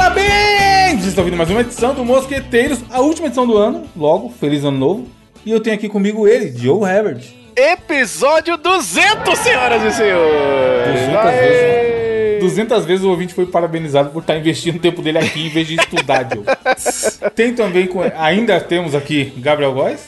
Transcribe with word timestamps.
parabéns! 0.00 0.92
Vocês 1.00 1.06
estão 1.08 1.22
ouvindo 1.24 1.36
mais 1.36 1.50
uma 1.50 1.60
edição 1.60 1.92
do 1.94 2.02
Mosqueteiros, 2.04 2.78
a 2.90 3.00
última 3.02 3.26
edição 3.26 3.46
do 3.46 3.58
ano. 3.58 3.84
Logo, 3.94 4.30
feliz 4.40 4.64
ano 4.64 4.78
novo. 4.78 5.06
E 5.44 5.50
eu 5.50 5.60
tenho 5.60 5.76
aqui 5.76 5.90
comigo 5.90 6.26
ele, 6.26 6.56
Joe 6.56 6.88
Herbert. 6.88 7.22
Episódio 7.54 8.56
200, 8.56 9.38
senhoras 9.38 9.82
e 9.82 9.92
senhores! 9.94 11.00
200 11.06 11.30
vezes. 11.32 12.40
200 12.40 12.84
vezes 12.86 13.04
o 13.04 13.10
ouvinte 13.10 13.34
foi 13.34 13.44
parabenizado 13.44 14.08
por 14.08 14.20
estar 14.20 14.34
investindo 14.38 14.76
o 14.76 14.80
tempo 14.80 15.02
dele 15.02 15.18
aqui 15.18 15.46
em 15.46 15.50
vez 15.50 15.66
de 15.66 15.74
estudar, 15.74 16.26
Joe. 16.32 16.44
Tem 17.36 17.52
também, 17.52 17.86
com- 17.86 18.00
ainda 18.16 18.58
temos 18.58 18.94
aqui 18.94 19.34
Gabriel 19.36 19.74
Góes. 19.74 20.00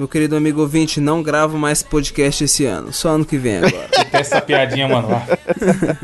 Meu 0.00 0.08
querido 0.08 0.34
amigo 0.34 0.62
ouvinte, 0.62 0.98
não 0.98 1.22
gravo 1.22 1.58
mais 1.58 1.82
podcast 1.82 2.42
esse 2.42 2.64
ano, 2.64 2.90
só 2.90 3.10
ano 3.10 3.22
que 3.26 3.36
vem 3.36 3.58
agora. 3.58 3.86
Tem 4.10 4.18
essa 4.18 4.40
piadinha, 4.40 4.88
mano. 4.88 5.08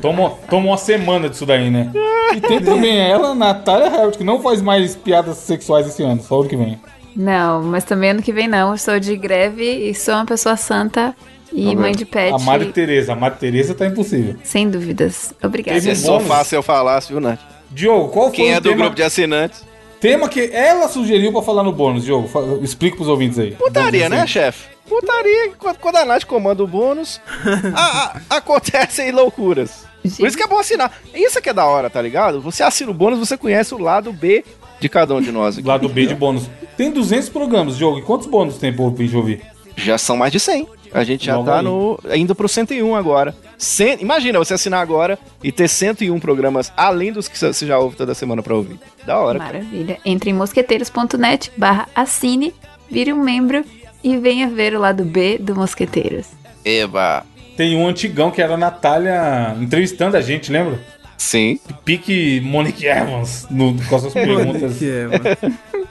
Toma 0.03 0.37
uma 0.53 0.77
semana 0.77 1.31
disso 1.31 1.47
daí, 1.47 1.71
né? 1.71 1.91
E 2.37 2.39
tem 2.39 2.61
também 2.61 2.99
ela, 2.99 3.35
Natália 3.35 3.87
Herbert, 3.87 4.19
que 4.19 4.23
não 4.23 4.43
faz 4.43 4.61
mais 4.61 4.95
piadas 4.95 5.39
sexuais 5.39 5.87
esse 5.87 6.03
ano, 6.03 6.23
só 6.23 6.41
ano 6.41 6.49
que 6.51 6.57
vem. 6.59 6.79
Não, 7.17 7.63
mas 7.63 7.85
também 7.85 8.11
ano 8.11 8.21
que 8.21 8.35
vem 8.35 8.47
não. 8.47 8.73
Eu 8.73 8.77
sou 8.77 9.01
de 9.01 9.17
greve 9.17 9.65
e 9.65 9.95
sou 9.95 10.13
uma 10.13 10.27
pessoa 10.27 10.59
santa 10.59 11.17
e 11.51 11.75
mãe 11.75 11.93
de 11.93 12.05
pet. 12.05 12.35
A 12.35 12.39
Madre 12.39 12.71
Teresa, 12.73 13.15
a 13.15 13.17
Madre 13.17 13.39
Teresa 13.39 13.75
tá 13.75 13.87
impossível. 13.87 14.37
Sem 14.45 14.69
dúvidas. 14.69 15.33
Obrigada. 15.43 15.81
Teve 15.81 15.97
Se 15.97 16.03
é 16.03 16.07
só 16.07 16.21
fácil 16.21 16.57
eu 16.57 16.63
falasse, 16.63 17.09
viu, 17.09 17.19
Nath? 17.19 17.41
Diogo, 17.71 18.11
qual 18.11 18.27
foi 18.27 18.37
Quem 18.37 18.53
o 18.53 18.57
é 18.57 18.61
do 18.61 18.69
tema, 18.69 18.77
grupo 18.83 18.95
de 18.95 19.03
assinantes? 19.03 19.65
Tema 20.01 20.29
que 20.29 20.51
ela 20.53 20.89
sugeriu 20.89 21.33
pra 21.33 21.43
falar 21.43 21.63
no 21.63 21.73
bônus, 21.73 22.05
Diogo? 22.05 22.29
Explica 22.63 22.97
pros 22.97 23.09
ouvintes 23.09 23.39
aí. 23.39 23.53
Putaria, 23.53 24.09
né, 24.09 24.27
chefe? 24.27 24.69
Putaria, 24.89 25.51
quando, 25.59 25.79
quando 25.79 25.97
a 25.97 26.05
Nath 26.05 26.25
comanda 26.25 26.63
o 26.63 26.67
bônus, 26.67 27.21
a- 27.75 27.81
a- 28.31 28.37
acontecem 28.37 29.11
loucuras. 29.11 29.85
Por 30.17 30.29
isso 30.29 30.37
que 30.37 30.43
é 30.43 30.47
bom 30.47 30.59
assinar. 30.61 30.93
Isso 31.13 31.41
que 31.43 31.49
é 31.49 31.53
da 31.53 31.65
hora, 31.65 31.91
tá 31.91 32.01
ligado? 32.01 32.41
Você 32.41 32.63
assina 32.63 32.91
o 32.91 32.95
bônus, 32.95 33.19
você 33.19 33.37
conhece 33.37 33.75
o 33.75 33.79
lado 33.79 34.13
B 34.13 34.45
de 34.79 34.89
cada 34.89 35.13
um 35.15 35.21
de 35.21 35.33
nós 35.33 35.59
aqui. 35.59 35.67
Lado 35.67 35.89
B 35.89 36.07
de 36.07 36.15
bônus. 36.15 36.45
Tem 36.77 36.91
200 36.93 37.29
programas, 37.31 37.77
Diogo. 37.77 37.99
E 37.99 38.03
quantos 38.03 38.29
bônus 38.29 38.59
tem 38.59 38.73
pro 38.73 38.85
ouvinte 38.85 39.17
ouvir? 39.17 39.43
Já 39.77 39.99
são 39.99 40.17
mais 40.17 40.31
de 40.31 40.39
100. 40.39 40.69
A 40.93 41.05
gente 41.05 41.27
já 41.27 41.37
Logo 41.37 41.47
tá 41.47 41.59
aí. 41.59 41.65
no, 41.65 41.99
indo 42.15 42.35
pro 42.35 42.49
101 42.49 42.95
agora. 42.95 43.35
Imagina 44.01 44.39
você 44.39 44.55
assinar 44.55 44.81
agora 44.81 45.19
e 45.43 45.51
ter 45.53 45.69
101 45.69 46.19
programas 46.21 46.73
além 46.77 47.13
dos 47.13 47.29
que 47.29 47.39
você 47.39 47.67
já 47.67 47.79
ouve 47.79 47.97
toda 47.97 48.15
semana 48.15 48.43
pra 48.43 48.55
ouvir. 48.55 48.79
Da 49.07 49.19
hora. 49.19 49.39
cara. 49.39 49.55
Maravilha. 49.59 49.99
Entre 50.05 50.31
em 50.31 50.33
mosqueteiros.net 50.35 51.51
barra 51.57 51.89
assine, 51.95 52.53
vire 52.91 53.13
um 53.13 53.23
membro 53.23 53.65
e 54.05 54.17
venha 54.17 54.49
ver 54.49 54.75
o 54.75 54.81
lado 54.81 55.05
B 55.05 55.39
do 55.39 55.55
Mosqueteiros. 55.55 56.27
Eba. 56.65 57.25
Tem 57.57 57.75
um 57.77 57.87
antigão 57.89 58.31
que 58.31 58.43
era 58.43 58.55
a 58.55 58.59
Natália 58.59 59.57
entrevistando 59.61 60.17
a 60.17 60.21
gente, 60.21 60.53
lembra? 60.53 60.79
Sim. 61.17 61.59
Pique 61.85 62.41
Monique 62.45 62.87
Evans 62.87 63.47
no, 63.51 63.75
com 63.89 63.97
as 63.97 64.03
suas 64.03 64.13
perguntas. 64.15 64.77
que 64.79 64.91
é, 64.91 65.09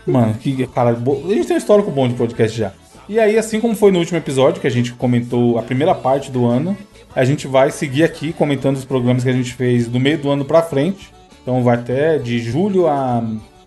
mano. 0.06 0.36
Que 0.36 0.68
caralho. 0.68 0.98
bo- 0.98 1.24
A 1.28 1.34
gente 1.34 1.48
tem 1.48 1.56
um 1.56 1.60
histórico 1.60 1.90
bom 1.90 2.08
de 2.08 2.14
podcast 2.14 2.56
já. 2.56 2.72
E 3.08 3.20
aí, 3.20 3.38
assim 3.38 3.60
como 3.60 3.76
foi 3.76 3.92
no 3.92 4.00
último 4.00 4.18
episódio, 4.18 4.60
que 4.60 4.68
a 4.68 4.72
gente 4.72 4.94
comentou 4.94 5.60
a 5.60 5.62
primeira 5.62 5.94
parte 5.94 6.32
do 6.32 6.46
ano, 6.46 6.76
a 7.16 7.24
gente 7.24 7.48
vai 7.48 7.72
seguir 7.72 8.04
aqui 8.04 8.34
comentando 8.34 8.76
os 8.76 8.86
programas 8.86 9.24
que 9.24 9.30
a 9.30 9.34
gente 9.34 9.54
fez 9.54 9.88
do 9.88 10.00
meio 10.00 10.18
do 10.18 10.30
ano 10.30 10.44
pra 10.44 10.62
frente. 10.62 11.14
Então 11.42 11.64
vai 11.64 11.76
até 11.76 12.18
de 12.18 12.40
julho 12.40 12.88
a 12.88 13.24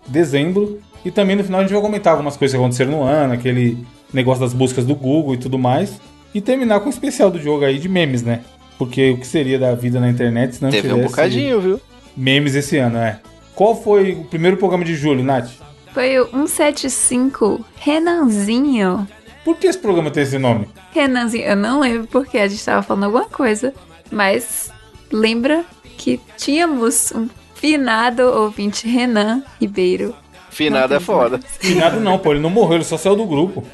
dezembro. 0.07 0.79
E 1.05 1.09
também 1.09 1.35
no 1.35 1.43
final 1.43 1.61
a 1.61 1.63
gente 1.63 1.71
vai 1.71 1.81
comentar 1.81 2.13
algumas 2.13 2.35
coisas 2.35 2.53
que 2.53 2.61
aconteceram 2.61 2.91
no 2.91 3.03
ano, 3.03 3.33
aquele 3.33 3.77
negócio 4.13 4.41
das 4.41 4.53
buscas 4.53 4.85
do 4.85 4.93
Google 4.93 5.33
e 5.33 5.37
tudo 5.37 5.57
mais. 5.57 5.99
E 6.33 6.41
terminar 6.41 6.81
com 6.81 6.87
o 6.87 6.89
especial 6.91 7.31
do 7.31 7.41
jogo 7.41 7.63
aí 7.63 7.79
de 7.79 7.87
memes, 7.87 8.21
né? 8.21 8.41
Porque 8.77 9.11
o 9.11 9.17
que 9.17 9.25
seria 9.25 9.57
da 9.57 9.73
vida 9.73 9.99
na 9.99 10.09
internet 10.09 10.55
se 10.55 10.61
não 10.61 10.69
Teve 10.69 10.89
um 10.89 10.95
tivesse 10.95 11.09
bocadinho, 11.09 11.61
viu? 11.61 11.81
memes 12.15 12.55
esse 12.55 12.77
ano, 12.77 12.97
é. 12.97 13.19
Qual 13.55 13.81
foi 13.81 14.11
o 14.11 14.25
primeiro 14.25 14.57
programa 14.57 14.83
de 14.83 14.95
julho, 14.95 15.23
Nath? 15.23 15.49
Foi 15.93 16.19
o 16.19 16.27
175 16.29 17.65
Renanzinho. 17.77 19.07
Por 19.49 19.57
que 19.57 19.65
esse 19.65 19.79
programa 19.79 20.11
tem 20.11 20.21
esse 20.21 20.37
nome? 20.37 20.69
Renanzinho, 20.91 21.43
eu 21.43 21.55
não 21.55 21.79
lembro 21.79 22.05
porque 22.05 22.37
a 22.37 22.47
gente 22.47 22.63
tava 22.63 22.83
falando 22.83 23.05
alguma 23.05 23.25
coisa, 23.25 23.73
mas 24.11 24.71
lembra 25.11 25.65
que 25.97 26.19
tínhamos 26.37 27.11
um 27.15 27.27
finado 27.55 28.21
ouvinte 28.21 28.87
Renan 28.87 29.41
Ribeiro. 29.59 30.13
Finado 30.51 30.93
é 30.93 30.99
foda. 30.99 31.39
Finado 31.59 31.99
não, 31.99 32.19
pô, 32.19 32.31
ele 32.31 32.39
não 32.41 32.49
morreu, 32.51 32.75
ele 32.75 32.83
só 32.83 32.95
saiu 32.95 33.15
do 33.15 33.25
grupo. 33.25 33.65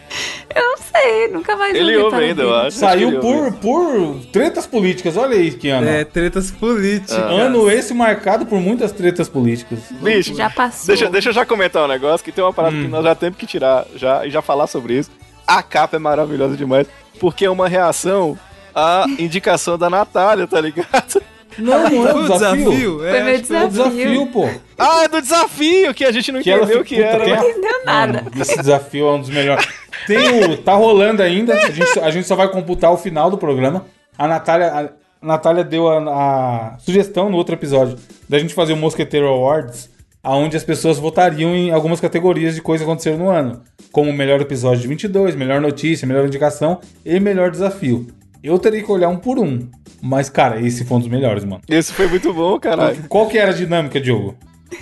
Eu 0.56 0.62
não 0.64 0.78
sei, 0.78 1.28
nunca 1.28 1.58
mais 1.58 1.76
Ele 1.76 1.98
ouve 1.98 2.16
ainda, 2.24 2.44
eu 2.44 2.56
acho. 2.56 2.78
Saiu 2.78 3.20
por, 3.20 3.52
por 3.56 4.20
tretas 4.32 4.66
políticas, 4.66 5.18
olha 5.18 5.36
aí 5.36 5.52
que 5.52 5.68
ano. 5.68 5.90
É, 5.90 6.06
tretas 6.06 6.52
políticas. 6.52 7.18
Ano 7.18 7.70
esse 7.70 7.94
marcado 7.94 8.46
por 8.46 8.62
muitas 8.62 8.94
tretas 8.94 9.28
políticas. 9.28 9.80
Bicho, 10.02 10.34
Já 10.36 10.50
passou. 10.50 10.88
Deixa, 10.88 11.10
deixa 11.10 11.30
eu 11.30 11.34
já 11.34 11.46
comentar 11.46 11.84
um 11.84 11.88
negócio, 11.90 12.24
que 12.24 12.32
tem 12.32 12.42
uma 12.42 12.54
parada 12.54 12.74
Hum. 12.78 12.84
que 12.84 12.88
nós 12.88 13.04
já 13.04 13.14
temos 13.14 13.38
que 13.38 13.46
tirar 13.46 13.86
já, 13.98 14.26
e 14.26 14.30
já 14.30 14.42
falar 14.42 14.68
sobre 14.68 14.98
isso. 15.00 15.12
A 15.48 15.62
capa 15.64 15.96
é 15.96 16.00
maravilhosa 16.00 16.56
demais, 16.58 16.88
porque 17.20 17.46
é 17.46 17.50
uma 17.50 17.68
reação 17.68 18.38
à 18.74 19.06
indicação 19.20 19.78
da 19.78 19.90
Natália, 19.90 20.48
tá 20.48 20.60
ligado? 20.62 21.22
Não, 21.58 21.90
não 21.90 22.08
é 22.08 22.12
Foi 22.12 22.22
um 22.22 22.26
o 22.26 22.30
desafio. 22.30 22.66
desafio? 22.72 23.06
É, 23.06 23.12
Foi 23.12 23.24
meu 23.24 23.44
foi 23.46 23.56
É 23.56 23.64
um 23.64 23.70
desafio. 23.70 23.94
desafio, 23.94 24.28
pô. 24.28 24.50
Ah, 24.78 25.04
é 25.04 25.08
do 25.08 25.22
desafio, 25.22 25.94
que 25.94 26.04
a 26.04 26.12
gente 26.12 26.32
não 26.32 26.42
Que 26.42 26.52
entendeu 26.52 26.82
o 26.82 26.84
que 26.84 27.02
era. 27.02 27.26
né? 27.26 27.50
entendeu 27.50 27.86
nada. 27.86 28.24
Mano, 28.24 28.32
esse 28.42 28.58
desafio 28.58 29.08
é 29.08 29.12
um 29.14 29.20
dos 29.22 29.30
melhores. 29.30 29.66
Tem 30.06 30.44
o. 30.52 30.58
Tá 30.58 30.74
rolando 30.74 31.24
ainda. 31.24 31.54
A 31.54 31.72
gente, 31.72 32.00
a 32.00 32.12
gente 32.12 32.28
só 32.28 32.36
vai 32.36 32.50
computar 32.50 32.92
o 32.92 32.98
final 32.98 33.32
do 33.32 33.38
programa. 33.38 33.86
A 34.18 34.28
Natália, 34.28 34.92
a 35.22 35.26
Natália 35.26 35.64
deu 35.64 35.88
a, 35.88 36.74
a 36.74 36.78
sugestão 36.80 37.30
no 37.30 37.38
outro 37.38 37.56
episódio 37.56 37.98
da 38.28 38.38
gente 38.38 38.54
fazer 38.54 38.74
o 38.74 38.78
Mosqueteiro 38.78 39.26
Awards, 39.28 39.90
onde 40.26 40.58
as 40.58 40.64
pessoas 40.66 40.98
votariam 40.98 41.56
em 41.56 41.72
algumas 41.72 42.02
categorias 42.02 42.54
de 42.56 42.62
coisas 42.62 42.84
que 42.86 42.90
aconteceram 42.92 43.18
no 43.18 43.30
ano. 43.30 43.62
Como 43.96 44.12
melhor 44.12 44.42
episódio 44.42 44.82
de 44.82 44.90
22, 44.90 45.36
melhor 45.38 45.62
notícia, 45.62 46.06
melhor 46.06 46.26
indicação 46.26 46.82
e 47.06 47.18
melhor 47.18 47.50
desafio. 47.50 48.06
Eu 48.44 48.60
teria 48.60 48.84
que 48.84 48.92
olhar 48.92 49.08
um 49.08 49.16
por 49.16 49.40
um. 49.40 49.70
Mas, 50.02 50.30
cara, 50.30 50.60
esse 50.60 50.84
foi 50.84 50.98
um 50.98 51.00
dos 51.00 51.08
melhores, 51.08 51.46
mano. 51.46 51.62
Esse 51.66 51.94
foi 51.94 52.06
muito 52.08 52.34
bom, 52.34 52.60
caralho. 52.60 53.06
Qual 53.08 53.26
que 53.30 53.38
era 53.38 53.52
a 53.52 53.56
dinâmica, 53.56 54.02
Diogo? 54.02 54.36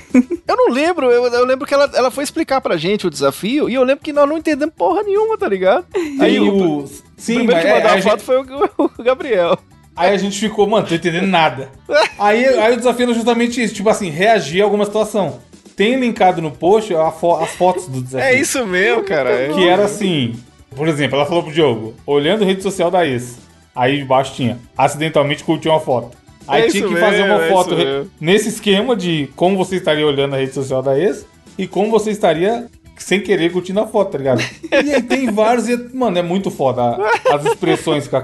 Eu 0.47 0.57
não 0.57 0.73
lembro, 0.73 1.11
eu, 1.11 1.25
eu 1.27 1.45
lembro 1.45 1.67
que 1.67 1.73
ela, 1.75 1.89
ela 1.93 2.09
foi 2.09 2.23
explicar 2.23 2.59
pra 2.59 2.75
gente 2.75 3.05
o 3.05 3.09
desafio, 3.09 3.69
e 3.69 3.75
eu 3.75 3.83
lembro 3.83 4.03
que 4.03 4.11
nós 4.11 4.27
não 4.27 4.37
entendemos 4.37 4.73
porra 4.75 5.03
nenhuma, 5.03 5.37
tá 5.37 5.47
ligado? 5.47 5.85
Tem 5.93 6.39
o, 6.39 6.51
o. 6.51 6.83
o 6.83 6.87
Sim, 7.15 7.35
primeiro 7.45 7.53
mas 7.53 7.61
que 7.61 7.67
é, 7.67 7.73
mandou 7.75 7.89
a 7.89 7.93
a 7.93 7.95
gente- 7.99 8.09
foto 8.09 8.23
foi 8.23 8.37
o, 8.41 8.91
o 8.99 9.03
Gabriel. 9.03 9.57
Aí 9.95 10.11
a 10.13 10.17
gente 10.17 10.39
ficou, 10.39 10.67
mano, 10.67 10.87
tô 10.87 10.95
entendendo 10.95 11.27
nada. 11.27 11.69
Aí, 12.17 12.45
aí 12.45 12.73
o 12.73 12.77
desafio 12.77 13.03
era 13.03 13.13
justamente 13.13 13.63
isso, 13.63 13.75
tipo 13.75 13.89
assim, 13.89 14.09
reagir 14.09 14.61
a 14.61 14.63
alguma 14.65 14.85
situação. 14.85 15.39
Tem 15.75 15.99
linkado 15.99 16.41
no 16.41 16.51
post 16.51 16.93
fo- 17.19 17.35
as 17.37 17.49
fotos 17.51 17.87
do 17.87 18.01
desafio. 18.01 18.27
É 18.27 18.39
isso 18.39 18.65
mesmo, 18.65 19.03
cara. 19.03 19.29
é. 19.31 19.49
Que 19.53 19.67
era 19.67 19.85
assim, 19.85 20.35
por 20.75 20.87
exemplo, 20.87 21.15
ela 21.17 21.25
falou 21.25 21.43
pro 21.43 21.51
Diogo, 21.51 21.93
olhando 22.05 22.43
a 22.43 22.45
rede 22.45 22.61
social 22.61 22.91
da 22.91 23.05
ex. 23.07 23.37
Aí 23.75 23.97
debaixo 23.97 24.35
tinha, 24.35 24.59
acidentalmente 24.77 25.43
curtiu 25.43 25.71
uma 25.71 25.79
foto. 25.79 26.15
Aí 26.47 26.63
É 26.63 26.67
tinha 26.67 26.87
que 26.87 26.95
fazer 26.97 27.23
mesmo, 27.23 27.33
uma 27.35 27.45
é 27.45 27.49
foto 27.49 27.75
nesse 28.19 28.49
esquema 28.49 28.95
de 28.95 29.29
como 29.35 29.57
você 29.57 29.77
estaria 29.77 30.05
olhando 30.05 30.35
a 30.35 30.37
rede 30.37 30.53
social 30.53 30.83
da 30.83 30.97
ex 30.99 31.25
e 31.57 31.65
como 31.65 31.89
você 31.89 32.11
estaria 32.11 32.67
sem 32.97 33.19
querer 33.21 33.51
curtindo 33.51 33.79
a 33.79 33.87
foto, 33.87 34.11
tá 34.11 34.17
ligado? 34.19 34.43
E 34.71 34.93
aí 34.93 35.01
tem 35.01 35.31
vários, 35.31 35.65
mano, 35.93 36.17
é 36.17 36.21
muito 36.21 36.51
foda 36.51 36.97
as 37.33 37.45
expressões 37.45 38.07
que 38.07 38.15
a 38.15 38.21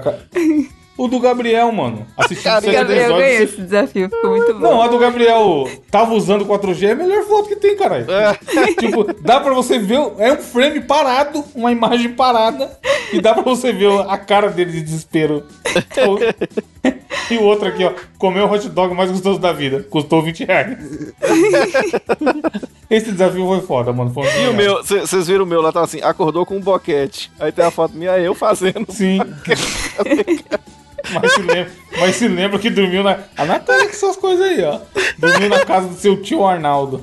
O 1.00 1.08
do 1.08 1.18
Gabriel, 1.18 1.72
mano. 1.72 2.06
Assistindo 2.14 2.44
Carinha 2.44 2.72
sete 2.72 2.82
Gabriel 2.82 3.08
ganhou 3.08 3.20
episódios. 3.22 3.52
esse 3.52 3.62
desafio, 3.62 4.10
ficou 4.10 4.30
muito 4.32 4.52
bom. 4.52 4.60
Não, 4.60 4.82
a 4.82 4.86
do 4.86 4.98
Gabriel 4.98 5.66
tava 5.90 6.12
usando 6.12 6.44
4G 6.44 6.88
é 6.88 6.92
a 6.92 6.94
melhor 6.94 7.24
foto 7.24 7.48
que 7.48 7.56
tem, 7.56 7.74
caralho. 7.74 8.04
tipo, 8.78 9.10
dá 9.22 9.40
pra 9.40 9.54
você 9.54 9.78
ver. 9.78 9.98
É 10.18 10.30
um 10.30 10.36
frame 10.36 10.82
parado, 10.82 11.42
uma 11.54 11.72
imagem 11.72 12.10
parada, 12.12 12.78
e 13.14 13.18
dá 13.18 13.32
pra 13.32 13.42
você 13.42 13.72
ver 13.72 13.90
a 14.10 14.18
cara 14.18 14.50
dele 14.50 14.72
de 14.72 14.82
desespero. 14.82 15.42
E 17.30 17.36
o 17.36 17.44
outro 17.44 17.68
aqui, 17.68 17.84
ó. 17.84 17.92
Comeu 18.18 18.44
o 18.44 18.50
hot 18.52 18.68
dog 18.70 18.92
mais 18.92 19.10
gostoso 19.10 19.38
da 19.38 19.52
vida. 19.52 19.86
Custou 19.88 20.20
20 20.20 20.44
reais. 20.44 20.78
Esse 22.90 23.12
desafio 23.12 23.46
foi 23.46 23.60
foda, 23.60 23.92
mano. 23.92 24.12
Foi 24.12 24.24
E 24.26 24.48
o 24.48 24.54
meu, 24.54 24.82
vocês 24.82 25.28
viram 25.28 25.44
o 25.44 25.46
meu 25.46 25.60
lá, 25.60 25.70
tava 25.70 25.84
assim, 25.84 26.00
acordou 26.02 26.44
com 26.44 26.56
um 26.56 26.60
boquete. 26.60 27.30
Aí 27.38 27.52
tem 27.52 27.64
a 27.64 27.70
foto 27.70 27.94
minha, 27.94 28.18
eu 28.18 28.34
fazendo. 28.34 28.84
Sim. 28.90 29.20
Mas 31.12 31.32
se, 31.32 31.40
lembra, 31.42 31.70
mas 31.98 32.16
se 32.16 32.28
lembra 32.28 32.58
que 32.58 32.70
dormiu 32.70 33.02
na. 33.02 33.18
A 33.36 33.44
Natália 33.44 33.84
com 33.86 33.90
essas 33.92 34.16
coisas 34.16 34.44
aí, 34.46 34.62
ó. 34.62 34.78
Dormiu 35.18 35.48
na 35.48 35.64
casa 35.64 35.88
do 35.88 35.94
seu 35.94 36.20
tio 36.22 36.44
Arnaldo. 36.44 37.02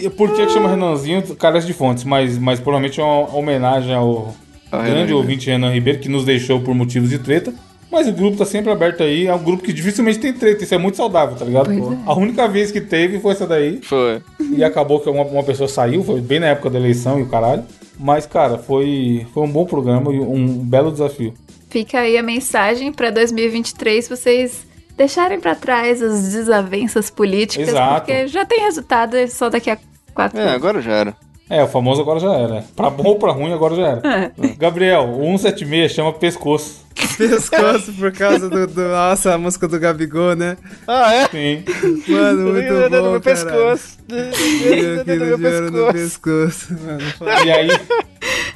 E 0.00 0.08
por 0.10 0.32
que, 0.34 0.48
chama 0.48 0.68
Renanzinho? 0.68 1.22
Carece 1.36 1.66
de 1.66 1.72
fontes, 1.72 2.04
mas, 2.04 2.38
mas 2.38 2.60
provavelmente 2.60 3.00
é 3.00 3.04
uma 3.04 3.34
homenagem 3.34 3.94
ao 3.94 4.34
Ah, 4.70 4.78
grande 4.78 4.88
Renan 4.88 5.00
Ribeiro. 5.00 5.16
ouvinte 5.18 5.50
Renan 5.50 5.72
Ribeiro, 5.72 5.98
que 5.98 6.08
nos 6.08 6.24
deixou 6.24 6.60
por 6.60 6.74
motivos 6.74 7.10
de 7.10 7.18
treta. 7.18 7.52
Mas 7.90 8.08
o 8.08 8.12
grupo 8.12 8.36
tá 8.36 8.44
sempre 8.44 8.70
aberto 8.70 9.02
aí. 9.02 9.26
É 9.26 9.34
um 9.34 9.42
grupo 9.42 9.62
que 9.62 9.72
dificilmente 9.72 10.18
tem 10.18 10.32
treta. 10.32 10.62
Isso 10.64 10.74
é 10.74 10.78
muito 10.78 10.96
saudável, 10.96 11.36
tá 11.36 11.44
ligado? 11.44 11.66
Pois 11.66 11.92
é. 11.92 12.02
A 12.04 12.14
única 12.14 12.46
vez 12.48 12.70
que 12.70 12.80
teve 12.80 13.20
foi 13.20 13.32
essa 13.32 13.46
daí. 13.46 13.80
Foi. 13.82 14.20
E 14.56 14.62
acabou 14.62 15.00
que 15.00 15.08
uma, 15.08 15.22
uma 15.22 15.42
pessoa 15.42 15.68
saiu, 15.68 16.02
foi 16.04 16.20
bem 16.20 16.40
na 16.40 16.48
época 16.48 16.68
da 16.70 16.78
eleição 16.78 17.18
e 17.18 17.22
o 17.22 17.26
caralho. 17.26 17.64
Mas, 17.98 18.26
cara, 18.26 18.58
foi, 18.58 19.26
foi 19.32 19.42
um 19.42 19.50
bom 19.50 19.64
programa 19.64 20.12
e 20.12 20.20
um 20.20 20.58
belo 20.58 20.92
desafio. 20.92 21.32
Fica 21.70 22.00
aí 22.00 22.16
a 22.16 22.22
mensagem 22.22 22.92
pra 22.92 23.10
2023 23.10 24.08
vocês 24.08 24.66
deixarem 24.96 25.38
pra 25.40 25.54
trás 25.54 26.02
as 26.02 26.32
desavenças 26.32 27.10
políticas, 27.10 27.68
Exato. 27.68 28.06
porque 28.06 28.26
já 28.28 28.44
tem 28.46 28.60
resultado 28.60 29.16
é 29.16 29.26
só 29.26 29.50
daqui 29.50 29.70
a 29.70 29.78
quatro 30.14 30.38
É, 30.38 30.42
anos. 30.42 30.54
agora 30.54 30.80
já 30.80 30.92
era. 30.92 31.16
É, 31.48 31.62
o 31.62 31.68
famoso 31.68 32.00
agora 32.00 32.18
já 32.18 32.32
era. 32.34 32.64
Pra 32.74 32.90
bom 32.90 33.04
ou 33.10 33.18
pra 33.18 33.30
ruim, 33.32 33.52
agora 33.52 33.76
já 33.76 33.86
era. 33.88 34.32
Gabriel, 34.58 35.04
o 35.10 35.22
176 35.38 35.92
chama 35.92 36.12
pescoço. 36.12 36.84
Pescoço 37.16 37.92
por 37.92 38.10
causa 38.12 38.48
do, 38.50 38.66
do- 38.66 38.88
Nossa, 38.88 39.34
a 39.34 39.38
música 39.38 39.68
do 39.68 39.78
Gabigol, 39.78 40.34
né? 40.34 40.56
Ah, 40.88 41.14
é? 41.14 41.28
Sim. 41.28 41.62
Mano, 42.08 42.52
muito 42.52 42.68
bom, 42.90 42.96
no 43.04 43.10
meu 43.12 43.20
pescoço. 43.20 43.98
Meu 44.08 45.04
dinheiro 45.04 45.70
no 45.70 45.92
pescoço. 45.92 45.92
pescoço. 45.92 46.76
Mano. 46.84 47.44
E 47.46 47.50
aí, 47.52 47.68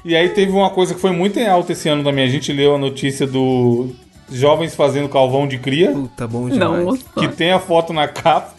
e 0.04 0.16
aí 0.16 0.28
teve 0.30 0.50
uma 0.52 0.70
coisa 0.70 0.94
que 0.94 1.00
foi 1.00 1.12
muito 1.12 1.38
em 1.38 1.46
alta 1.46 1.72
esse 1.72 1.88
ano 1.88 2.02
também. 2.02 2.24
A 2.24 2.28
gente 2.30 2.52
leu 2.52 2.74
a 2.74 2.78
notícia 2.78 3.26
do 3.26 3.90
jovens 4.32 4.74
fazendo 4.74 5.08
calvão 5.08 5.46
de 5.46 5.58
cria, 5.58 5.92
Puta, 5.92 6.26
bom 6.26 6.48
demais. 6.48 6.84
Não, 6.84 6.96
que 6.96 7.28
tem 7.28 7.52
a 7.52 7.58
foto 7.60 7.92
na 7.92 8.08
capa. 8.08 8.54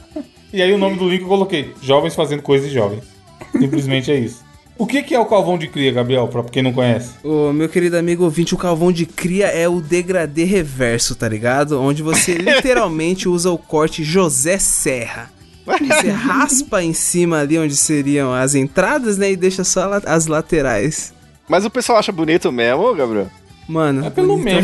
E 0.54 0.62
aí 0.62 0.72
o 0.74 0.78
nome 0.78 0.98
do 0.98 1.10
link 1.10 1.22
eu 1.22 1.28
coloquei: 1.28 1.74
Jovens 1.82 2.14
fazendo 2.16 2.42
coisas 2.42 2.70
de 2.70 2.74
jovens. 2.76 3.04
Simplesmente 3.52 4.12
é 4.12 4.20
isso. 4.20 4.44
O 4.78 4.88
que, 4.88 5.04
que 5.04 5.14
é 5.14 5.20
o 5.20 5.26
calvão 5.26 5.58
de 5.58 5.68
cria, 5.68 5.92
Gabriel, 5.92 6.28
pra 6.28 6.44
quem 6.44 6.64
não 6.64 6.74
conhece? 6.74 7.12
Ô, 7.24 7.54
meu 7.54 7.70
querido 7.70 7.98
amigo 7.98 8.24
ouvinte, 8.24 8.56
o 8.56 8.58
calvão 8.58 8.92
de 8.92 9.06
cria 9.06 9.46
é 9.48 9.70
o 9.70 9.80
degradê 9.80 10.44
reverso, 10.44 11.14
tá 11.14 11.30
ligado? 11.30 11.80
Onde 11.80 12.02
você 12.02 12.34
literalmente 12.40 13.30
usa 13.30 13.52
o 13.52 13.58
corte 13.58 14.04
José 14.04 14.58
Serra. 14.58 15.30
Você 15.66 16.10
raspa 16.10 16.82
em 16.84 16.94
cima 16.94 17.40
ali 17.40 17.60
onde 17.60 17.76
seriam 17.76 18.34
as 18.34 18.56
entradas, 18.56 19.18
né? 19.18 19.32
E 19.32 19.36
deixa 19.36 19.64
só 19.64 20.00
as 20.06 20.26
laterais. 20.26 21.14
Mas 21.48 21.64
o 21.64 21.70
pessoal 21.70 22.00
acha 22.00 22.12
bonito 22.12 22.52
mesmo, 22.52 22.96
Gabriel? 22.96 23.28
Mano, 23.68 24.06
É 24.06 24.10
pelo 24.10 24.38
ninguém 24.38 24.64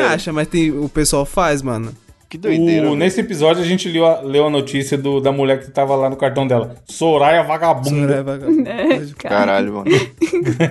acha, 0.00 0.32
mas 0.32 0.48
tem, 0.48 0.70
o 0.70 0.88
pessoal 0.88 1.26
faz, 1.26 1.60
mano. 1.60 1.92
Que 2.30 2.38
doideira. 2.38 2.88
O- 2.90 2.94
nesse 2.94 3.20
episódio 3.20 3.60
a 3.60 3.66
gente 3.66 3.88
leu 3.88 4.06
a, 4.06 4.20
leu 4.20 4.46
a 4.46 4.50
notícia 4.50 4.96
do, 4.96 5.20
da 5.20 5.32
mulher 5.32 5.60
que 5.60 5.70
tava 5.70 5.96
lá 5.96 6.08
no 6.08 6.14
cartão 6.16 6.46
dela. 6.46 6.76
Soraya 6.86 7.42
Vagabunda. 7.42 7.90
Soraya 7.90 8.22
vagabundo. 8.24 8.68
É, 8.68 8.88
cara. 9.18 9.34
Caralho, 9.36 9.72
mano. 9.74 9.90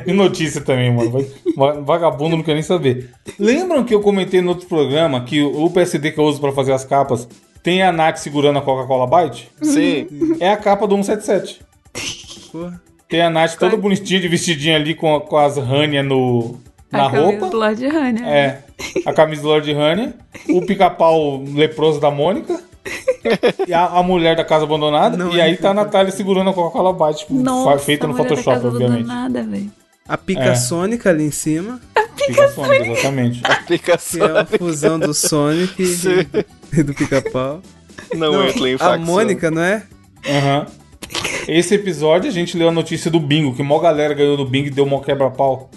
E 0.08 0.14
notícia 0.14 0.62
também, 0.62 0.92
mano. 0.92 1.26
Vagabundo 1.86 2.38
não 2.38 2.44
quer 2.44 2.54
nem 2.54 2.64
saber. 2.64 3.10
Lembram 3.38 3.84
que 3.84 3.94
eu 3.94 4.00
comentei 4.02 4.42
no 4.42 4.50
outro 4.50 4.68
programa 4.68 5.22
que 5.26 5.42
o 5.42 5.66
o 5.66 5.70
PSD 5.70 6.12
que 6.12 6.20
eu 6.20 6.24
uso 6.24 6.40
pra 6.40 6.54
fazer 6.54 6.72
as 6.72 6.86
capas 6.86 7.28
tem 7.62 7.84
a 7.84 7.92
Nath 7.92 8.16
segurando 8.18 8.58
a 8.58 8.62
Coca-Cola 8.62 9.06
Byte? 9.06 9.52
Sim. 9.62 10.08
É 10.40 10.50
a 10.52 10.58
capa 10.58 10.88
do 10.88 10.96
177. 10.96 11.60
Porra. 12.54 12.82
Tem 13.10 13.22
a 13.22 13.30
Nath 13.30 13.56
toda 13.58 13.76
bonitinha 13.76 14.20
de 14.22 14.28
vestidinha 14.30 14.78
ali 14.78 14.96
com, 14.96 15.20
com 15.20 15.36
as 15.38 15.58
Rania 15.58 16.02
no, 16.02 16.58
na 16.92 17.04
a 17.04 17.08
roupa. 17.10 17.48
do 17.50 17.58
Lord 17.58 17.86
Honey. 17.86 18.24
É, 18.24 18.60
a 19.06 19.14
camisa 19.14 19.42
do 19.42 19.48
Lord 19.48 19.72
Rania. 19.74 20.14
O 20.50 20.66
pica-pau 20.66 21.44
leproso 21.44 22.00
da 22.00 22.10
Mônica. 22.12 22.62
E 23.68 23.74
a, 23.74 23.86
a 23.86 24.04
mulher 24.04 24.36
da 24.36 24.44
casa 24.46 24.64
abandonada. 24.64 25.16
Não 25.18 25.36
e 25.36 25.40
é 25.40 25.44
aí 25.44 25.58
tá 25.58 25.72
a 25.72 25.74
Natália 25.74 26.12
segurando 26.12 26.50
a 26.50 26.54
Coca-Cola 26.54 26.94
Byte. 26.94 27.20
Tipo, 27.20 27.34
Nossa, 27.36 27.78
feita 27.80 28.08
no 28.08 28.14
a 28.14 28.18
Photoshop, 28.18 28.44
casa 28.56 28.68
obviamente. 28.68 29.00
abandonada, 29.10 29.44
velho. 29.44 29.72
A 30.08 30.18
pica 30.18 30.42
É. 30.44 30.56
sônica 30.56 31.10
ali 31.10 31.24
em 31.26 31.31
cima, 31.31 31.80
Pica 32.26 32.48
Sônica, 32.50 32.86
exatamente. 32.86 33.42
que 33.42 33.52
Aplicação. 33.52 34.38
é 34.38 34.42
a 34.42 34.46
fusão 34.46 34.98
do 35.00 35.14
Sonic 35.14 35.86
Sim. 35.86 36.25
e 36.74 36.84
do 36.84 36.94
pica-pau. 36.94 37.62
Não, 38.16 38.48
entra 38.48 38.70
em 38.70 38.78
a. 38.80 38.98
Mônica, 38.98 39.52
não 39.52 39.62
é? 39.62 39.84
Aham. 40.28 40.66
Esse 41.48 41.75
episódio 41.75 42.30
a 42.30 42.34
gente 42.34 42.58
leu 42.58 42.70
a 42.70 42.72
notícia 42.72 43.10
do 43.10 43.20
bingo, 43.20 43.56
que 43.56 43.62
mó 43.64 43.80
galera 43.80 44.14
ganhou 44.14 44.36
do 44.38 44.46
bingo 44.46 44.68
e 44.68 44.72
deu 44.72 44.86
mó 44.86 45.00
quebra-pau. 45.00 45.70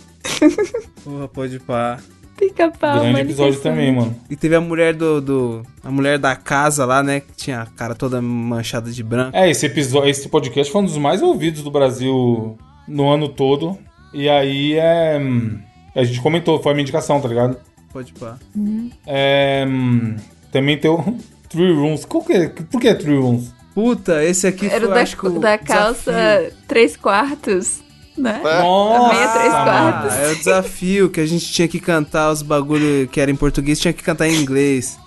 Porra, 1.05 1.28
pode 1.28 1.58
pá. 1.60 1.98
Pica-pau, 2.42 2.98
Grande 3.00 3.20
episódio 3.20 3.60
também, 3.60 3.94
mano. 3.94 4.16
E 4.28 4.34
teve 4.34 4.56
a 4.56 4.60
mulher 4.60 4.94
do, 4.94 5.20
do. 5.20 5.62
A 5.84 5.92
mulher 5.92 6.18
da 6.18 6.34
casa 6.34 6.84
lá, 6.84 7.00
né? 7.00 7.20
Que 7.20 7.32
tinha 7.36 7.60
a 7.60 7.66
cara 7.66 7.94
toda 7.94 8.20
manchada 8.20 8.90
de 8.90 9.00
branco. 9.00 9.36
É, 9.36 9.48
esse 9.48 9.64
episódio, 9.66 10.10
esse 10.10 10.28
podcast 10.28 10.72
foi 10.72 10.82
um 10.82 10.84
dos 10.84 10.96
mais 10.98 11.22
ouvidos 11.22 11.62
do 11.62 11.70
Brasil 11.70 12.58
no 12.88 13.08
ano 13.08 13.28
todo. 13.28 13.78
E 14.12 14.28
aí 14.28 14.74
é. 14.74 15.20
hum, 15.20 15.56
A 15.94 16.02
gente 16.02 16.20
comentou, 16.20 16.60
foi 16.60 16.72
a 16.72 16.74
minha 16.74 16.82
indicação, 16.82 17.20
tá 17.20 17.28
ligado? 17.28 17.56
Pode 17.92 18.12
pá. 18.14 18.36
É. 19.06 19.64
hum, 19.68 20.16
Também 20.50 20.76
tem 20.76 20.90
o 20.90 21.16
Three 21.48 21.72
Rooms. 21.72 22.04
Qual 22.04 22.24
que 22.24 22.32
é? 22.32 22.48
Por 22.48 22.80
que 22.80 22.92
Three 22.92 23.18
Rooms? 23.18 23.54
Puta, 23.72 24.24
esse 24.24 24.48
aqui 24.48 24.66
Era 24.66 24.80
foi 24.86 24.94
da, 24.94 25.00
acho 25.00 25.30
da 25.38 25.58
calça 25.58 26.12
desafio. 26.12 26.52
3 26.66 26.96
quartos, 26.96 27.82
né? 28.16 28.40
É. 28.44 28.62
Nossa! 28.62 29.14
meia 29.14 29.28
três 29.28 29.52
quartos. 29.52 30.14
É 30.14 30.28
o 30.32 30.36
desafio 30.36 31.10
que 31.10 31.20
a 31.20 31.26
gente 31.26 31.50
tinha 31.52 31.68
que 31.68 31.80
cantar 31.80 32.30
os 32.30 32.42
bagulho 32.42 33.08
que 33.08 33.20
era 33.20 33.30
em 33.30 33.36
português, 33.36 33.78
tinha 33.80 33.92
que 33.92 34.02
cantar 34.02 34.28
em 34.28 34.34
inglês. 34.36 34.98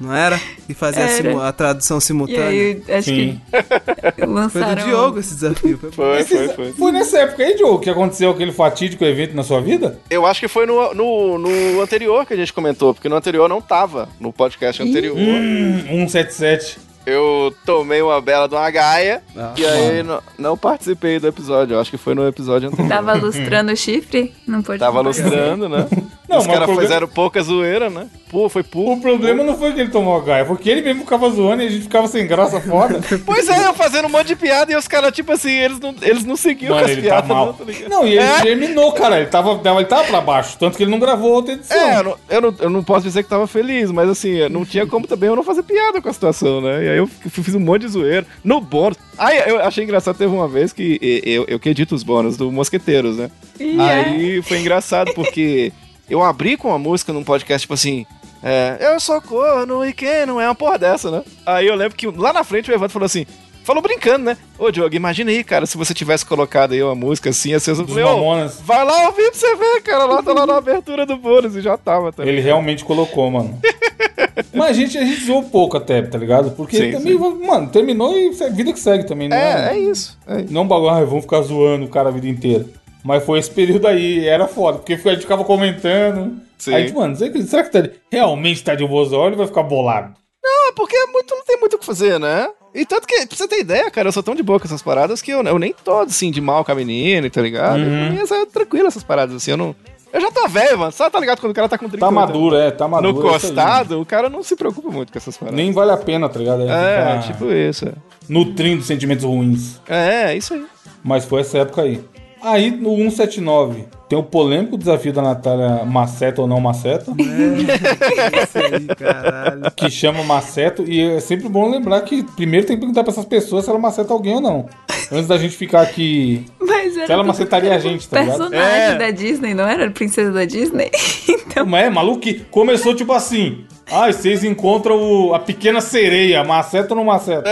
Não 0.00 0.12
era? 0.12 0.40
E 0.68 0.74
fazer 0.74 0.98
a, 1.00 1.02
Era. 1.02 1.22
simu- 1.22 1.40
a 1.40 1.52
tradução 1.52 1.98
E 1.98 2.00
simultânea. 2.00 2.42
aí, 2.48 2.82
acho 2.88 3.08
Sim. 3.10 3.40
que 3.52 4.12
Foi 4.16 4.26
lançaram... 4.26 4.74
do 4.74 4.88
Diogo 4.88 5.20
esse 5.20 5.34
desafio. 5.34 5.78
Foi. 5.78 5.90
Foi, 5.92 6.24
foi, 6.24 6.48
foi. 6.48 6.72
Foi 6.72 6.90
nessa 6.92 7.18
época 7.20 7.44
aí, 7.44 7.54
Diogo, 7.56 7.78
que 7.78 7.88
aconteceu 7.88 8.30
aquele 8.30 8.50
fatídico 8.50 9.04
evento 9.04 9.36
na 9.36 9.44
sua 9.44 9.60
vida? 9.60 10.00
Eu 10.10 10.26
acho 10.26 10.40
que 10.40 10.48
foi 10.48 10.66
no, 10.66 10.92
no, 10.92 11.38
no 11.38 11.80
anterior 11.80 12.26
que 12.26 12.34
a 12.34 12.36
gente 12.36 12.52
comentou, 12.52 12.92
porque 12.92 13.08
no 13.08 13.14
anterior 13.14 13.48
não 13.48 13.60
tava. 13.62 14.08
No 14.18 14.32
podcast 14.32 14.82
anterior. 14.82 15.16
Hum, 15.16 15.82
177. 15.86 16.78
Eu 17.04 17.52
tomei 17.66 18.00
uma 18.00 18.20
bela 18.20 18.48
de 18.48 18.54
uma 18.54 18.70
gaia 18.70 19.22
Ah, 19.36 19.52
e 19.56 19.66
aí 19.66 20.02
não, 20.02 20.20
não 20.38 20.56
participei 20.56 21.18
do 21.18 21.26
episódio. 21.26 21.74
Eu 21.74 21.80
acho 21.80 21.90
que 21.90 21.96
foi 21.98 22.14
no 22.14 22.26
episódio 22.28 22.68
anterior. 22.68 22.88
Tava 22.88 23.14
lustrando 23.14 23.72
o 23.72 23.76
chifre? 23.76 24.32
Não 24.46 24.62
pode 24.62 24.78
Tava 24.78 25.00
lustrando, 25.00 25.68
né? 25.68 25.86
Não, 26.32 26.38
Os 26.38 26.46
mas 26.46 26.54
caras 26.54 26.62
o 26.62 26.72
problema- 26.72 26.88
fizeram 26.88 27.08
pouca 27.08 27.42
zoeira, 27.42 27.90
né? 27.90 28.06
Pô, 28.30 28.48
foi 28.48 28.62
O 28.62 28.64
puro. 28.64 29.00
problema 29.02 29.44
não 29.44 29.58
foi 29.58 29.74
que 29.74 29.80
ele 29.80 29.90
tomou 29.90 30.16
a 30.16 30.20
gaia, 30.24 30.46
foi 30.46 30.56
que 30.56 30.70
ele 30.70 30.80
mesmo 30.80 31.02
ficava 31.02 31.28
zoando 31.28 31.62
e 31.62 31.66
a 31.66 31.68
gente 31.68 31.82
ficava 31.82 32.08
sem 32.08 32.26
graça 32.26 32.58
foda. 32.58 33.00
Pois 33.26 33.46
é, 33.50 33.66
eu 33.66 33.74
fazendo 33.74 34.06
um 34.06 34.08
monte 34.08 34.28
de 34.28 34.36
piada 34.36 34.72
e 34.72 34.76
os 34.76 34.88
caras, 34.88 35.12
tipo 35.12 35.30
assim, 35.30 35.50
eles 35.52 35.78
não, 35.78 35.94
eles 36.00 36.24
não 36.24 36.34
seguiam 36.34 36.70
Mano, 36.74 36.86
com 36.86 36.90
as 36.90 36.96
ele 36.96 37.02
tá 37.06 37.08
piadas, 37.16 37.28
mal. 37.28 37.46
não, 37.48 37.52
tá 37.52 37.64
ligado? 37.64 37.90
Não, 37.90 38.06
e 38.06 38.12
ele 38.12 38.20
É. 38.24 38.40
terminou, 38.40 38.92
cara. 38.92 39.18
Ele 39.18 39.26
tava, 39.26 39.60
ele 39.76 39.84
tava 39.84 40.04
pra 40.04 40.20
baixo. 40.22 40.56
Tanto 40.58 40.74
que 40.78 40.84
ele 40.84 40.90
não 40.90 40.98
gravou 40.98 41.32
outra 41.32 41.52
edição. 41.52 41.76
É, 41.76 41.98
eu 41.98 42.02
não, 42.04 42.16
eu, 42.30 42.40
não, 42.40 42.54
eu 42.60 42.70
não 42.70 42.82
posso 42.82 43.02
dizer 43.04 43.22
que 43.24 43.28
tava 43.28 43.46
feliz, 43.46 43.90
mas 43.90 44.08
assim, 44.08 44.48
não 44.48 44.64
tinha 44.64 44.86
como 44.86 45.06
também 45.06 45.28
eu 45.28 45.36
não 45.36 45.42
fazer 45.44 45.64
piada 45.64 46.00
com 46.00 46.08
a 46.08 46.12
situação, 46.14 46.62
né? 46.62 46.82
E 46.82 46.88
aí 46.92 46.98
eu 46.98 47.06
fiz 47.06 47.54
um 47.54 47.60
monte 47.60 47.82
de 47.82 47.88
zoeira. 47.88 48.26
No 48.44 48.60
bônus. 48.60 48.98
Aí 49.18 49.38
eu 49.46 49.60
achei 49.60 49.84
engraçado, 49.84 50.16
teve 50.16 50.32
uma 50.32 50.48
vez 50.48 50.72
que 50.72 50.98
eu, 51.24 51.44
eu 51.48 51.58
que 51.58 51.68
edito 51.68 51.94
os 51.94 52.02
bônus 52.02 52.36
do 52.36 52.50
Mosqueteiros, 52.50 53.16
né? 53.16 53.30
Ih, 53.58 53.80
é. 53.80 53.82
Aí 53.82 54.42
foi 54.42 54.60
engraçado 54.60 55.12
porque 55.14 55.72
eu 56.08 56.22
abri 56.22 56.56
com 56.56 56.68
uma 56.68 56.78
música 56.78 57.12
num 57.12 57.24
podcast, 57.24 57.62
tipo 57.62 57.74
assim. 57.74 58.06
É, 58.42 58.76
eu 58.80 58.98
sou 58.98 59.20
corno 59.22 59.84
e 59.86 59.92
quem 59.92 60.26
não 60.26 60.40
é 60.40 60.46
uma 60.48 60.54
porra 60.54 60.78
dessa, 60.78 61.10
né? 61.10 61.22
Aí 61.46 61.66
eu 61.66 61.76
lembro 61.76 61.96
que 61.96 62.06
lá 62.08 62.32
na 62.32 62.42
frente 62.42 62.70
o 62.70 62.74
Evandro 62.74 62.92
falou 62.92 63.06
assim. 63.06 63.24
Falou 63.64 63.80
brincando, 63.82 64.24
né? 64.24 64.36
Ô, 64.58 64.70
Diogo, 64.70 64.94
imagina 64.94 65.30
aí, 65.30 65.44
cara, 65.44 65.66
se 65.66 65.76
você 65.76 65.94
tivesse 65.94 66.26
colocado 66.26 66.72
aí 66.72 66.82
uma 66.82 66.94
música 66.94 67.30
assim, 67.30 67.54
assim, 67.54 67.72
Dos 67.72 67.88
falei, 67.88 68.04
Mamonas. 68.04 68.60
vai 68.60 68.84
lá 68.84 69.06
ouvir 69.06 69.30
pra 69.30 69.34
você 69.38 69.54
ver, 69.56 69.82
cara, 69.82 70.04
lá 70.04 70.22
tá 70.22 70.32
lá 70.32 70.46
na 70.46 70.56
abertura 70.56 71.06
do 71.06 71.16
bônus 71.16 71.54
e 71.54 71.60
já 71.60 71.76
tava, 71.76 72.12
tá 72.12 72.26
Ele 72.26 72.40
realmente 72.40 72.84
colocou, 72.84 73.30
mano. 73.30 73.60
Mas 74.52 74.70
a 74.70 74.72
gente, 74.72 74.98
a 74.98 75.04
gente 75.04 75.24
zoou 75.24 75.44
pouco 75.44 75.76
até, 75.76 76.02
tá 76.02 76.18
ligado? 76.18 76.50
Porque 76.52 76.76
Sim, 76.76 76.90
também, 76.92 77.16
mano, 77.16 77.68
terminou 77.68 78.16
e 78.16 78.30
vida 78.50 78.72
que 78.72 78.80
segue 78.80 79.04
também, 79.04 79.28
não 79.28 79.36
É, 79.36 79.74
é? 79.74 79.78
isso. 79.78 80.18
É 80.26 80.40
isso. 80.40 80.52
Não 80.52 80.62
um 80.62 80.68
bagulho, 80.68 81.06
vamos 81.06 81.22
ficar 81.22 81.42
zoando 81.42 81.84
o 81.86 81.88
cara 81.88 82.08
a 82.08 82.12
vida 82.12 82.26
inteira. 82.28 82.66
Mas 83.04 83.24
foi 83.24 83.38
esse 83.38 83.50
período 83.50 83.86
aí, 83.86 84.26
era 84.26 84.46
foda, 84.46 84.78
porque 84.78 84.94
a 84.94 85.12
gente 85.12 85.22
ficava 85.22 85.44
comentando. 85.44 86.40
Sim. 86.58 86.74
Aí, 86.74 86.86
tipo, 86.86 87.00
mano, 87.00 87.16
será 87.16 87.64
que, 87.64 87.70
tá, 87.70 87.88
realmente 88.10 88.62
tá 88.62 88.74
de 88.74 88.84
olhos 88.84 89.12
ou 89.12 89.36
vai 89.36 89.46
ficar 89.46 89.64
bolado? 89.64 90.14
Não, 90.42 90.68
é 90.68 90.72
porque 90.72 90.96
é 90.96 91.06
muito, 91.06 91.34
não 91.34 91.44
tem 91.44 91.58
muito 91.58 91.74
o 91.74 91.78
que 91.78 91.86
fazer, 91.86 92.18
né? 92.18 92.48
E 92.74 92.86
tanto 92.86 93.06
que, 93.06 93.26
pra 93.26 93.36
você 93.36 93.46
ter 93.46 93.60
ideia, 93.60 93.90
cara, 93.90 94.08
eu 94.08 94.12
sou 94.12 94.22
tão 94.22 94.34
de 94.34 94.42
boa 94.42 94.58
com 94.58 94.66
essas 94.66 94.82
paradas 94.82 95.20
que 95.20 95.30
eu, 95.30 95.42
eu 95.42 95.58
nem 95.58 95.74
tô, 95.84 96.00
assim, 96.00 96.30
de 96.30 96.40
mal 96.40 96.64
com 96.64 96.72
a 96.72 96.74
menina, 96.74 97.28
tá 97.28 97.42
ligado? 97.42 97.80
Uhum. 97.80 98.14
Pra 98.24 98.36
mim, 98.36 98.42
é 98.42 98.46
tranquilo 98.46 98.88
essas 98.88 99.02
paradas, 99.02 99.36
assim, 99.36 99.50
eu 99.50 99.56
não... 99.56 99.74
Eu 100.12 100.20
já 100.20 100.30
tô 100.30 100.46
velho, 100.46 100.78
mano, 100.78 100.92
sabe, 100.92 101.10
tá 101.10 101.18
ligado? 101.20 101.40
Quando 101.40 101.52
o 101.52 101.54
cara 101.54 101.68
tá 101.70 101.78
com 101.78 101.88
30 101.88 102.04
Tá 102.04 102.10
maduro, 102.10 102.54
é, 102.56 102.70
tá 102.70 102.86
maduro. 102.86 103.14
no 103.14 103.28
é 103.28 103.32
costado, 103.32 103.98
o 104.00 104.04
cara 104.04 104.28
não 104.28 104.42
se 104.42 104.54
preocupa 104.54 104.90
muito 104.90 105.10
com 105.10 105.16
essas 105.18 105.36
paradas. 105.38 105.56
Nem 105.56 105.72
vale 105.72 105.90
a 105.90 105.96
pena, 105.96 106.28
tá 106.28 106.38
ligado? 106.38 106.62
É, 106.68 107.20
Ficar 107.20 107.32
tipo 107.32 107.50
isso. 107.50 107.88
é. 107.88 107.92
Nutrindo 108.28 108.82
sentimentos 108.82 109.24
ruins. 109.24 109.80
É, 109.88 110.32
é 110.32 110.36
isso 110.36 110.52
aí. 110.52 110.66
Mas 111.02 111.24
foi 111.24 111.40
essa 111.40 111.58
época 111.58 111.80
aí. 111.82 112.04
Aí 112.42 112.70
no 112.70 112.96
179 112.96 113.84
tem 114.08 114.18
o 114.18 114.22
polêmico 114.22 114.76
desafio 114.76 115.12
da 115.12 115.22
Natália 115.22 115.84
Maceta 115.84 116.42
ou 116.42 116.46
não 116.48 116.60
Maceta, 116.60 117.12
É 117.18 118.42
isso 118.42 118.58
aí, 118.58 118.86
caralho. 118.96 119.70
que 119.74 119.88
chama 119.90 120.22
Maceto, 120.24 120.84
e 120.86 121.00
é 121.00 121.20
sempre 121.20 121.48
bom 121.48 121.70
lembrar 121.70 122.00
que 122.02 122.22
primeiro 122.22 122.66
tem 122.66 122.76
que 122.76 122.80
perguntar 122.80 123.04
pra 123.04 123.12
essas 123.12 123.24
pessoas 123.24 123.64
se 123.64 123.70
ela 123.70 123.78
maceta 123.78 124.12
alguém 124.12 124.34
ou 124.34 124.40
não. 124.40 124.66
Antes 125.10 125.28
da 125.28 125.38
gente 125.38 125.56
ficar 125.56 125.82
aqui. 125.82 126.44
Mas 126.60 126.96
era 126.96 127.06
Se 127.06 127.12
ela 127.12 127.24
macetaria 127.24 127.74
a 127.74 127.78
gente, 127.78 128.08
tá 128.08 128.20
ligado? 128.20 128.38
personagem 128.50 128.94
É. 128.94 128.98
da 128.98 129.10
Disney, 129.10 129.54
não 129.54 129.66
era? 129.66 129.90
Princesa 129.90 130.32
da 130.32 130.44
Disney? 130.44 130.90
então, 131.28 131.64
Mas 131.64 131.84
é 131.86 131.90
maluco 131.90 132.20
que 132.20 132.34
começou 132.50 132.94
tipo 132.94 133.12
assim. 133.12 133.64
Ah, 133.90 134.08
e 134.08 134.12
vocês 134.12 134.42
encontram 134.44 134.96
o- 134.96 135.34
a 135.34 135.38
pequena 135.38 135.80
sereia, 135.80 136.42
maceta 136.44 136.94
ou 136.94 136.96
não 136.96 137.04
maceta? 137.04 137.44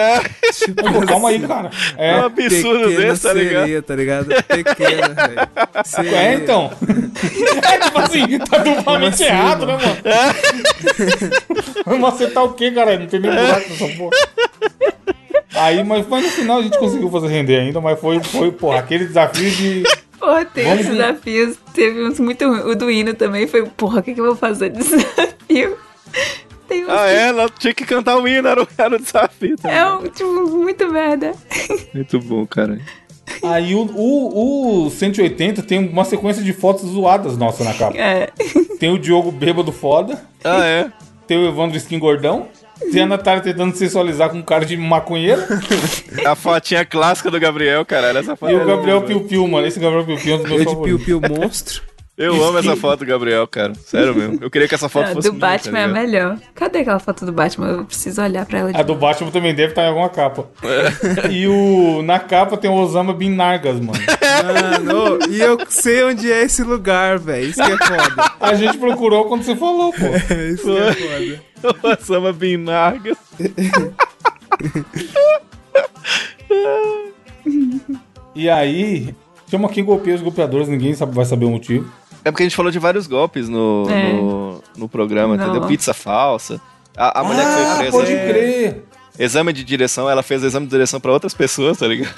Tipo, 0.55 0.83
Pô, 0.93 1.07
calma 1.07 1.29
aí, 1.29 1.39
cara. 1.41 1.71
É 1.99 2.15
um 2.15 2.19
É, 2.19 2.21
absurdo 2.25 2.85
pequena 2.89 2.97
desse, 3.09 3.23
tá 3.23 3.33
ligado? 3.35 3.61
sereia, 3.61 3.83
tá 3.83 3.95
ligado? 3.97 4.27
Pequena, 4.45 5.09
velho. 6.01 6.17
É 6.17 6.35
então. 6.35 6.71
É 7.71 7.79
tipo 7.79 7.99
assim, 7.99 8.39
tá 8.39 8.59
duplamente 8.59 9.15
assim, 9.15 9.25
errado, 9.25 9.67
né, 9.67 9.73
mano? 9.77 9.97
Vai 11.85 11.99
macetar 11.99 12.45
o 12.45 12.53
quê, 12.55 12.71
cara? 12.71 12.99
Não 12.99 13.07
tem 13.07 13.21
nem 13.21 13.31
buraco 13.31 13.69
nessa 13.71 13.89
porra. 13.97 14.17
Aí, 15.55 15.85
mas, 15.85 16.07
mas 16.09 16.25
no 16.25 16.31
final 16.31 16.59
a 16.59 16.63
gente 16.63 16.79
conseguiu 16.79 17.11
fazer 17.11 17.29
render 17.29 17.59
ainda, 17.59 17.81
mas 17.81 17.99
foi, 18.01 18.21
foi 18.23 18.51
porra, 18.53 18.79
aquele 18.79 19.05
desafio 19.07 19.51
de. 19.51 19.83
Porra, 20.19 20.45
tem 20.45 20.65
Vamos 20.65 20.87
desafios. 20.87 21.57
Teve 21.75 22.05
uns 22.05 22.19
muito 22.21 22.47
ruins. 22.47 22.65
O 22.65 22.75
do 22.75 22.91
hino 22.91 23.15
também 23.15 23.47
foi, 23.47 23.65
porra, 23.67 24.01
o 24.01 24.03
que, 24.03 24.15
que 24.15 24.21
eu 24.21 24.27
vou 24.27 24.37
fazer 24.37 24.71
de 24.71 24.79
desafio? 24.85 25.77
Tem 26.69 26.85
Ah, 26.85 26.87
que 26.87 26.93
é? 27.15 27.29
Ela 27.29 27.49
tinha 27.49 27.75
que 27.75 27.85
cantar 27.85 28.17
o 28.17 28.29
hino, 28.29 28.47
era 28.47 28.63
o, 28.63 28.69
era 28.79 28.95
o 28.95 28.99
desafio. 28.99 29.57
tá 29.59 29.71
é 29.73 29.85
um, 29.93 30.03
tipo, 30.09 30.31
muito 30.51 30.89
merda. 30.91 31.33
Muito 31.93 32.21
bom, 32.21 32.47
cara. 32.47 32.79
Aí 33.43 33.75
o, 33.75 33.83
o, 33.95 34.87
o 34.87 34.91
180 34.91 35.63
tem 35.63 35.79
uma 35.89 36.05
sequência 36.05 36.43
de 36.43 36.53
fotos 36.53 36.89
zoadas 36.91 37.37
nossa 37.37 37.63
na 37.65 37.73
capa. 37.75 37.97
É. 37.97 38.29
Tem 38.79 38.91
o 38.93 38.99
Diogo 38.99 39.31
bêbado 39.31 39.71
foda, 39.73 40.21
Ah, 40.43 40.65
é? 40.65 40.91
tem 41.27 41.39
o 41.39 41.47
Evandro 41.49 41.77
Skin 41.77 41.99
gordão, 41.99 42.49
tem 42.93 43.03
a 43.03 43.07
Natália 43.07 43.41
tentando 43.43 43.77
sensualizar 43.77 44.31
com 44.31 44.39
um 44.39 44.43
cara 44.43 44.65
de 44.65 44.77
maconheiro 44.77 45.43
A 46.27 46.35
fotinha 46.35 46.85
clássica 46.85 47.31
do 47.31 47.39
Gabriel, 47.39 47.85
caralho. 47.85 48.19
Essa 48.19 48.35
foto 48.35 48.51
e 48.51 48.57
o 48.57 48.65
Gabriel 48.67 49.03
Piu 49.03 49.21
Piu, 49.21 49.47
mano. 49.47 49.67
Esse 49.67 49.79
Gabriel 49.79 50.05
Piu 50.07 50.17
Piu 50.17 50.33
é 50.33 50.37
um 50.37 50.39
dos 50.39 50.49
meus 50.49 50.61
Eu 50.61 50.65
de 50.67 50.73
favoritos. 50.73 51.05
Piu 51.05 51.21
Piu 51.21 51.31
Monstro. 51.37 51.83
Eu 52.23 52.45
amo 52.45 52.59
essa 52.59 52.77
foto 52.77 53.07
Gabriel, 53.07 53.47
cara. 53.47 53.73
Sério 53.75 54.15
mesmo. 54.15 54.39
Eu 54.43 54.51
queria 54.51 54.69
que 54.69 54.75
essa 54.75 54.91
foto 54.91 55.11
fosse 55.15 55.29
do 55.29 55.33
minha, 55.33 55.49
Batman 55.49 55.73
tá 55.73 55.79
é 55.79 55.85
a 55.85 55.89
melhor. 55.89 56.39
Cadê 56.55 56.81
aquela 56.81 56.99
foto 56.99 57.25
do 57.25 57.33
Batman? 57.33 57.69
Eu 57.69 57.85
preciso 57.87 58.21
olhar 58.21 58.45
pra 58.45 58.59
ela 58.59 58.73
de 58.73 58.79
A 58.79 58.83
do 58.83 58.95
Batman 58.95 59.31
também 59.31 59.55
deve 59.55 59.71
estar 59.71 59.85
em 59.85 59.89
alguma 59.89 60.11
capa. 60.11 60.47
E 61.31 61.47
o 61.47 62.03
na 62.03 62.19
capa 62.19 62.59
tem 62.59 62.71
o 62.71 62.75
Osama 62.75 63.15
Bin 63.15 63.31
Nargas, 63.31 63.81
mano. 63.81 63.99
Mano, 64.85 65.19
e 65.31 65.41
eu 65.41 65.59
sei 65.71 66.05
onde 66.05 66.31
é 66.31 66.43
esse 66.43 66.63
lugar, 66.63 67.19
velho. 67.19 67.49
Isso 67.49 67.63
que 67.65 67.73
é 67.73 67.77
foda. 67.79 68.33
A 68.39 68.55
gente 68.55 68.77
procurou 68.77 69.25
quando 69.25 69.43
você 69.43 69.57
falou, 69.57 69.91
pô. 69.91 70.07
Isso 70.35 70.65
que 70.65 70.71
é 70.79 71.41
foda. 71.63 71.79
O 71.83 71.89
Osama 71.99 72.35
Bin 72.35 72.59
Nargas. 72.59 73.17
E 78.35 78.49
aí, 78.49 79.15
chama 79.51 79.69
quem 79.69 79.85
golpeia 79.85 80.15
os 80.15 80.23
golpeadores, 80.23 80.69
ninguém 80.69 80.95
sabe, 80.95 81.15
vai 81.15 81.25
saber 81.25 81.47
o 81.47 81.51
motivo. 81.51 81.91
É 82.25 82.31
porque 82.31 82.43
a 82.43 82.47
gente 82.47 82.57
falou 82.57 82.71
de 82.71 82.79
vários 82.79 83.07
golpes 83.07 83.49
no, 83.49 83.87
É. 83.91 84.13
no, 84.13 84.63
no 84.77 84.89
programa, 84.89 85.37
Não. 85.37 85.45
entendeu? 85.51 85.67
Pizza 85.69 85.95
falsa. 85.95 86.61
A, 86.97 87.21
a 87.21 87.25
mulher 87.25 87.45
que 87.47 87.53
foi 87.53 87.63
ah, 87.65 87.77
presa. 87.77 87.91
pode 87.93 88.13
crer. 88.13 88.85
Exame 89.19 89.53
de 89.53 89.65
direção, 89.65 90.09
ela 90.09 90.23
fez 90.23 90.43
exame 90.43 90.67
de 90.67 90.71
direção 90.71 90.99
pra 91.01 91.13
outras 91.13 91.35
pessoas, 91.35 91.79
tá 91.79 91.87
ligado? 91.87 92.13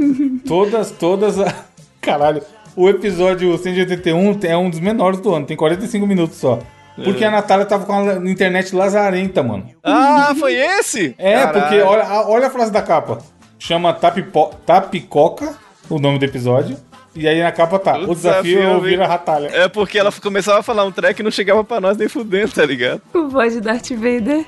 Todas, 0.46 0.90
todas. 0.92 1.38
a- 1.38 1.54
Caralho. 2.00 2.42
O 2.74 2.88
episódio 2.88 3.56
181 3.56 4.38
é 4.42 4.56
um 4.56 4.68
dos 4.70 4.80
menores 4.80 5.18
do 5.20 5.34
ano, 5.34 5.46
tem 5.46 5.56
45 5.56 6.06
minutos 6.06 6.36
só. 6.36 6.58
Porque 7.02 7.24
É. 7.24 7.26
a 7.26 7.30
Natália 7.30 7.66
tava 7.66 7.84
com 7.84 7.92
a 7.92 8.14
internet 8.30 8.74
lazarenta, 8.74 9.42
mano. 9.42 9.68
ah, 9.82 10.34
foi 10.38 10.54
esse? 10.54 11.14
É, 11.18 11.34
Caralho. 11.34 11.60
porque 11.60 11.80
olha, 11.82 12.02
a- 12.04 12.28
olha 12.28 12.46
a 12.46 12.50
frase 12.50 12.70
da 12.72 12.80
capa. 12.82 13.18
Chama 13.58 13.92
Tapipo, 13.92 14.50
Tapicoca, 14.64 15.54
o 15.90 15.98
nome 15.98 16.18
do 16.18 16.24
episódio. 16.24 16.76
E 17.16 17.26
aí 17.26 17.42
na 17.42 17.50
capa 17.52 17.78
tá. 17.78 17.98
O 17.98 18.10
O, 18.10 18.14
desafio 18.14 18.42
desafio 18.42 18.60
é 18.60 18.64
é 18.64 18.74
ouvir 18.74 19.00
a 19.00 19.06
Ratalha. 19.06 19.48
É 19.48 19.68
porque 19.68 19.98
ela 19.98 20.12
começava 20.12 20.60
a 20.60 20.62
falar 20.62 20.84
um 20.84 20.92
track 20.92 21.18
e 21.20 21.24
não 21.24 21.30
chegava 21.30 21.64
pra 21.64 21.80
nós 21.80 21.96
nem 21.96 22.08
fudendo, 22.08 22.52
tá 22.52 22.64
ligado? 22.64 23.00
O 23.14 23.28
voz 23.28 23.54
de 23.54 23.60
Darth 23.60 23.90
Vader. 23.90 24.44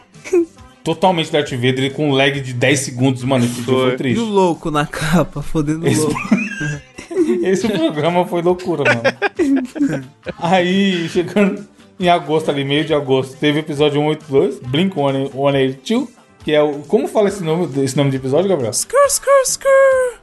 Totalmente 0.85 1.31
Darth 1.33 1.51
Vader 1.53 1.85
e 1.85 1.91
com 1.91 2.11
um 2.11 2.13
lag 2.13 2.41
de 2.41 2.53
10 2.53 2.81
segundos, 2.81 3.25
mano. 3.25 3.45
Esse 3.45 3.63
Foi. 3.63 3.75
foi 3.75 3.91
E 3.91 3.95
o 3.95 3.97
triste. 3.97 4.21
louco 4.21 4.71
na 4.71 4.87
capa, 4.87 5.43
fodendo 5.43 5.85
o 5.85 5.89
Esse- 5.89 6.01
louco. 6.01 6.17
Esse 7.43 7.69
programa 7.69 8.25
foi 8.27 8.43
loucura, 8.43 8.85
mano. 8.85 10.05
Aí, 10.41 11.09
chegando 11.09 11.67
em 11.99 12.09
agosto 12.09 12.51
ali, 12.51 12.65
meio 12.65 12.85
de 12.85 12.95
agosto, 12.95 13.37
teve 13.39 13.59
o 13.59 13.61
episódio 13.61 14.01
182, 14.01 14.61
Blink 14.61 14.95
182, 14.95 16.09
que 16.45 16.53
é 16.55 16.63
o. 16.63 16.79
Como 16.81 17.09
fala 17.09 17.29
esse 17.29 17.43
nome, 17.43 17.69
esse 17.83 17.97
nome 17.97 18.11
de 18.11 18.17
episódio, 18.17 18.49
Gabriel? 18.49 18.71
Skrr, 18.71 19.07
skrr, 19.09 19.43
skrr. 19.45 20.19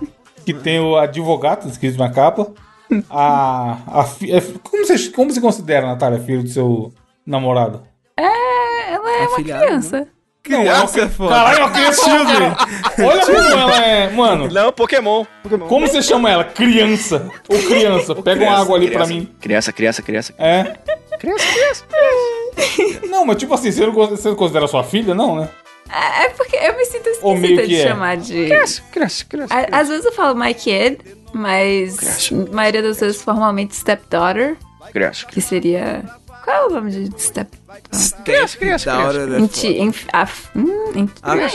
Que 0.44 0.54
tem 0.54 0.80
o 0.80 0.96
advogado 0.96 1.68
escrito 1.68 1.98
na 1.98 2.10
capa. 2.10 2.48
A. 3.10 3.78
a 3.86 4.04
fi- 4.04 4.30
é- 4.32 4.40
como, 4.62 4.86
você, 4.86 5.08
como 5.10 5.32
você 5.32 5.40
considera, 5.40 5.86
Natália, 5.86 6.20
filho 6.20 6.42
do 6.42 6.48
seu 6.48 6.92
namorado? 7.26 7.82
É, 8.16 8.92
ela 8.92 9.10
é 9.10 9.26
uma 9.26 9.36
criança. 9.36 10.06
Criança 10.42 11.00
é 11.00 11.08
foda. 11.08 11.30
Caralho, 11.34 11.58
é 11.58 11.64
uma 11.64 11.70
criança 11.70 12.04
children. 12.04 12.52
Olha 13.08 13.24
como 13.26 13.38
ela 13.38 13.84
é. 13.86 14.10
Mano, 14.10 14.48
Não, 14.48 14.70
Pokémon. 14.72 15.24
Pokémon. 15.42 15.66
como 15.66 15.88
você 15.88 16.02
chama 16.02 16.30
ela? 16.30 16.44
Criança. 16.44 17.30
Ou 17.48 17.58
criança. 17.62 18.14
Pega 18.22 18.44
uma 18.44 18.58
água 18.58 18.76
ali 18.76 18.90
pra 18.90 19.06
mim. 19.06 19.26
Criança, 19.40 19.72
criança, 19.72 20.02
criança. 20.02 20.34
É. 20.38 20.74
Criança, 21.18 21.46
criança. 21.50 21.84
Não, 23.08 23.24
mas 23.24 23.38
tipo 23.38 23.54
assim, 23.54 23.72
você 23.72 23.86
não, 23.86 23.92
considera- 23.94 24.16
você 24.20 24.28
não 24.28 24.36
considera 24.36 24.66
sua 24.66 24.84
filha, 24.84 25.14
não, 25.14 25.36
né? 25.36 25.48
É, 25.94 26.24
é 26.24 26.28
porque 26.30 26.56
eu 26.56 26.76
me 26.76 26.84
sinto 26.86 27.08
esquisita 27.08 27.66
de 27.66 27.76
é. 27.76 27.82
chamar 27.88 28.16
de. 28.16 28.46
Criança, 28.90 29.24
criança. 29.28 29.54
A- 29.54 29.80
Às 29.80 29.88
vezes 29.88 30.04
eu 30.04 30.12
falo 30.12 30.34
my 30.38 30.52
kid, 30.54 30.98
mas 31.32 32.30
a 32.32 32.54
maioria 32.54 32.82
das 32.82 32.98
vezes 33.00 33.22
formalmente 33.22 33.74
stepdaughter, 33.76 34.56
Criança. 34.92 35.26
que 35.26 35.40
seria. 35.40 36.04
Qual 36.42 36.56
é 36.56 36.66
o 36.66 36.70
nome 36.70 36.90
de 36.90 37.22
step? 37.22 37.50
Da 38.84 38.98
hora 39.06 39.26
da 39.26 39.40
Enti, 39.40 39.68
enf, 39.78 40.04
af, 40.12 40.48
hum, 40.54 41.08
Ah, 41.22 41.36
é. 41.38 41.48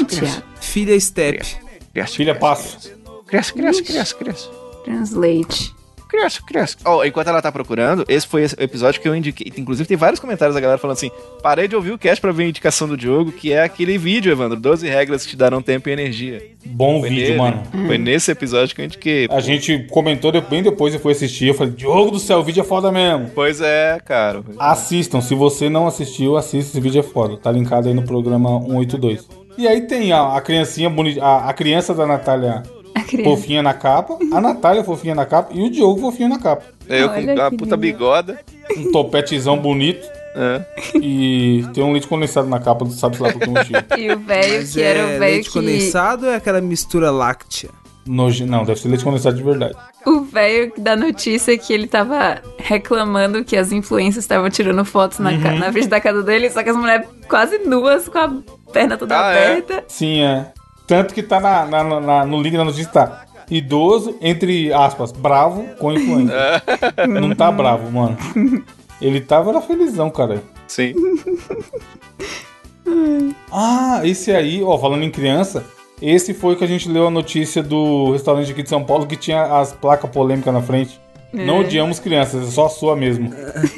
Filha 0.60 1.00
Step. 1.00 1.58
Criança, 1.94 2.16
Filha 2.16 2.36
passo. 2.36 2.92
criança, 3.28 3.54
criança, 3.54 3.84
criança, 3.84 4.16
criança. 4.16 4.50
Translate. 4.84 5.76
Criança, 6.10 6.42
criança. 6.46 6.76
Ó, 6.86 7.04
enquanto 7.06 7.28
ela 7.28 7.40
tá 7.40 7.52
procurando, 7.52 8.04
esse 8.10 8.26
foi 8.26 8.42
esse 8.42 8.56
episódio 8.60 9.00
que 9.00 9.08
eu 9.08 9.16
indiquei. 9.16 9.54
Inclusive, 9.56 9.88
tem 9.88 9.96
vários 9.96 10.20
comentários 10.20 10.56
da 10.56 10.60
galera 10.60 10.80
falando 10.80 10.98
assim: 10.98 11.12
parei 11.44 11.68
de 11.68 11.76
ouvir 11.76 11.92
o 11.92 12.00
cast 12.00 12.20
pra 12.20 12.32
ver 12.32 12.46
a 12.46 12.48
indicação 12.48 12.88
do 12.88 12.98
Diogo, 12.98 13.32
que 13.32 13.54
é 13.54 13.62
aquele 13.62 13.96
vídeo, 13.96 14.32
Evandro. 14.32 14.60
12 14.60 14.88
regras 14.88 15.24
que 15.24 15.30
te 15.30 15.38
darão 15.38 15.62
tempo 15.62 15.88
e 15.88 15.92
energia. 15.92 16.42
Bom 16.66 17.00
Foi 17.00 17.10
vídeo, 17.10 17.26
nele. 17.26 17.38
mano. 17.38 17.64
Foi 17.86 17.98
nesse 18.00 18.32
episódio 18.32 18.76
que 18.76 18.82
eu 18.82 18.86
indiquei. 18.86 19.28
A 19.30 19.40
gente 19.40 19.86
comentou 19.92 20.32
bem 20.42 20.64
depois 20.64 20.96
e 20.96 21.00
foi 21.00 21.12
assistir. 21.12 21.50
Eu 21.50 21.54
falei, 21.54 21.74
Diogo 21.74 22.10
do 22.10 22.20
céu, 22.20 22.40
o 22.40 22.44
vídeo 22.44 22.62
é 22.62 22.64
foda 22.64 22.92
mesmo. 22.92 23.30
Pois 23.36 23.62
é, 23.62 24.00
cara. 24.04 24.44
Assistam, 24.58 25.22
se 25.22 25.36
você 25.36 25.70
não 25.70 25.86
assistiu, 25.86 26.38
assista, 26.38 26.72
esse 26.72 26.82
vídeo 26.82 27.00
é 27.00 27.04
foda. 27.04 27.38
Tá 27.38 27.52
linkado 27.52 27.88
aí 27.88 27.94
no 27.94 28.04
programa 28.04 28.60
182. 28.62 29.28
E 29.60 29.68
aí 29.68 29.82
tem 29.82 30.12
a, 30.12 30.36
a 30.36 30.42
criancinha 30.42 30.90
bonita, 30.90 31.24
a, 31.24 31.50
a 31.50 31.54
criança 31.54 31.94
da 31.94 32.08
Natália. 32.08 32.64
Fofinha 33.24 33.62
na 33.64 33.74
capa, 33.74 34.18
a 34.32 34.42
Natália 34.42 34.84
fofinha 34.84 35.16
na 35.16 35.26
capa 35.26 35.52
e 35.54 35.62
o 35.62 35.70
Diogo 35.70 36.00
fofinho 36.02 36.30
na 36.30 36.40
capa. 36.40 36.64
Eu 36.88 37.10
Olha 37.10 37.36
com 37.36 37.42
a 37.42 37.50
puta 37.52 37.64
lindo. 37.66 37.78
bigoda. 37.78 38.40
Um 38.78 38.92
topetezão 38.92 39.58
bonito 39.58 40.08
É. 40.36 40.62
e 40.96 41.66
tem 41.74 41.84
um 41.84 41.92
leite 41.92 42.08
condensado 42.08 42.48
na 42.48 42.60
capa, 42.60 42.86
sabe 42.90 43.18
lá 43.20 43.32
por 43.32 43.40
que 43.42 43.50
motivo. 43.50 43.80
E 43.98 44.12
o 44.12 44.20
velho, 44.20 44.68
que 44.68 44.82
era 44.82 45.00
é 45.00 45.04
o 45.04 45.08
velho 45.08 45.20
leite 45.20 45.48
que. 45.50 45.54
condensado 45.60 46.26
ou 46.28 46.32
é 46.32 46.36
aquela 46.36 46.62
mistura 46.62 47.10
láctea? 47.12 47.70
Noje... 48.08 48.44
Não, 48.46 48.64
deve 48.64 48.80
ser 48.80 48.88
leite 48.88 49.04
condensado 49.04 49.36
de 49.36 49.44
verdade. 49.44 49.76
O 50.06 50.22
velho 50.22 50.72
da 50.78 50.96
notícia 50.96 51.56
que 51.58 51.72
ele 51.74 51.86
tava 51.86 52.42
reclamando 52.58 53.44
que 53.44 53.56
as 53.58 53.72
influências 53.72 54.24
estavam 54.24 54.50
tirando 54.50 54.84
fotos 54.86 55.20
na, 55.20 55.32
Uhum. 55.32 55.42
ca- 55.42 55.52
na 55.54 55.72
frente 55.72 55.88
da 55.90 56.00
casa 56.00 56.24
dele, 56.24 56.50
só 56.50 56.64
que 56.64 56.70
as 56.70 56.76
mulheres 56.78 57.08
quase 57.28 57.60
nuas, 57.60 58.08
com 58.08 58.18
a 58.18 58.32
perna 58.72 58.98
toda 58.98 59.16
Ah, 59.20 59.32
é? 59.34 59.46
aberta. 59.48 59.84
Sim, 59.88 60.22
é. 60.22 60.52
Tanto 60.90 61.14
que 61.14 61.24
tá 61.24 61.40
na, 61.40 61.66
na- 61.66 62.00
na- 62.02 62.26
no 62.26 62.42
link 62.42 62.58
da 62.58 62.66
notícia 62.66 62.92
tá 62.92 63.26
idoso, 63.50 64.16
entre 64.22 64.74
aspas, 64.74 65.12
bravo 65.12 65.64
com 65.80 65.94
influência. 65.94 66.36
Não 67.08 67.34
tá 67.34 67.50
bravo, 67.52 67.90
mano. 67.92 68.18
Ele 69.02 69.22
tava 69.22 69.52
era 69.52 69.62
felizão, 69.62 70.10
cara. 70.10 70.44
Sim. 70.68 70.94
Ah, 73.52 74.02
esse 74.04 74.32
aí, 74.32 74.64
ó, 74.64 74.78
falando 74.78 75.04
em 75.04 75.12
criança, 75.12 75.64
esse 76.02 76.34
foi 76.34 76.56
que 76.56 76.64
a 76.64 76.68
gente 76.68 76.90
leu 76.90 77.08
a 77.08 77.12
notícia 77.12 77.62
do 77.64 78.12
restaurante 78.12 78.52
aqui 78.52 78.64
de 78.64 78.70
São 78.70 78.84
Paulo 78.84 79.06
que 79.06 79.16
tinha 79.16 79.44
as 79.60 79.72
placas 79.74 80.10
polêmicas 80.10 80.54
na 80.54 80.62
frente. 80.62 81.00
Não 81.32 81.60
odiamos 81.60 82.00
crianças, 82.00 82.48
é 82.48 82.52
só 82.52 82.66
a 82.66 82.70
sua 82.70 82.96
mesmo. 82.96 83.32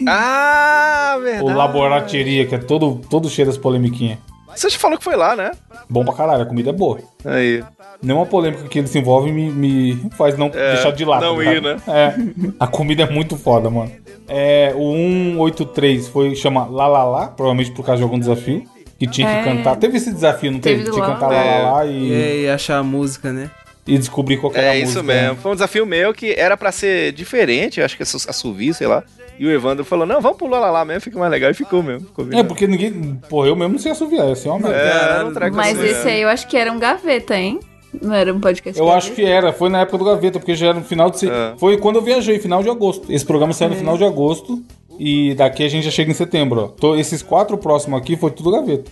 Ah, 0.08 1.18
verdade. 1.22 1.44
O 1.44 1.54
Laborateria, 1.54 2.46
que 2.46 2.56
é 2.56 2.58
todo, 2.58 3.02
todo 3.10 3.30
cheio 3.30 3.48
das 3.48 3.58
polemiquinhas. 3.58 4.20
Você 4.56 4.70
já 4.70 4.78
falou 4.78 4.98
que 4.98 5.04
foi 5.04 5.16
lá, 5.16 5.36
né? 5.36 5.52
Bom 5.90 6.04
pra 6.06 6.14
caralho, 6.14 6.44
a 6.44 6.46
comida 6.46 6.70
é 6.70 6.74
boa. 6.74 7.00
Aí. 7.26 7.64
Nenhuma 8.02 8.26
polêmica 8.26 8.64
que 8.68 8.80
ele 8.80 8.88
se 8.88 8.98
envolve 9.00 9.32
me, 9.32 9.50
me 9.50 10.10
faz 10.18 10.38
não 10.38 10.48
É, 10.54 10.74
deixar 10.74 10.92
de 10.92 11.06
lado. 11.06 11.26
não 11.26 11.36
tá 11.38 11.44
ir, 11.44 11.62
né? 11.62 11.78
É. 11.88 12.14
A 12.60 12.68
comida 12.68 13.04
é 13.04 13.10
muito 13.10 13.38
foda, 13.38 13.70
mano. 13.70 13.92
É, 14.28 14.74
o 14.76 14.94
183 15.38 16.08
foi 16.08 16.36
chama 16.36 16.66
Lá 16.66 16.88
Lá 16.88 17.04
Lá, 17.04 17.28
provavelmente 17.28 17.72
por 17.72 17.86
causa 17.86 17.98
de 18.00 18.04
algum 18.04 18.20
desafio. 18.20 18.64
Que 18.98 19.08
tinha 19.08 19.28
que 19.28 19.34
É. 19.36 19.44
cantar. 19.44 19.76
Teve 19.78 19.98
esse 19.98 20.12
desafio, 20.14 20.52
não 20.52 20.60
teve? 20.60 20.84
Teve 20.84 20.92
Tinha 20.92 21.06
que 21.06 21.12
cantar 21.12 21.34
É. 21.34 21.62
Lá 21.64 21.72
Lá 21.74 21.86
E, 21.86 21.90
e, 22.12 22.42
e 22.44 22.50
achar 22.50 22.78
a 22.78 22.84
música, 22.84 23.32
né? 23.32 23.50
e 23.88 23.98
descobrir 23.98 24.38
qual 24.38 24.52
que 24.54 24.60
era 24.60 24.70
a 24.70 24.76
É 24.76 24.82
música. 24.82 25.00
isso 25.00 25.04
mesmo. 25.04 25.36
Foi 25.38 25.52
um 25.52 25.56
desafio 25.56 25.86
meu 25.88 26.14
que 26.14 26.34
era 26.38 26.56
pra 26.56 26.72
ser 26.72 27.12
diferente, 27.14 27.80
eu 27.80 27.86
acho 27.86 27.98
que 27.98 28.04
assovio, 28.04 28.74
sei 28.76 28.86
lá. 28.86 29.04
E 29.40 29.46
o 29.46 29.52
Evandro 29.52 29.84
falou, 29.84 30.06
não, 30.06 30.22
vamos 30.22 30.38
pular 30.38 30.60
lá 30.72 30.86
mesmo, 30.86 31.02
fica 31.02 31.18
mais 31.18 31.32
legal. 31.32 31.50
E 31.52 31.54
ficou 31.54 31.82
mesmo. 31.82 32.08
Ficou 32.08 32.28
É, 32.32 32.44
porque 32.44 32.68
ninguém. 32.68 33.20
Porra, 33.30 33.48
eu 33.48 33.56
mesmo 33.56 33.74
não 33.74 33.80
sei 33.80 33.92
assoviar, 33.92 34.28
ia 34.30 34.36
ser 34.36 34.50
uma 34.50 34.60
merda. 34.60 34.78
É, 34.78 35.16
era 35.16 35.26
um 35.26 35.34
treco 35.34 35.56
Mas 35.56 35.80
assim, 35.80 35.88
esse 35.90 36.08
é. 36.08 36.12
aí 36.14 36.22
eu 36.22 36.30
acho 36.30 36.48
que 36.48 36.56
era 36.58 36.72
um 36.72 36.78
gaveta, 36.80 37.36
hein? 37.36 37.60
Não 38.02 38.14
era 38.14 38.34
um 38.34 38.40
podcast 38.40 38.80
Eu 38.80 38.90
acho 38.90 39.12
que 39.12 39.24
era, 39.26 39.52
foi 39.52 39.68
na 39.70 39.82
época 39.82 39.98
do 39.98 40.06
Gaveta, 40.06 40.40
porque 40.40 40.56
já 40.56 40.68
era 40.68 40.76
no 40.80 40.86
final 40.86 41.10
de. 41.10 41.28
É. 41.30 41.54
Foi 41.58 41.78
quando 41.78 41.98
eu 41.98 42.02
viajei, 42.02 42.40
final 42.40 42.64
de 42.64 42.70
agosto. 42.70 43.12
Esse 43.12 43.26
programa 43.26 43.52
saiu 43.52 43.72
no 43.72 43.76
final 43.76 43.98
de 43.98 44.06
agosto. 44.06 44.64
E 44.98 45.34
daqui 45.34 45.64
a 45.64 45.70
gente 45.70 45.84
já 45.86 45.92
chega 45.92 46.12
em 46.12 46.14
setembro, 46.14 46.62
ó. 46.62 46.68
Tô- 46.68 46.96
esses 46.96 47.22
quatro 47.24 47.58
próximos 47.58 48.00
aqui 48.00 48.16
foi 48.16 48.30
tudo 48.32 48.52
Gaveta. 48.52 48.92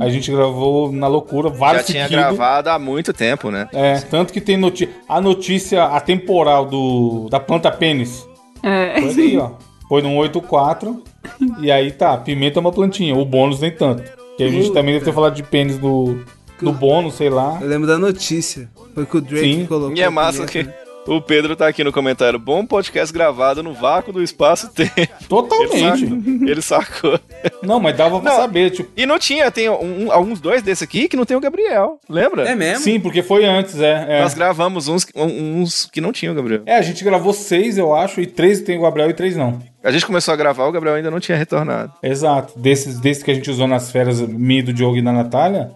A 0.00 0.08
gente 0.08 0.30
gravou 0.30 0.92
na 0.92 1.06
loucura, 1.08 1.48
Já 1.48 1.54
vários 1.56 1.86
tinha 1.86 2.04
seguidos. 2.04 2.36
gravado 2.36 2.70
há 2.70 2.78
muito 2.78 3.12
tempo, 3.12 3.50
né? 3.50 3.68
É, 3.72 3.98
tanto 4.00 4.32
que 4.32 4.40
tem 4.40 4.56
noti 4.56 4.88
a 5.08 5.20
notícia 5.20 5.84
atemporal 5.84 6.66
do, 6.66 7.28
da 7.30 7.40
planta 7.40 7.70
pênis. 7.72 8.26
É. 8.62 9.00
Foi 9.00 9.10
ali, 9.10 9.38
ó. 9.38 9.50
Foi 9.88 10.02
no 10.02 10.14
84. 10.16 11.02
e 11.60 11.70
aí 11.70 11.90
tá, 11.90 12.16
pimenta 12.16 12.58
é 12.58 12.60
uma 12.60 12.72
plantinha, 12.72 13.14
o 13.14 13.24
bônus 13.24 13.60
nem 13.60 13.70
tanto. 13.70 14.02
Que 14.36 14.42
a 14.42 14.48
gente 14.48 14.72
também 14.72 14.94
deve 14.94 15.04
ter 15.04 15.12
falado 15.12 15.34
de 15.34 15.42
pênis 15.42 15.78
do, 15.78 16.24
do 16.60 16.72
bônus, 16.72 17.14
sei 17.14 17.30
lá. 17.30 17.58
Eu 17.60 17.68
lembro 17.68 17.86
da 17.86 17.98
notícia. 17.98 18.68
Foi 18.94 19.06
que 19.06 19.16
o 19.16 19.20
Drake 19.20 19.54
Sim. 19.54 19.66
colocou. 19.66 19.96
E 19.96 20.02
é 20.02 20.08
massa 20.08 20.44
que 20.46 20.66
o 21.06 21.20
Pedro 21.20 21.54
tá 21.54 21.68
aqui 21.68 21.84
no 21.84 21.92
comentário. 21.92 22.38
Bom 22.38 22.64
podcast 22.64 23.12
gravado 23.12 23.62
no 23.62 23.74
vácuo 23.74 24.12
do 24.12 24.22
espaço-tempo. 24.22 24.92
Ele 24.96 25.08
Totalmente. 25.28 26.00
sacou. 26.00 26.48
Ele 26.48 26.62
sacou. 26.62 27.20
Não, 27.62 27.78
mas 27.78 27.96
dava 27.96 28.18
pra 28.20 28.30
Não. 28.32 28.38
saber, 28.40 28.70
tipo. 28.70 28.90
E 28.96 29.04
não 29.06 29.18
tinha, 29.18 29.50
tem 29.50 29.68
um, 29.68 30.10
alguns 30.10 30.40
dois 30.40 30.62
desse 30.62 30.82
aqui 30.82 31.08
que 31.08 31.16
não 31.16 31.24
tem 31.24 31.36
o 31.36 31.40
Gabriel. 31.40 32.00
Lembra? 32.08 32.48
É 32.48 32.54
mesmo? 32.54 32.82
Sim, 32.82 32.98
porque 32.98 33.22
foi 33.22 33.44
antes, 33.44 33.78
é. 33.80 34.06
é. 34.08 34.22
Nós 34.22 34.34
gravamos 34.34 34.88
uns, 34.88 35.06
uns 35.14 35.86
que 35.86 36.00
não 36.00 36.12
tinham 36.12 36.32
o 36.32 36.36
Gabriel. 36.36 36.62
É, 36.66 36.76
a 36.76 36.82
gente 36.82 37.04
gravou 37.04 37.32
seis, 37.32 37.76
eu 37.78 37.94
acho, 37.94 38.20
e 38.20 38.26
três 38.26 38.62
tem 38.62 38.78
o 38.78 38.82
Gabriel 38.82 39.10
e 39.10 39.14
três 39.14 39.36
não. 39.36 39.60
A 39.84 39.90
gente 39.90 40.06
começou 40.06 40.32
a 40.32 40.36
gravar, 40.36 40.66
o 40.66 40.72
Gabriel 40.72 40.96
ainda 40.96 41.10
não 41.10 41.20
tinha 41.20 41.36
retornado. 41.36 41.92
Exato. 42.02 42.58
Desses, 42.58 42.98
desses 42.98 43.22
que 43.22 43.30
a 43.30 43.34
gente 43.34 43.50
usou 43.50 43.68
nas 43.68 43.92
férias, 43.92 44.18
me 44.22 44.62
do 44.62 44.72
Diogo 44.72 44.96
e 44.96 45.02
da 45.02 45.12
Natália, 45.12 45.72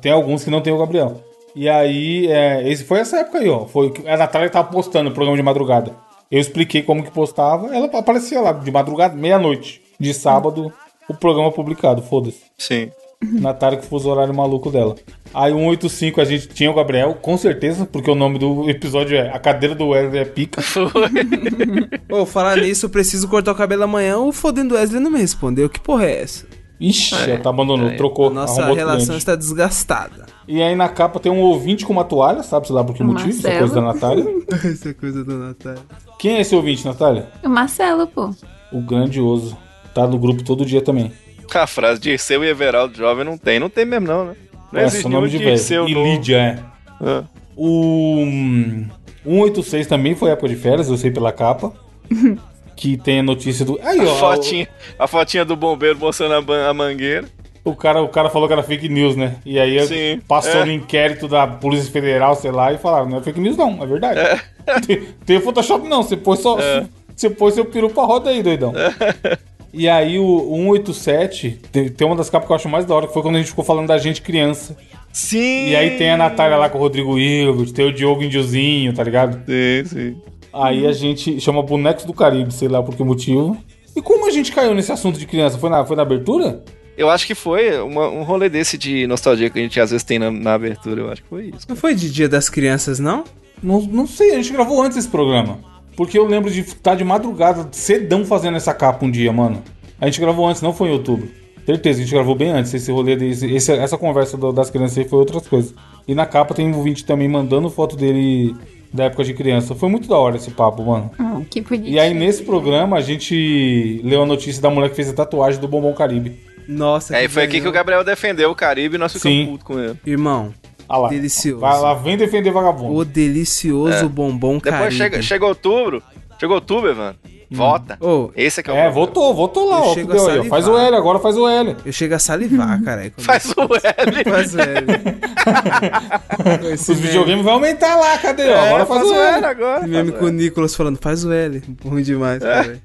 tem 0.00 0.12
alguns 0.12 0.44
que 0.44 0.50
não 0.50 0.60
tem 0.60 0.72
o 0.72 0.78
Gabriel. 0.78 1.20
E 1.56 1.68
aí, 1.68 2.28
é, 2.28 2.70
esse 2.70 2.84
foi 2.84 3.00
essa 3.00 3.18
época 3.18 3.38
aí, 3.38 3.48
ó. 3.48 3.66
Foi, 3.66 3.92
a 4.06 4.16
Natália 4.16 4.48
tava 4.48 4.70
postando 4.70 5.10
o 5.10 5.12
programa 5.12 5.36
de 5.36 5.42
madrugada. 5.42 5.92
Eu 6.30 6.38
expliquei 6.38 6.82
como 6.82 7.02
que 7.02 7.10
postava, 7.10 7.74
ela 7.74 7.86
aparecia 7.86 8.40
lá 8.40 8.52
de 8.52 8.70
madrugada, 8.70 9.16
meia-noite, 9.16 9.82
de 9.98 10.14
sábado, 10.14 10.72
o 11.08 11.14
programa 11.14 11.50
publicado, 11.50 12.00
foda-se. 12.00 12.42
Sim. 12.56 12.92
Natália 13.22 13.78
que 13.78 13.86
fuso 13.86 14.08
horário 14.08 14.32
maluco 14.32 14.70
dela. 14.70 14.94
Aí 15.34 15.52
185 15.52 16.20
a 16.20 16.24
gente 16.24 16.48
tinha 16.48 16.70
o 16.70 16.74
Gabriel, 16.74 17.14
com 17.20 17.36
certeza, 17.36 17.84
porque 17.84 18.08
o 18.10 18.14
nome 18.14 18.38
do 18.38 18.70
episódio 18.70 19.16
é 19.16 19.28
A 19.34 19.38
Cadeira 19.40 19.74
do 19.74 19.88
Wesley 19.88 20.20
é 20.20 20.24
Pica. 20.24 20.62
Ô, 22.08 22.24
falar 22.24 22.58
nisso, 22.58 22.86
eu 22.86 22.90
preciso 22.90 23.26
cortar 23.28 23.52
o 23.52 23.56
cabelo 23.56 23.82
amanhã. 23.82 24.18
O 24.18 24.30
fodendo 24.32 24.76
Wesley 24.76 25.00
não 25.00 25.10
me 25.10 25.18
respondeu. 25.18 25.68
Que 25.68 25.80
porra 25.80 26.06
é 26.06 26.22
essa? 26.22 26.46
Ixi, 26.80 27.16
já 27.26 27.38
tá 27.38 27.50
abandonou, 27.50 27.96
trocou, 27.96 28.28
A 28.28 28.30
nossa 28.30 28.72
relação 28.72 29.06
cliente. 29.06 29.18
está 29.18 29.34
desgastada. 29.34 30.26
E 30.46 30.62
aí 30.62 30.76
na 30.76 30.88
capa 30.88 31.18
tem 31.18 31.30
um 31.30 31.40
ouvinte 31.40 31.84
com 31.84 31.92
uma 31.92 32.04
toalha, 32.04 32.44
sabe-se 32.44 32.72
lá 32.72 32.84
por 32.84 32.94
que 32.94 33.02
O 33.02 33.06
motivo? 33.06 33.28
Isso 33.30 33.44
é 33.48 33.60
Marcelo. 33.60 33.68
coisa 33.68 33.74
da 33.74 33.92
Natália. 33.92 34.36
Essa 34.70 34.94
coisa 34.94 35.24
do 35.24 35.34
Natália. 35.38 35.82
Quem 36.20 36.36
é 36.36 36.40
esse 36.40 36.54
ouvinte, 36.54 36.84
Natália? 36.86 37.28
O 37.44 37.48
Marcelo, 37.48 38.06
pô. 38.06 38.30
O 38.72 38.80
grandioso. 38.80 39.58
Tá 39.92 40.06
no 40.06 40.18
grupo 40.18 40.44
todo 40.44 40.64
dia 40.64 40.80
também. 40.80 41.12
A 41.54 41.66
frase 41.66 42.00
Dirceu 42.00 42.44
e 42.44 42.48
Everaldo 42.48 42.96
Jovem 42.96 43.24
não 43.24 43.38
tem. 43.38 43.58
Não 43.58 43.70
tem 43.70 43.84
mesmo, 43.84 44.06
não, 44.06 44.26
né? 44.26 44.36
Não 44.72 44.80
é 44.80 44.84
existe 44.84 45.08
nome 45.08 45.28
de 45.28 45.38
Dirceu. 45.38 45.88
E. 45.88 45.94
Lídia, 45.94 46.36
é. 46.36 46.58
Ah. 47.00 47.24
O 47.56 48.20
hum, 48.20 48.86
186 49.24 49.86
também 49.86 50.14
foi 50.14 50.30
época 50.30 50.48
de 50.48 50.56
férias, 50.56 50.88
eu 50.88 50.96
sei 50.96 51.10
pela 51.10 51.32
capa. 51.32 51.72
que 52.78 52.96
tem 52.96 53.18
a 53.18 53.22
notícia 53.22 53.64
do. 53.64 53.78
Aí, 53.82 53.98
A 54.00 54.04
ó. 54.04 54.14
fotinha, 54.14 54.68
a 54.98 55.06
fotinha 55.08 55.44
do 55.44 55.56
bombeiro 55.56 55.98
mostrando 55.98 56.52
a, 56.52 56.68
a 56.68 56.74
mangueira. 56.74 57.26
O 57.64 57.74
cara, 57.74 58.00
o 58.00 58.08
cara 58.08 58.30
falou 58.30 58.46
que 58.46 58.54
era 58.54 58.62
fake 58.62 58.88
news, 58.88 59.16
né? 59.16 59.36
E 59.44 59.58
aí 59.58 59.84
Sim, 59.86 60.20
passou 60.26 60.62
é. 60.62 60.64
no 60.64 60.72
inquérito 60.72 61.28
da 61.28 61.46
Polícia 61.46 61.90
Federal, 61.90 62.34
sei 62.34 62.50
lá, 62.50 62.72
e 62.72 62.78
falaram, 62.78 63.08
não 63.10 63.18
é 63.18 63.22
fake 63.22 63.40
news 63.40 63.56
não, 63.56 63.82
é 63.82 63.86
verdade. 63.86 64.20
Tem, 64.86 65.02
tem 65.24 65.40
Photoshop 65.40 65.88
não, 65.88 66.02
você 66.02 66.14
pôs 66.14 66.40
só. 66.40 66.60
É. 66.60 66.86
Você 67.16 67.30
pôs 67.30 67.54
seu 67.54 67.64
peru 67.64 67.88
pra 67.88 68.04
roda 68.04 68.28
aí, 68.28 68.42
doidão. 68.42 68.74
E 69.72 69.88
aí 69.88 70.18
o 70.18 70.24
187, 70.54 71.58
tem, 71.70 71.88
tem 71.88 72.06
uma 72.06 72.16
das 72.16 72.30
capas 72.30 72.46
que 72.46 72.52
eu 72.52 72.56
acho 72.56 72.68
mais 72.68 72.84
da 72.86 72.94
hora, 72.94 73.06
que 73.06 73.12
foi 73.12 73.22
quando 73.22 73.36
a 73.36 73.38
gente 73.38 73.50
ficou 73.50 73.64
falando 73.64 73.86
da 73.88 73.98
gente 73.98 74.22
criança. 74.22 74.76
Sim! 75.12 75.68
E 75.68 75.76
aí 75.76 75.96
tem 75.98 76.10
a 76.10 76.16
Natália 76.16 76.56
lá 76.56 76.68
com 76.68 76.78
o 76.78 76.80
Rodrigo 76.80 77.18
Hilbert, 77.18 77.72
tem 77.72 77.86
o 77.86 77.92
Diogo 77.92 78.22
Indiozinho, 78.22 78.92
tá 78.94 79.02
ligado? 79.02 79.34
Sim, 79.46 79.84
sim. 79.84 80.16
Aí 80.52 80.86
a 80.86 80.92
gente 80.92 81.40
chama 81.40 81.62
Bonecos 81.62 82.04
do 82.04 82.12
Caribe, 82.14 82.52
sei 82.52 82.68
lá 82.68 82.82
por 82.82 82.94
que 82.96 83.02
motivo. 83.04 83.56
E 83.94 84.00
como 84.00 84.26
a 84.26 84.30
gente 84.30 84.52
caiu 84.52 84.74
nesse 84.74 84.90
assunto 84.92 85.18
de 85.18 85.26
criança? 85.26 85.58
Foi 85.58 85.68
na, 85.70 85.84
foi 85.84 85.96
na 85.96 86.02
abertura? 86.02 86.62
Eu 86.96 87.10
acho 87.10 87.26
que 87.26 87.34
foi 87.34 87.78
uma- 87.80 88.08
um 88.08 88.22
rolê 88.22 88.48
desse 88.48 88.76
de 88.78 89.06
nostalgia 89.06 89.50
que 89.50 89.58
a 89.58 89.62
gente 89.62 89.78
às 89.80 89.90
vezes 89.90 90.04
tem 90.04 90.18
na, 90.18 90.30
na 90.30 90.54
abertura. 90.54 91.00
Eu 91.02 91.10
acho 91.10 91.22
que 91.22 91.28
foi 91.28 91.52
isso. 91.54 91.66
Não 91.68 91.76
foi 91.76 91.94
de 91.94 92.10
Dia 92.10 92.28
das 92.28 92.48
Crianças, 92.48 92.98
não? 92.98 93.24
Não, 93.62 93.80
não 93.82 94.06
sei, 94.06 94.32
a 94.32 94.36
gente 94.36 94.52
gravou 94.52 94.82
antes 94.82 94.96
esse 94.98 95.08
programa. 95.08 95.58
Porque 95.98 96.16
eu 96.16 96.24
lembro 96.24 96.48
de 96.48 96.60
estar 96.60 96.94
de 96.94 97.02
madrugada, 97.02 97.66
cedão, 97.72 98.24
fazendo 98.24 98.56
essa 98.56 98.72
capa 98.72 99.04
um 99.04 99.10
dia, 99.10 99.32
mano. 99.32 99.60
A 100.00 100.06
gente 100.06 100.20
gravou 100.20 100.46
antes, 100.46 100.62
não 100.62 100.72
foi 100.72 100.90
em 100.90 100.92
outubro. 100.92 101.28
Certeza, 101.66 101.98
a 101.98 102.02
gente 102.04 102.14
gravou 102.14 102.36
bem 102.36 102.50
antes. 102.52 102.72
Esse 102.72 102.92
rolê, 102.92 103.16
desse, 103.16 103.52
esse- 103.52 103.72
essa 103.72 103.98
conversa 103.98 104.36
do- 104.36 104.52
das 104.52 104.70
crianças 104.70 104.96
aí 104.96 105.08
foi 105.08 105.18
outras 105.18 105.48
coisas. 105.48 105.74
E 106.06 106.14
na 106.14 106.24
capa 106.24 106.54
tem 106.54 106.68
um 106.72 106.76
ouvinte 106.76 107.04
também 107.04 107.28
mandando 107.28 107.68
foto 107.68 107.96
dele 107.96 108.54
da 108.94 109.04
época 109.06 109.24
de 109.24 109.34
criança. 109.34 109.74
Foi 109.74 109.88
muito 109.88 110.08
da 110.08 110.16
hora 110.16 110.36
esse 110.36 110.52
papo, 110.52 110.84
mano. 110.84 111.10
Hum, 111.18 111.44
que 111.50 111.60
bonitinho. 111.60 111.92
E 111.92 111.98
aí 111.98 112.14
nesse 112.14 112.44
programa 112.44 112.96
a 112.96 113.00
gente 113.02 114.00
leu 114.04 114.22
a 114.22 114.26
notícia 114.26 114.62
da 114.62 114.70
mulher 114.70 114.90
que 114.90 114.96
fez 114.96 115.10
a 115.10 115.12
tatuagem 115.12 115.60
do 115.60 115.66
Bombom 115.66 115.92
Caribe. 115.94 116.38
Nossa, 116.68 117.16
Aí 117.16 117.28
foi 117.28 117.42
aqui 117.42 117.60
que 117.60 117.68
o. 117.68 117.72
Gabriel 117.72 118.04
defendeu 118.04 118.50
o 118.50 118.54
Caribe 118.54 118.94
e 118.94 118.98
nós 118.98 119.12
ficamos 119.12 119.46
putos 119.48 119.64
com 119.66 119.78
ele. 119.80 119.96
Irmão, 120.06 120.54
Ah 120.88 120.98
lá. 120.98 121.08
Delicioso. 121.08 121.60
Vai 121.60 121.78
lá, 121.80 121.94
vem 121.94 122.16
defender 122.16 122.50
vagabundo. 122.50 122.94
o 122.96 123.04
delicioso 123.04 124.08
bombom 124.08 124.56
É. 124.56 124.60
Depois 124.60 124.72
Caribe. 124.80 124.96
chega, 124.96 125.22
chega 125.22 125.46
outubro. 125.46 126.02
Chegou 126.40 126.54
outubro, 126.56 126.90
Evandro. 126.90 127.18
Vota. 127.50 127.96
Ô, 128.00 128.30
Esse 128.36 128.60
é 128.60 128.62
que 128.62 128.70
é 128.70 128.72
o 128.74 128.76
É, 128.76 128.90
votou, 128.90 129.34
votou 129.34 129.68
lá, 129.70 129.78
Eu 129.78 129.82
ó. 129.84 129.94
deu 129.94 130.28
a 130.28 130.32
aí. 130.32 130.48
Faz 130.50 130.64
o 130.68 130.72
salivar. 130.72 130.86
L, 130.88 130.96
agora 130.96 131.18
faz 131.18 131.36
o 131.36 131.48
L. 131.48 131.76
eu 131.84 131.92
chego 131.92 132.14
a 132.14 132.18
salivar, 132.18 132.80
caralho. 132.84 133.10
quando- 133.10 133.24
Faz 133.24 133.50
o 133.56 133.62
L. 133.62 134.24
Faz 134.30 134.54
o 134.54 134.60
L. 134.60 134.86
Os 136.74 136.88
meme- 136.88 137.00
videogames 137.00 137.44
vão 137.44 137.54
aumentar 137.54 137.96
lá, 137.96 138.18
cadê? 138.18 138.50
Ó, 138.50 138.60
agora 138.66 138.84
faz 138.86 139.02
o 139.02 139.14
L. 139.14 139.44
agora. 139.46 139.80
Esse 139.80 139.88
meme 139.88 140.08
faz 140.10 140.18
com 140.20 140.24
o 140.26 140.28
L. 140.28 140.36
Nicolas 140.36 140.74
falando, 140.76 140.98
faz 141.00 141.24
o 141.24 141.32
L. 141.32 141.62
Ruim 141.84 142.02
demais, 142.02 142.38
cara. 142.42 142.78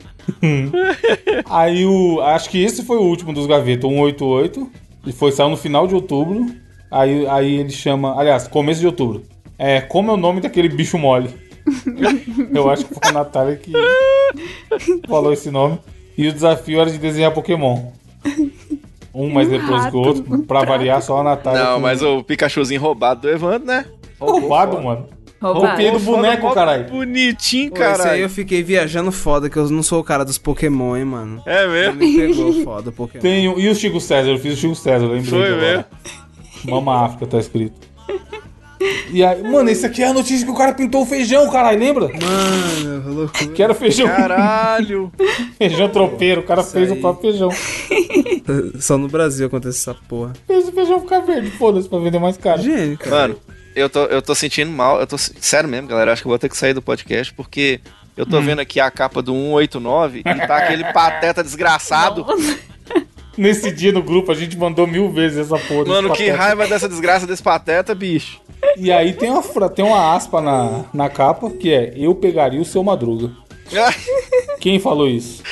Aí 1.50 1.86
o. 1.86 2.22
Acho 2.22 2.50
que 2.50 2.64
esse 2.64 2.84
foi 2.84 2.98
o 2.98 3.02
último 3.02 3.34
dos 3.34 3.46
gavetas, 3.46 3.90
188. 3.90 4.72
E 5.06 5.12
foi 5.12 5.32
saiu 5.34 5.50
no 5.50 5.58
final 5.58 5.86
de 5.88 5.94
outubro. 5.96 6.46
Aí, 6.94 7.26
aí 7.28 7.56
ele 7.60 7.72
chama. 7.72 8.20
Aliás, 8.20 8.48
começo 8.48 8.80
de 8.80 8.86
outubro. 8.86 9.24
É, 9.58 9.82
como 9.82 10.12
é 10.12 10.14
o 10.14 10.18
nome 10.18 10.42
daquele 10.42 10.70
bicho 10.70 10.98
mole? 10.98 11.30
Eu 12.54 12.70
acho 12.70 12.86
que 12.86 12.94
foi 12.94 13.10
a 13.10 13.12
Natália 13.14 13.56
que 13.56 13.72
falou 15.08 15.32
esse 15.34 15.50
nome. 15.50 15.80
E 16.18 16.28
o 16.28 16.34
desafio 16.34 16.80
era 16.82 16.90
de 16.92 16.98
desenhar 16.98 17.32
Pokémon. 17.34 17.88
Um 19.14 19.30
mais 19.30 19.48
depois 19.50 19.86
que 19.88 19.96
o 19.96 20.00
outro, 20.00 20.44
pra 20.44 20.64
variar 20.64 21.02
só 21.02 21.20
a 21.20 21.24
Natália. 21.24 21.64
Não, 21.64 21.76
com- 21.76 21.82
mas 21.82 22.02
o 22.02 22.24
Pikachuzinho 22.24 22.82
roubado 22.82 23.22
do 23.22 23.30
Evandro, 23.30 23.66
né? 23.68 23.86
Roubado, 24.20 24.82
mano. 24.82 25.08
Roubado. 25.42 25.68
Roupei 25.68 25.92
do 25.92 26.00
boneco, 26.00 26.54
caralho. 26.54 26.86
Bonitinho, 26.90 27.70
Pô, 27.72 27.76
esse 27.78 27.84
aí 27.92 27.98
caralho. 27.98 28.22
eu 28.22 28.30
fiquei 28.30 28.64
viajando 28.64 29.12
foda, 29.12 29.50
que 29.50 29.58
eu 29.58 29.70
não 29.70 29.84
sou 29.84 30.00
o 30.00 30.04
cara 30.04 30.24
dos 30.24 30.38
Pokémon, 30.38 30.96
hein, 30.96 31.06
mano. 31.06 31.44
É 31.46 31.66
Não 31.66 31.72
mesmo? 31.74 31.96
me 32.00 32.16
pegou 32.16 32.54
foda 32.64 32.90
o 32.90 32.94
Pokémon. 32.94 33.22
Tem, 33.22 33.48
o- 33.50 33.60
e 33.60 33.68
o 33.70 33.76
Chico 33.76 34.00
César? 34.00 34.30
Eu 34.30 34.38
fiz 34.40 34.54
o 34.54 34.58
Chico 34.58 34.76
César, 34.76 35.06
lembrei. 35.06 35.24
Foi 35.26 35.48
de 35.48 35.54
agora. 35.54 35.86
Mama 36.66 37.06
África 37.06 37.28
tá 37.28 37.38
escrito. 37.40 37.76
E 39.12 39.24
aí, 39.24 39.42
mano, 39.44 39.70
esse 39.70 39.86
aqui 39.86 40.04
é 40.04 40.08
a 40.08 40.14
notícia 40.14 40.46
que 40.46 40.52
o 40.52 40.56
cara 40.56 40.74
pintou 40.74 41.04
o 41.04 41.06
feijão, 41.06 41.50
caralho, 41.50 41.80
lembra? 41.80 42.08
Mano, 42.10 43.14
loucura. 43.14 43.48
Que 43.52 43.64
era 43.64 43.74
feijão, 43.74 44.08
Caralho. 44.08 45.12
feijão 45.58 45.88
tropeiro, 45.88 46.42
o 46.42 46.44
cara 46.44 46.64
fez 46.64 46.92
aí. 46.92 46.98
o 46.98 47.02
próprio 47.02 47.32
feijão. 47.32 47.50
Só 48.82 48.98
no 48.98 49.08
Brasil 49.08 49.48
acontece 49.48 49.78
essa 49.78 49.94
porra. 50.08 50.34
Fez 50.48 50.68
o 50.68 50.72
feijão 50.74 51.00
ficar 51.00 51.20
verde, 51.22 51.50
foda-se, 51.52 51.88
pra 51.88 52.00
vender 52.00 52.20
mais 52.20 52.36
caro. 52.36 52.62
Gênio, 52.62 52.98
cara. 52.98 53.16
Mano, 53.16 53.36
eu 53.76 53.90
tô, 53.90 54.04
eu 54.06 54.22
tô 54.22 54.36
sentindo 54.36 54.72
mal. 54.72 55.00
Eu 55.00 55.08
tô, 55.08 55.18
sério 55.18 55.70
mesmo, 55.70 55.88
galera. 55.88 56.12
Acho 56.12 56.22
que 56.22 56.28
eu 56.28 56.32
vou 56.32 56.40
ter 56.40 56.50
que 56.50 56.58
sair 56.58 56.74
do 56.74 56.82
podcast 56.82 57.34
porque 57.34 57.80
eu 58.18 58.26
Hum. 58.26 58.30
tô 58.30 58.42
vendo 58.42 58.60
aqui 58.60 58.80
a 58.82 58.92
capa 58.92 59.22
do 59.22 59.32
189 59.34 60.20
e 60.20 60.24
tá 60.24 60.58
aquele 60.58 60.84
pateta 60.92 61.42
desgraçado. 61.44 62.26
Nesse 63.38 63.72
dia 63.72 63.92
no 63.92 64.04
grupo 64.04 64.32
a 64.32 64.36
gente 64.36 64.58
mandou 64.58 64.86
mil 64.86 65.10
vezes 65.10 65.40
essa 65.40 65.58
porra. 65.58 65.86
Mano, 65.86 66.14
que 66.14 66.26
pateta. 66.26 66.38
raiva 66.38 66.68
dessa 66.68 66.88
desgraça 66.88 67.26
desse 67.26 67.42
pateta, 67.42 67.96
bicho. 67.96 68.40
E 68.78 68.92
aí 68.92 69.14
tem 69.14 69.30
uma, 69.30 69.70
tem 69.70 69.84
uma 69.84 70.16
aspa 70.16 70.42
na, 70.42 70.86
na 70.94 71.10
capa 71.10 71.50
que 71.50 71.72
é 71.72 71.94
Eu 71.96 72.16
pegaria 72.16 72.62
o 72.62 72.66
seu 72.66 72.84
madruga. 72.84 73.32
Quem 74.60 74.80
falou 74.80 75.08
isso? 75.08 75.44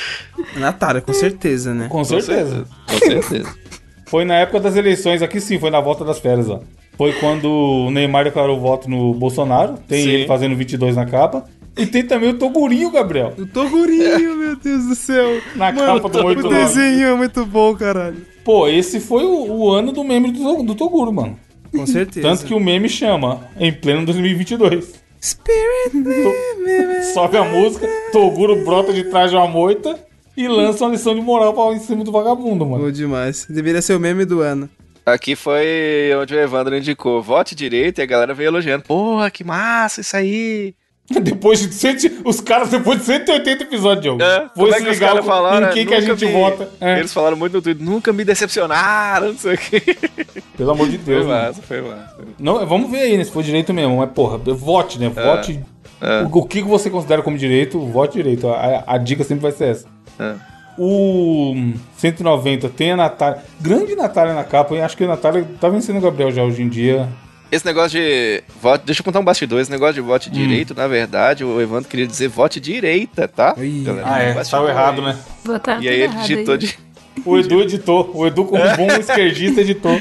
Natália, 0.56 1.00
com 1.00 1.12
certeza, 1.12 1.74
né? 1.74 1.88
Com 1.88 2.04
certeza. 2.04 2.66
Com 2.88 2.98
certeza. 2.98 3.54
Foi 4.06 4.24
na 4.26 4.36
época 4.36 4.60
das 4.60 4.76
eleições, 4.76 5.22
aqui 5.22 5.40
sim, 5.40 5.58
foi 5.58 5.70
na 5.70 5.80
volta 5.80 6.04
das 6.04 6.18
férias, 6.18 6.46
ó. 6.46 6.60
Foi 6.98 7.14
quando 7.14 7.46
o 7.46 7.90
Neymar 7.90 8.24
declarou 8.24 8.60
voto 8.60 8.88
no 8.90 9.14
Bolsonaro, 9.14 9.78
tem 9.88 10.04
Sim. 10.04 10.10
ele 10.10 10.26
fazendo 10.26 10.54
22 10.54 10.96
na 10.96 11.06
capa, 11.06 11.46
E 11.76 11.86
tem 11.86 12.04
também 12.04 12.30
o 12.30 12.38
Togurinho, 12.38 12.90
Gabriel. 12.90 13.32
O 13.38 13.46
Togurinho, 13.46 14.36
meu 14.36 14.56
Deus 14.56 14.86
do 14.86 14.94
céu. 14.94 15.40
Na 15.56 15.72
Mano, 15.72 16.00
capa 16.00 16.08
do 16.08 16.18
o 16.18 16.26
89. 16.26 16.64
desenho 16.64 17.06
é 17.08 17.14
muito 17.14 17.46
bom, 17.46 17.74
caralho. 17.74 18.26
Pô, 18.44 18.68
esse 18.68 19.00
foi 19.00 19.24
o, 19.24 19.50
o 19.50 19.70
ano 19.70 19.92
do 19.92 20.04
meme 20.04 20.32
do, 20.32 20.62
do 20.62 20.74
Toguro, 20.74 21.12
mano. 21.12 21.38
Com 21.70 21.86
certeza. 21.86 22.28
Tanto 22.28 22.44
que 22.44 22.52
o 22.52 22.60
meme 22.60 22.88
chama 22.88 23.48
em 23.58 23.72
pleno 23.72 24.04
2022. 24.04 25.00
Spirit. 25.22 26.04
Sobe 27.14 27.36
a 27.36 27.44
música, 27.44 27.88
Toguro 28.12 28.64
brota 28.64 28.92
de 28.92 29.04
trás 29.04 29.30
de 29.30 29.36
uma 29.36 29.46
moita 29.46 29.98
e 30.36 30.48
lança 30.48 30.84
uma 30.84 30.90
lição 30.90 31.14
de 31.14 31.20
moral 31.20 31.54
pra 31.54 31.74
em 31.74 31.78
cima 31.78 32.04
do 32.04 32.12
vagabundo, 32.12 32.66
mano. 32.66 32.84
Bom 32.84 32.90
demais. 32.90 33.46
Deveria 33.48 33.80
ser 33.80 33.94
o 33.94 34.00
meme 34.00 34.24
do 34.24 34.40
ano. 34.40 34.68
Aqui 35.04 35.34
foi 35.34 36.12
onde 36.20 36.34
o 36.34 36.38
Evandro 36.38 36.76
indicou. 36.76 37.22
Vote 37.22 37.54
direito 37.54 37.98
e 37.98 38.02
a 38.02 38.06
galera 38.06 38.34
veio 38.34 38.48
elogiando. 38.48 38.84
Porra, 38.84 39.30
que 39.30 39.42
massa 39.42 40.00
isso 40.00 40.16
aí. 40.16 40.74
Depois 41.22 41.60
de 41.60 41.72
cento, 41.74 42.10
os 42.24 42.40
caras, 42.40 42.70
depois 42.70 43.00
de 43.00 43.04
180 43.04 43.64
episódios, 43.64 44.02
Diogo. 44.02 44.22
É, 44.22 44.40
Vou 44.56 44.66
como 44.66 44.74
é 44.74 44.80
que 44.80 44.88
os 44.90 44.98
caras 44.98 45.24
falaram? 45.24 45.68
em 45.68 45.72
quem 45.74 45.86
que 45.86 45.94
a 45.94 46.00
gente 46.00 46.24
me- 46.24 46.32
vota. 46.32 46.70
É. 46.80 47.00
Eles 47.00 47.12
falaram 47.12 47.36
muito 47.36 47.52
no 47.54 47.60
Twitter. 47.62 47.84
Nunca 47.84 48.12
me 48.12 48.24
decepcionaram, 48.24 49.28
não 49.28 49.36
sei 49.38 49.54
o 49.54 49.58
que. 49.58 49.80
Pelo 50.56 50.70
amor 50.70 50.88
de 50.88 50.96
Foi 50.98 51.14
Deus, 51.14 51.26
mano. 51.26 51.46
massa, 51.48 51.62
foi 51.62 51.80
massa. 51.82 52.16
Não, 52.38 52.66
vamos 52.66 52.90
ver 52.90 53.00
aí, 53.00 53.18
né, 53.18 53.24
se 53.24 53.30
for 53.32 53.42
direito 53.42 53.74
mesmo. 53.74 53.98
Mas, 53.98 54.10
porra, 54.12 54.38
vote, 54.38 54.98
né? 54.98 55.08
Vote. 55.10 55.60
é. 56.00 56.22
O, 56.22 56.38
o 56.38 56.46
que 56.46 56.62
você 56.62 56.88
considera 56.88 57.20
como 57.20 57.36
direito, 57.36 57.78
vote 57.80 58.14
direito. 58.14 58.48
A, 58.48 58.84
a 58.86 58.96
dica 58.96 59.24
sempre 59.24 59.42
vai 59.42 59.52
ser 59.52 59.68
essa. 59.68 59.86
É. 60.18 60.34
O 60.78 61.54
190 61.98 62.68
tem 62.70 62.92
a 62.92 62.96
Natália. 62.96 63.42
Grande 63.60 63.94
Natália 63.94 64.32
na 64.34 64.44
capa, 64.44 64.74
hein? 64.74 64.80
Acho 64.82 64.96
que 64.96 65.04
a 65.04 65.08
Natália 65.08 65.46
tá 65.60 65.68
vencendo 65.68 65.98
o 65.98 66.00
Gabriel 66.00 66.30
já 66.30 66.42
hoje 66.42 66.62
em 66.62 66.68
dia. 66.68 67.08
Esse 67.52 67.66
negócio 67.66 68.00
de 68.00 68.42
voto, 68.62 68.82
deixa 68.86 69.02
eu 69.02 69.04
contar 69.04 69.20
um 69.20 69.24
bastidor. 69.24 69.60
Esse 69.60 69.70
negócio 69.70 69.94
de 69.94 70.00
vote 70.00 70.30
Hum. 70.30 70.32
direito, 70.32 70.74
na 70.74 70.88
verdade, 70.88 71.44
o 71.44 71.60
Evandro 71.60 71.86
queria 71.88 72.06
dizer 72.06 72.26
vote 72.28 72.58
direita, 72.58 73.28
tá? 73.28 73.54
Galera, 73.84 74.06
Ah, 74.06 74.22
é. 74.22 74.42
Tava 74.42 74.70
errado, 74.70 75.02
né? 75.02 75.18
Botaram 75.44 75.82
E 75.82 75.88
aí 75.88 76.00
ele 76.00 76.14
digitou 76.14 76.54
aí. 76.54 76.58
de. 76.58 76.78
O 77.26 77.36
Edu 77.38 77.60
editou. 77.60 78.10
O 78.14 78.26
Edu, 78.26 78.46
como 78.46 78.62
bom 78.76 78.86
esquerdista, 78.98 79.60
editou. 79.60 80.00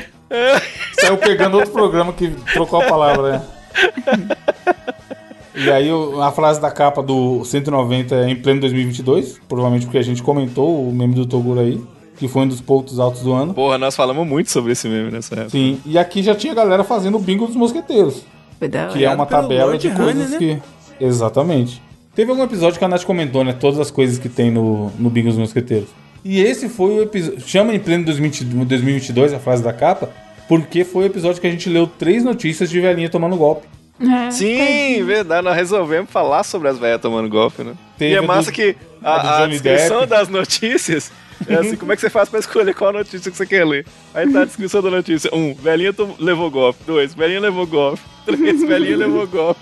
Saiu 0.94 1.18
pegando 1.18 1.58
outro 1.58 1.72
programa 1.74 2.14
que 2.14 2.30
trocou 2.54 2.82
a 2.82 2.86
palavra, 2.88 3.32
né? 3.34 3.42
E 5.54 5.70
aí 5.70 5.90
a 6.24 6.32
frase 6.32 6.62
da 6.62 6.72
capa 6.72 7.04
do 7.04 7.44
190 7.44 8.16
é 8.16 8.30
em 8.30 8.36
pleno 8.38 8.62
2022, 8.62 9.42
provavelmente 9.50 9.86
porque 9.86 9.98
a 9.98 10.02
gente 10.02 10.24
comentou 10.24 10.88
o 10.88 10.94
meme 10.94 11.14
do 11.14 11.26
Toguro 11.26 11.60
aí, 11.60 11.82
que 12.22 12.28
foi 12.28 12.44
um 12.44 12.48
dos 12.48 12.62
pontos 12.62 13.00
altos 13.00 13.24
do 13.24 13.34
ano. 13.34 13.52
Porra, 13.52 13.80
nós 13.80 13.96
falamos 13.96 14.28
muito 14.28 14.52
sobre 14.52 14.74
esse 14.74 14.88
meme 14.88 15.10
nessa 15.10 15.34
época. 15.34 15.50
Sim, 15.50 15.82
e 15.84 15.98
aqui 15.98 16.22
já 16.22 16.36
tinha 16.36 16.54
galera 16.54 16.84
fazendo 16.84 17.18
o 17.18 17.20
bingo 17.20 17.48
dos 17.48 17.56
mosqueteiros, 17.56 18.22
hora. 18.62 18.88
que 18.90 19.04
é 19.04 19.10
uma 19.10 19.26
tabela 19.26 19.72
Lord 19.72 19.82
de 19.82 19.88
Hanna, 19.88 20.04
coisas 20.04 20.30
né? 20.30 20.38
que... 20.38 20.60
Exatamente. 21.04 21.82
Teve 22.14 22.30
algum 22.30 22.44
episódio 22.44 22.78
que 22.78 22.86
a 22.86 22.88
Nath 22.88 23.06
comentou, 23.06 23.44
né? 23.44 23.54
Todas 23.54 23.80
as 23.80 23.90
coisas 23.90 24.20
que 24.20 24.30
tem 24.30 24.52
no, 24.52 24.92
no 25.00 25.10
bingo 25.10 25.30
dos 25.30 25.38
mosqueteiros. 25.40 25.90
E 26.24 26.40
esse 26.40 26.70
foi 26.70 26.92
o 26.92 27.02
episódio... 27.02 27.42
Chama 27.42 27.74
em 27.74 27.80
pleno 27.80 28.06
2020 28.06 28.44
2022 28.44 29.34
a 29.34 29.40
frase 29.40 29.64
da 29.64 29.74
capa, 29.74 30.12
porque 30.48 30.84
foi 30.84 31.06
o 31.06 31.08
episódio 31.08 31.42
que 31.42 31.48
a 31.48 31.50
gente 31.52 31.68
leu 31.70 31.88
três 31.88 32.24
notícias 32.24 32.70
de 32.70 32.80
velhinha 32.80 33.10
tomando 33.10 33.36
golpe. 33.36 33.66
É, 34.00 34.30
Sim, 34.30 35.04
verdade. 35.06 35.44
Nós 35.44 35.56
resolvemos 35.56 36.12
falar 36.12 36.44
sobre 36.44 36.68
as 36.68 36.78
velhas 36.78 37.02
tomando 37.02 37.28
golpe, 37.28 37.64
né? 37.64 37.74
Teve 37.98 38.14
e 38.14 38.18
é 38.18 38.22
massa 38.22 38.52
do- 38.52 38.54
que 38.54 38.76
a 39.02 39.12
a, 39.12 39.44
a 39.44 39.48
descrição 39.48 40.02
Depp. 40.02 40.10
das 40.12 40.28
notícias 40.30 41.12
é 41.48 41.56
assim: 41.56 41.76
como 41.76 41.92
é 41.92 41.96
que 41.96 42.02
você 42.02 42.10
faz 42.10 42.30
pra 42.30 42.40
escolher 42.40 42.74
qual 42.74 42.92
notícia 42.94 43.30
que 43.32 43.38
você 43.38 43.46
quer 43.46 43.66
ler? 43.66 43.86
Aí 44.14 44.32
tá 44.32 44.42
a 44.42 44.46
descrição 44.46 44.82
da 44.82 44.90
notícia: 44.90 45.30
um, 45.34 45.54
velhinha 45.54 45.94
tom- 45.94 46.16
levou 46.20 46.50
golpe. 46.52 46.80
Dois, 46.86 47.14
velhinha 47.14 47.40
levou 47.40 47.66
golpe. 47.68 48.02
Três, 48.26 48.62
velhinha 48.64 48.98
levou 48.98 49.26
golpe. 49.28 49.60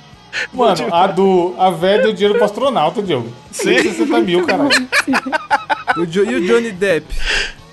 Mano, 0.53 0.93
a 0.93 1.07
do... 1.07 1.55
A 1.57 1.71
velha 1.71 2.03
deu 2.03 2.13
dinheiro 2.13 2.35
pro 2.35 2.45
astronauta, 2.45 3.01
Diogo. 3.01 3.29
Sim. 3.51 3.81
60 3.81 4.19
mil, 4.21 4.45
caralho. 4.45 4.69
O 5.97 6.05
Jo- 6.05 6.23
e 6.23 6.35
o 6.35 6.45
Johnny 6.45 6.71
Depp? 6.71 7.07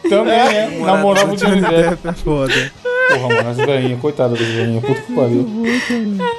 Também 0.09 0.33
é. 0.38 0.71
Namorava 0.81 1.35
o 1.35 1.37
Johnny 1.37 1.61
Depp. 1.61 2.09
é 2.09 2.12
foda. 2.14 2.73
Porra, 3.11 3.29
mano, 3.37 3.51
as 3.51 3.57
velhinhas, 3.59 4.01
coitada 4.01 4.35
das 4.35 4.47
velhinhas, 4.47 4.83
puta 4.83 5.01
que 5.03 5.12
pariu. 5.12 5.47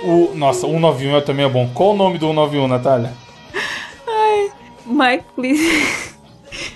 O, 0.05 0.31
nossa, 0.35 0.61
191 0.61 1.17
é 1.17 1.21
também 1.21 1.45
é 1.45 1.49
bom. 1.49 1.69
Qual 1.73 1.91
o 1.93 1.95
nome 1.95 2.17
do 2.17 2.25
191, 2.27 2.67
Natália? 2.67 3.13
Mike 4.85 5.25
Lee... 5.37 5.59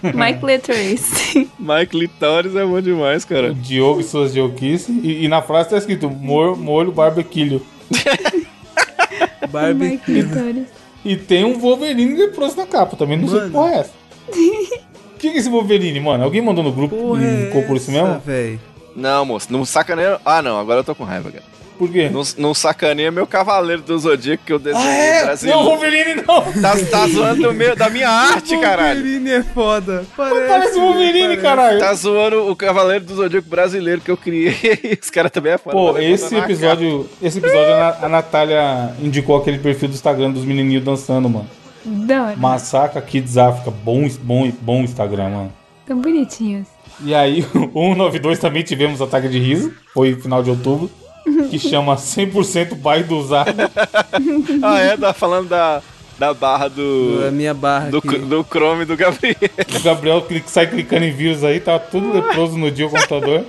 Mike 0.13 0.43
Letrace. 0.45 1.49
Mike 1.59 1.97
Litoris 1.97 2.55
é 2.55 2.65
bom 2.65 2.81
demais, 2.81 3.23
O 3.23 3.27
cara. 3.27 3.53
Diogo 3.53 3.99
e 4.01 4.03
suas 4.03 4.33
Dioquice. 4.33 4.91
E, 5.03 5.25
e 5.25 5.27
na 5.27 5.41
frase 5.41 5.69
tá 5.69 5.77
escrito 5.77 6.09
molho, 6.09 6.55
molho. 6.55 6.91
Mike 9.75 10.11
Letrace. 10.11 10.65
E 11.03 11.15
tem 11.15 11.43
um 11.43 11.57
Wolverine 11.59 12.15
leproso 12.15 12.57
na 12.57 12.65
capa 12.65 12.95
também, 12.95 13.17
não 13.17 13.27
sei 13.27 13.39
que 13.39 13.47
Mano. 13.47 13.53
porra 13.53 13.71
é 13.73 13.79
essa. 13.79 13.91
O 14.29 14.31
que, 15.17 15.29
que 15.31 15.35
é 15.35 15.37
esse 15.37 15.49
Wolverine, 15.49 15.99
mano? 15.99 16.23
Alguém 16.23 16.41
mandou 16.41 16.63
no 16.63 16.71
grupo 16.71 16.95
Porra, 16.95 17.23
e 17.23 17.49
colocou 17.51 17.75
isso 17.75 17.91
mesmo? 17.91 18.19
velho. 18.19 18.59
Não, 18.95 19.25
moço, 19.25 19.51
não 19.51 19.63
sacaneia. 19.65 20.19
Ah, 20.25 20.41
não, 20.41 20.59
agora 20.59 20.79
eu 20.81 20.83
tô 20.83 20.93
com 20.93 21.03
raiva, 21.03 21.31
cara. 21.31 21.43
Por 21.81 21.91
quê? 21.91 22.09
Não, 22.11 22.21
não 22.37 22.53
sacaneia 22.53 23.09
meu 23.09 23.25
cavaleiro 23.25 23.81
do 23.81 23.97
Zodíaco 23.97 24.43
que 24.45 24.53
eu 24.53 24.59
desenhei 24.59 24.87
Ah, 24.87 24.93
é? 24.93 25.23
brasileiro. 25.25 25.59
Não, 25.61 25.65
Wolverine 25.69 26.13
não! 26.15 26.61
Tá, 26.61 26.75
tá 26.91 27.07
zoando 27.09 27.41
do 27.41 27.53
meu, 27.55 27.75
da 27.75 27.89
minha 27.89 28.07
arte, 28.07 28.55
caralho. 28.59 28.99
Wolverine 29.01 29.31
é 29.31 29.41
foda. 29.41 30.05
Parece, 30.15 30.47
Parece 30.47 30.77
o 30.77 30.81
Wolverine, 30.81 31.21
parece. 31.27 31.41
caralho. 31.41 31.79
Tá 31.79 31.93
zoando 31.95 32.51
o 32.51 32.55
Cavaleiro 32.55 33.03
do 33.03 33.15
Zodíaco 33.15 33.49
brasileiro 33.49 33.99
que 33.99 34.11
eu 34.11 34.15
criei. 34.17 34.55
Os 35.01 35.09
caras 35.09 35.31
também 35.31 35.53
é 35.53 35.57
foda. 35.57 35.75
Pô, 35.75 35.97
esse 35.97 36.35
episódio, 36.35 37.09
esse 37.19 37.39
episódio 37.39 37.73
a 37.73 37.77
Na- 37.79 38.05
a 38.05 38.09
Natália 38.09 38.95
indicou 39.01 39.35
aquele 39.37 39.57
perfil 39.57 39.89
do 39.89 39.95
Instagram 39.95 40.29
dos 40.29 40.45
menininhos 40.45 40.83
dançando, 40.83 41.27
mano. 41.27 41.49
Da. 41.83 42.35
Massacra 42.37 43.01
Kids 43.01 43.39
África, 43.39 43.71
bom, 43.71 44.07
bom, 44.21 44.51
bom 44.61 44.81
Instagram, 44.83 45.29
mano. 45.29 45.53
Tão 45.87 45.99
bonitinhos. 45.99 46.67
E 47.03 47.15
aí, 47.15 47.41
o 47.73 47.81
192 47.95 48.37
também 48.37 48.61
tivemos 48.61 49.01
ataque 49.01 49.27
de 49.27 49.39
riso, 49.39 49.73
foi 49.95 50.13
final 50.13 50.43
de 50.43 50.51
outubro, 50.51 50.91
que 51.49 51.59
chama 51.59 51.95
100% 51.95 52.81
pai 52.81 53.03
do 53.03 53.17
usado. 53.17 53.53
Ah, 54.63 54.79
é? 54.79 54.97
Tá 54.97 55.13
falando 55.13 55.47
da, 55.49 55.81
da 56.17 56.33
barra 56.33 56.65
A 56.65 56.69
do. 56.69 57.29
minha 57.31 57.53
barra 57.53 57.89
Do, 57.89 57.97
aqui. 57.99 58.17
do 58.17 58.43
Chrome 58.43 58.85
do 58.85 58.95
Gabriel. 58.97 59.35
O 59.79 59.83
Gabriel 59.83 60.21
clica- 60.23 60.47
sai 60.49 60.67
clicando 60.67 61.05
em 61.05 61.11
vírus 61.11 61.43
aí, 61.43 61.59
tá 61.59 61.77
tudo 61.79 62.11
leproso 62.13 62.57
no 62.57 62.69
dia 62.71 62.87
o 62.87 62.89
computador. 62.89 63.43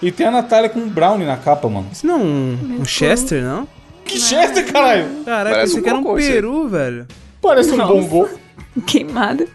E 0.00 0.10
tem 0.10 0.26
a 0.26 0.30
Natália 0.30 0.68
com 0.68 0.80
um 0.80 0.88
brownie 0.88 1.26
na 1.26 1.36
capa, 1.36 1.68
mano. 1.68 1.88
Isso 1.92 2.06
não 2.06 2.14
é 2.14 2.18
um, 2.18 2.76
um 2.80 2.84
Chester, 2.84 3.42
não? 3.42 3.68
Que 4.04 4.18
Chester, 4.18 4.70
caralho! 4.72 5.06
Caraca, 5.24 5.54
Parece 5.56 5.72
esse 5.72 5.76
um 5.76 5.80
aqui 5.80 5.88
era 5.88 5.98
um 5.98 6.14
peru, 6.14 6.68
velho. 6.68 7.06
Parece 7.40 7.70
um 7.72 7.76
Nossa. 7.76 7.92
bongô. 7.92 8.28
Queimado. 8.86 9.46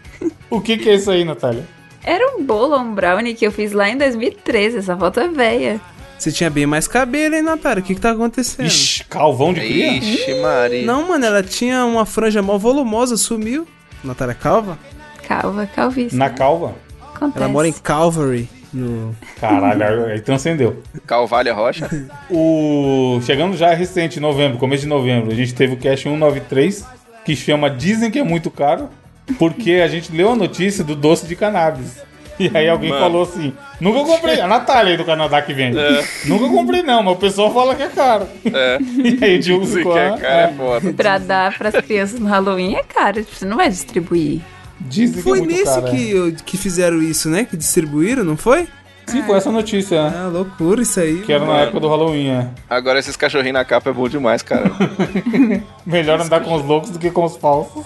O 0.50 0.60
que 0.60 0.78
que 0.78 0.88
é 0.88 0.94
isso 0.94 1.10
aí, 1.10 1.24
Natália? 1.24 1.66
Era 2.02 2.36
um 2.36 2.42
bolo, 2.44 2.76
um 2.78 2.94
brownie 2.94 3.34
que 3.34 3.46
eu 3.46 3.52
fiz 3.52 3.72
lá 3.72 3.88
em 3.88 3.96
2013. 3.98 4.78
Essa 4.78 4.96
foto 4.96 5.20
é 5.20 5.28
velha. 5.28 5.80
Você 6.18 6.32
tinha 6.32 6.50
bem 6.50 6.66
mais 6.66 6.88
cabelo, 6.88 7.36
hein, 7.36 7.42
Natália? 7.42 7.82
O 7.82 7.86
que 7.86 7.94
que 7.94 8.00
tá 8.00 8.10
acontecendo? 8.10 8.66
Ixi, 8.66 9.04
calvão 9.04 9.52
de 9.52 9.60
cria? 9.60 9.92
Ixi, 9.98 10.34
Maria. 10.42 10.84
Não, 10.84 11.06
mano, 11.06 11.24
ela 11.24 11.42
tinha 11.42 11.84
uma 11.84 12.04
franja 12.04 12.42
mal 12.42 12.58
volumosa, 12.58 13.16
sumiu. 13.16 13.66
Natália 14.02 14.34
Calva? 14.34 14.78
Calva, 15.26 15.66
calvície. 15.66 16.16
Na 16.16 16.30
calva? 16.30 16.74
Acontece. 17.14 17.38
Ela 17.38 17.48
mora 17.48 17.68
em 17.68 17.72
Calvary, 17.72 18.48
no... 18.72 19.14
Caralho, 19.40 20.06
aí 20.06 20.20
transcendeu. 20.20 20.82
Calvalha 21.06 21.52
Rocha. 21.52 21.88
O... 22.30 23.20
Chegando 23.22 23.56
já 23.56 23.72
recente, 23.74 24.18
em 24.18 24.22
novembro, 24.22 24.58
começo 24.58 24.82
de 24.82 24.88
novembro, 24.88 25.30
a 25.30 25.34
gente 25.34 25.54
teve 25.54 25.74
o 25.74 25.76
Cash 25.76 26.02
193, 26.02 26.84
que 27.24 27.36
chama 27.36 27.68
Dizem 27.70 28.10
que 28.10 28.18
é 28.18 28.24
muito 28.24 28.50
caro, 28.50 28.88
porque 29.38 29.72
a 29.72 29.88
gente 29.88 30.12
leu 30.12 30.32
a 30.32 30.36
notícia 30.36 30.82
do 30.82 30.94
doce 30.94 31.26
de 31.26 31.36
cannabis. 31.36 31.96
E 32.48 32.50
aí 32.54 32.68
alguém 32.68 32.90
Mano. 32.90 33.02
falou 33.02 33.22
assim, 33.24 33.52
nunca 33.80 34.04
comprei, 34.04 34.40
a 34.40 34.46
Natália 34.46 34.92
aí 34.92 34.96
do 34.96 35.04
Canadá 35.04 35.42
que 35.42 35.52
vende. 35.52 35.78
É. 35.78 36.04
Nunca 36.26 36.48
comprei 36.48 36.82
não, 36.82 37.02
mas 37.02 37.14
o 37.14 37.16
pessoal 37.16 37.52
fala 37.52 37.74
que 37.74 37.82
é 37.82 37.88
caro. 37.88 38.26
É. 38.44 38.78
E 39.18 39.24
aí 39.24 39.36
o 39.36 39.40
Diogo 39.40 39.66
ficou, 39.66 39.94
quer, 39.94 40.24
ah, 40.24 40.40
é 40.40 40.44
é, 40.44 40.54
foda. 40.56 40.92
Pra 40.92 41.18
dar 41.18 41.56
pras 41.56 41.74
crianças 41.84 42.20
no 42.20 42.26
Halloween 42.26 42.74
é 42.76 42.82
caro. 42.82 43.24
Você 43.24 43.44
não 43.44 43.56
vai 43.56 43.68
distribuir. 43.68 44.40
dizem 44.80 45.22
Foi 45.22 45.40
que 45.40 45.44
é 45.44 45.48
nesse 45.48 45.64
caro. 45.64 45.86
é. 45.86 45.90
que, 45.90 46.32
que 46.44 46.56
fizeram 46.56 47.02
isso, 47.02 47.28
né? 47.28 47.44
Que 47.44 47.56
distribuíram, 47.56 48.24
não 48.24 48.36
foi? 48.36 48.68
Sim, 49.08 49.22
foi 49.22 49.38
essa 49.38 49.50
notícia, 49.50 50.10
né? 50.10 50.16
Ah, 50.16 50.28
loucura 50.28 50.82
isso 50.82 51.00
aí. 51.00 51.22
Que 51.22 51.32
era 51.32 51.40
na 51.40 51.52
Mano. 51.52 51.62
época 51.62 51.80
do 51.80 51.88
Halloween, 51.88 52.28
é. 52.28 52.48
Agora 52.68 52.98
esses 52.98 53.16
cachorrinhos 53.16 53.54
na 53.54 53.64
capa 53.64 53.88
é 53.88 53.92
bom 53.92 54.06
demais, 54.08 54.42
cara. 54.42 54.70
Melhor 55.86 56.20
andar 56.20 56.40
com 56.40 56.54
os 56.54 56.62
loucos 56.64 56.90
do 56.90 56.98
que 56.98 57.10
com 57.10 57.24
os 57.24 57.36
falsos. 57.36 57.84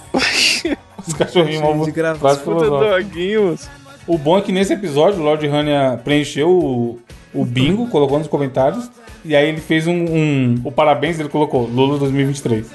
Os 1.06 1.14
cachorrinhos 1.14 1.62
mal 1.62 1.74
de 1.84 1.92
doguinhos. 1.92 3.68
O 4.06 4.18
bom 4.18 4.36
é 4.38 4.40
que 4.42 4.50
nesse 4.52 4.72
episódio 4.72 5.20
o 5.20 5.22
Lord 5.24 5.46
Hania 5.46 6.00
preencheu 6.02 6.50
o, 6.50 6.98
o 7.34 7.44
bingo, 7.44 7.86
colocou 7.88 8.18
nos 8.18 8.28
comentários. 8.28 8.90
E 9.24 9.36
aí 9.36 9.48
ele 9.48 9.60
fez 9.60 9.86
um, 9.86 9.92
um- 9.94 10.60
O 10.64 10.72
parabéns, 10.72 11.20
ele 11.20 11.28
colocou 11.28 11.62
Lula 11.66 11.98
2023. 11.98 12.70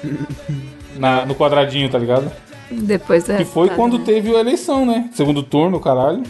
Na, 0.98 1.24
no 1.26 1.34
quadradinho, 1.34 1.88
tá 1.88 1.98
ligado? 1.98 2.30
Depois 2.70 3.24
do 3.24 3.36
Que 3.36 3.44
foi 3.44 3.68
resultado, 3.68 3.76
quando 3.76 3.98
teve 4.04 4.34
a 4.34 4.40
eleição, 4.40 4.84
né? 4.84 5.08
Segundo 5.12 5.42
turno, 5.42 5.78
caralho. 5.80 6.22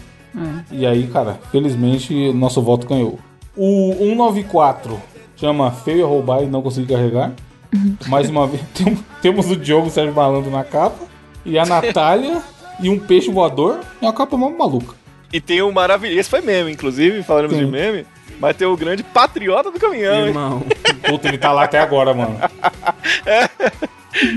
E 0.71 0.87
aí, 0.87 1.07
cara, 1.07 1.39
felizmente 1.51 2.33
nosso 2.33 2.61
voto 2.63 2.87
ganhou. 2.87 3.19
O 3.57 3.93
194 3.99 5.01
chama 5.37 5.71
Feio 5.71 6.05
a 6.05 6.09
roubar 6.09 6.43
e 6.43 6.47
não 6.47 6.61
consegui 6.63 6.93
carregar. 6.93 7.33
Mais 8.09 8.29
uma 8.29 8.47
vez, 8.47 8.63
tem- 8.75 8.99
temos 9.23 9.51
o 9.51 9.57
Diogo 9.57 9.91
Sérgio 9.91 10.15
Malandro 10.15 10.51
na 10.51 10.63
capa, 10.65 11.05
e 11.45 11.59
a 11.59 11.65
Natália, 11.67 12.41
e 12.81 12.89
um 12.89 12.99
peixe 12.99 13.31
voador, 13.31 13.81
e 14.01 14.05
uma 14.05 14.13
capa 14.13 14.37
mó 14.37 14.51
maluca. 14.51 14.95
E 15.33 15.41
tem 15.41 15.61
o 15.63 15.71
maravilhoso. 15.73 16.21
Esse 16.21 16.31
foi 16.31 16.41
meme, 16.41 16.73
inclusive, 16.73 17.23
falando 17.23 17.51
Sim. 17.51 17.59
de 17.59 17.67
meme. 17.67 18.07
Mas 18.41 18.57
tem 18.57 18.67
o 18.69 18.77
grande 18.77 19.03
patriota 19.03 19.71
do 19.71 19.81
caminhão, 19.81 20.15
hein? 20.21 20.27
Irmão. 20.29 20.63
Puta, 21.07 21.29
ele 21.29 21.39
tá 21.39 21.53
lá 21.53 21.65
até 21.65 21.81
agora, 21.81 22.15
mano. 22.15 22.39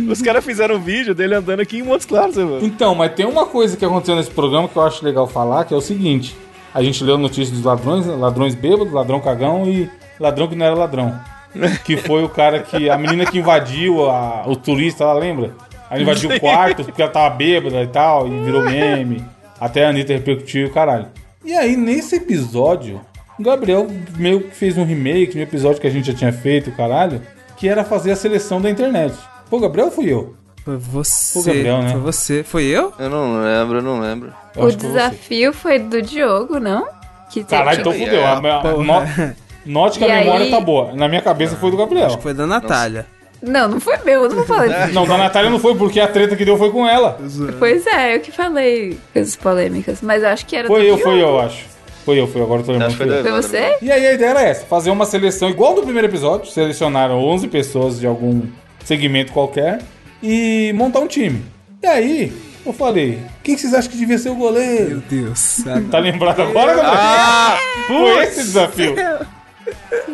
Os 0.10 0.22
caras 0.22 0.44
fizeram 0.44 0.76
um 0.76 0.80
vídeo 0.80 1.16
dele 1.16 1.36
andando 1.36 1.62
aqui 1.62 1.80
em 1.80 1.84
Montes 1.84 2.06
Claros, 2.06 2.36
mano. 2.36 2.60
Então, 2.62 2.94
mas 2.94 3.14
tem 3.14 3.26
uma 3.26 3.46
coisa 3.46 3.76
que 3.78 3.86
aconteceu 3.86 4.16
nesse 4.16 4.30
programa 4.30 4.68
que 4.68 4.76
eu 4.76 4.84
acho 4.84 5.04
legal 5.04 5.28
falar, 5.28 5.66
que 5.66 5.74
é 5.74 5.78
o 5.78 5.82
seguinte. 5.82 6.36
A 6.74 6.84
gente 6.84 7.04
leu 7.04 7.16
a 7.16 7.18
notícia 7.18 7.54
dos 7.54 7.64
ladrões, 7.64 8.06
ladrões 8.06 8.54
bêbados, 8.56 8.94
ladrão 8.94 9.20
cagão 9.20 9.66
e 9.68 9.90
ladrão 10.20 10.48
que 10.48 10.56
não 10.56 10.66
era 10.66 10.76
ladrão. 10.76 11.20
Que 11.84 11.98
foi 11.98 12.24
o 12.24 12.30
cara 12.30 12.60
que. 12.60 12.90
A 12.90 12.98
menina 12.98 13.26
que 13.26 13.40
invadiu 13.40 14.10
a- 14.10 14.44
o 14.48 14.56
turista, 14.56 15.04
ela 15.04 15.14
lembra? 15.14 15.52
Ela 15.92 16.02
invadiu 16.02 16.30
o 16.32 16.40
quarto 16.40 16.84
porque 16.86 17.02
ela 17.02 17.12
tava 17.12 17.36
bêbada 17.36 17.82
e 17.84 17.88
tal, 17.88 18.28
e 18.28 18.40
virou 18.44 18.64
meme. 18.64 19.24
Até 19.60 19.86
a 19.86 19.90
Anitta 19.90 20.14
repercutiu 20.14 20.66
e 20.68 20.70
caralho. 20.70 21.08
E 21.46 21.54
aí, 21.54 21.76
nesse 21.76 22.16
episódio, 22.16 23.02
o 23.38 23.44
Gabriel 23.44 23.88
meio 24.18 24.42
que 24.42 24.56
fez 24.56 24.78
um 24.78 24.84
remake 24.86 25.34
de 25.34 25.40
um 25.40 25.42
episódio 25.44 25.80
que 25.82 25.88
a 25.88 25.92
gente 25.92 26.08
já 26.12 26.18
tinha 26.18 26.32
feito, 26.34 26.72
caralho, 26.72 27.22
que 27.58 27.68
era 27.68 27.84
fazer 27.84 28.12
a 28.12 28.16
seleção 28.16 28.60
da 28.62 28.70
internet. 28.70 29.14
Pô, 29.50 29.60
Gabriel 29.60 29.88
ou 29.88 29.92
fui 29.92 30.12
eu? 30.12 30.36
Foi 30.64 30.78
você. 30.78 31.40
O 31.40 31.44
Gabriel, 31.44 31.82
né? 31.82 31.92
Foi 31.92 32.00
você. 32.02 32.44
Foi 32.44 32.64
eu? 32.66 32.94
Eu 32.98 33.10
não 33.10 33.42
lembro, 33.44 33.78
eu 33.80 33.82
não 33.84 34.00
lembro. 34.00 34.34
Eu 34.56 34.64
o 34.64 34.68
que 34.68 34.78
foi 34.80 34.88
desafio 34.90 35.54
foi 35.54 35.80
do 35.80 36.02
Diogo, 36.02 36.60
não? 36.60 36.88
Que 37.32 37.44
Caralho, 37.44 37.80
então 37.82 37.92
É, 37.94 37.98
fudeu. 37.98 38.26
A, 38.26 38.34
a, 38.34 38.64
no- 38.74 39.36
note 39.66 39.98
que 40.00 40.06
E 40.06 40.12
a 40.12 40.16
memória 40.20 40.46
aí- 40.46 40.52
tá 40.52 40.60
boa. 40.60 40.94
Na 40.94 41.08
minha 41.08 41.22
cabeça 41.22 41.56
foi 41.56 41.72
do 41.72 41.78
Gabriel. 41.78 42.08
Acho 42.08 42.18
que 42.18 42.24
foi 42.24 42.34
da 42.34 42.46
Natália. 42.46 43.06
Não, 43.42 43.68
não 43.68 43.80
foi 43.80 43.98
meu, 44.06 44.24
eu 44.24 44.30
não 44.30 44.36
vou 44.38 44.46
falar 44.46 44.68
disso. 44.86 44.94
Não, 44.94 45.06
da 45.08 45.18
Natália 45.18 45.50
não 45.50 45.60
foi 45.60 45.76
porque 45.76 46.00
a 46.00 46.08
treta 46.08 46.36
que 46.36 46.46
deu 46.46 46.58
foi 46.58 46.70
com 46.72 46.88
ela. 46.88 47.18
Pois 47.60 47.86
é, 47.88 48.16
eu 48.16 48.20
que 48.20 48.32
falei 48.32 48.98
coisas 49.14 49.36
polêmicas, 49.36 50.00
mas 50.02 50.22
eu 50.24 50.30
acho 50.30 50.46
que 50.46 50.56
era 50.56 50.68
Foi 50.68 50.82
do 50.82 50.88
eu, 50.88 50.96
Diogo. 50.96 51.12
foi 51.12 51.22
eu, 51.22 51.28
eu 51.30 51.40
acho. 51.40 51.66
Foi 52.06 52.20
eu, 52.20 52.28
foi 52.28 52.42
eu, 52.42 52.46
agora 52.46 52.62
eu 52.62 52.66
tô 52.66 52.72
lembrando. 52.72 52.98
Que 52.98 53.04
Foi 53.22 53.32
eu. 53.32 53.36
você? 53.42 53.76
E 53.82 53.92
aí 53.92 54.06
a 54.08 54.14
ideia 54.14 54.30
era 54.32 54.42
essa, 54.42 54.66
fazer 54.66 54.90
uma 54.92 55.06
seleção 55.06 55.50
igual 55.50 55.76
do 55.76 55.84
primeiro 55.84 56.08
episódio, 56.08 56.52
selecionaram 56.52 57.18
11 57.24 57.48
pessoas 57.48 58.00
de 58.00 58.08
algum 58.08 58.42
segmento 58.84 59.32
qualquer 59.32 59.80
e 60.22 60.72
montar 60.76 61.00
um 61.00 61.08
time. 61.08 61.44
E 61.82 61.88
aí, 61.88 62.34
eu 62.66 62.74
falei, 62.74 63.20
quem 63.44 63.56
que 63.56 63.62
vocês 63.62 63.74
acham 63.74 63.90
que 63.92 63.98
devia 63.98 64.18
ser 64.18 64.30
o 64.30 64.36
Meu 64.36 64.42
goleiro? 64.48 65.04
Deus. 65.10 65.64
Tá 65.92 66.00
lembrado 66.00 66.42
agora, 66.42 66.74
Gabriel? 66.76 66.94
Ah! 66.96 67.58
Foi 67.88 68.24
esse 68.24 68.44
desafio. 68.44 68.96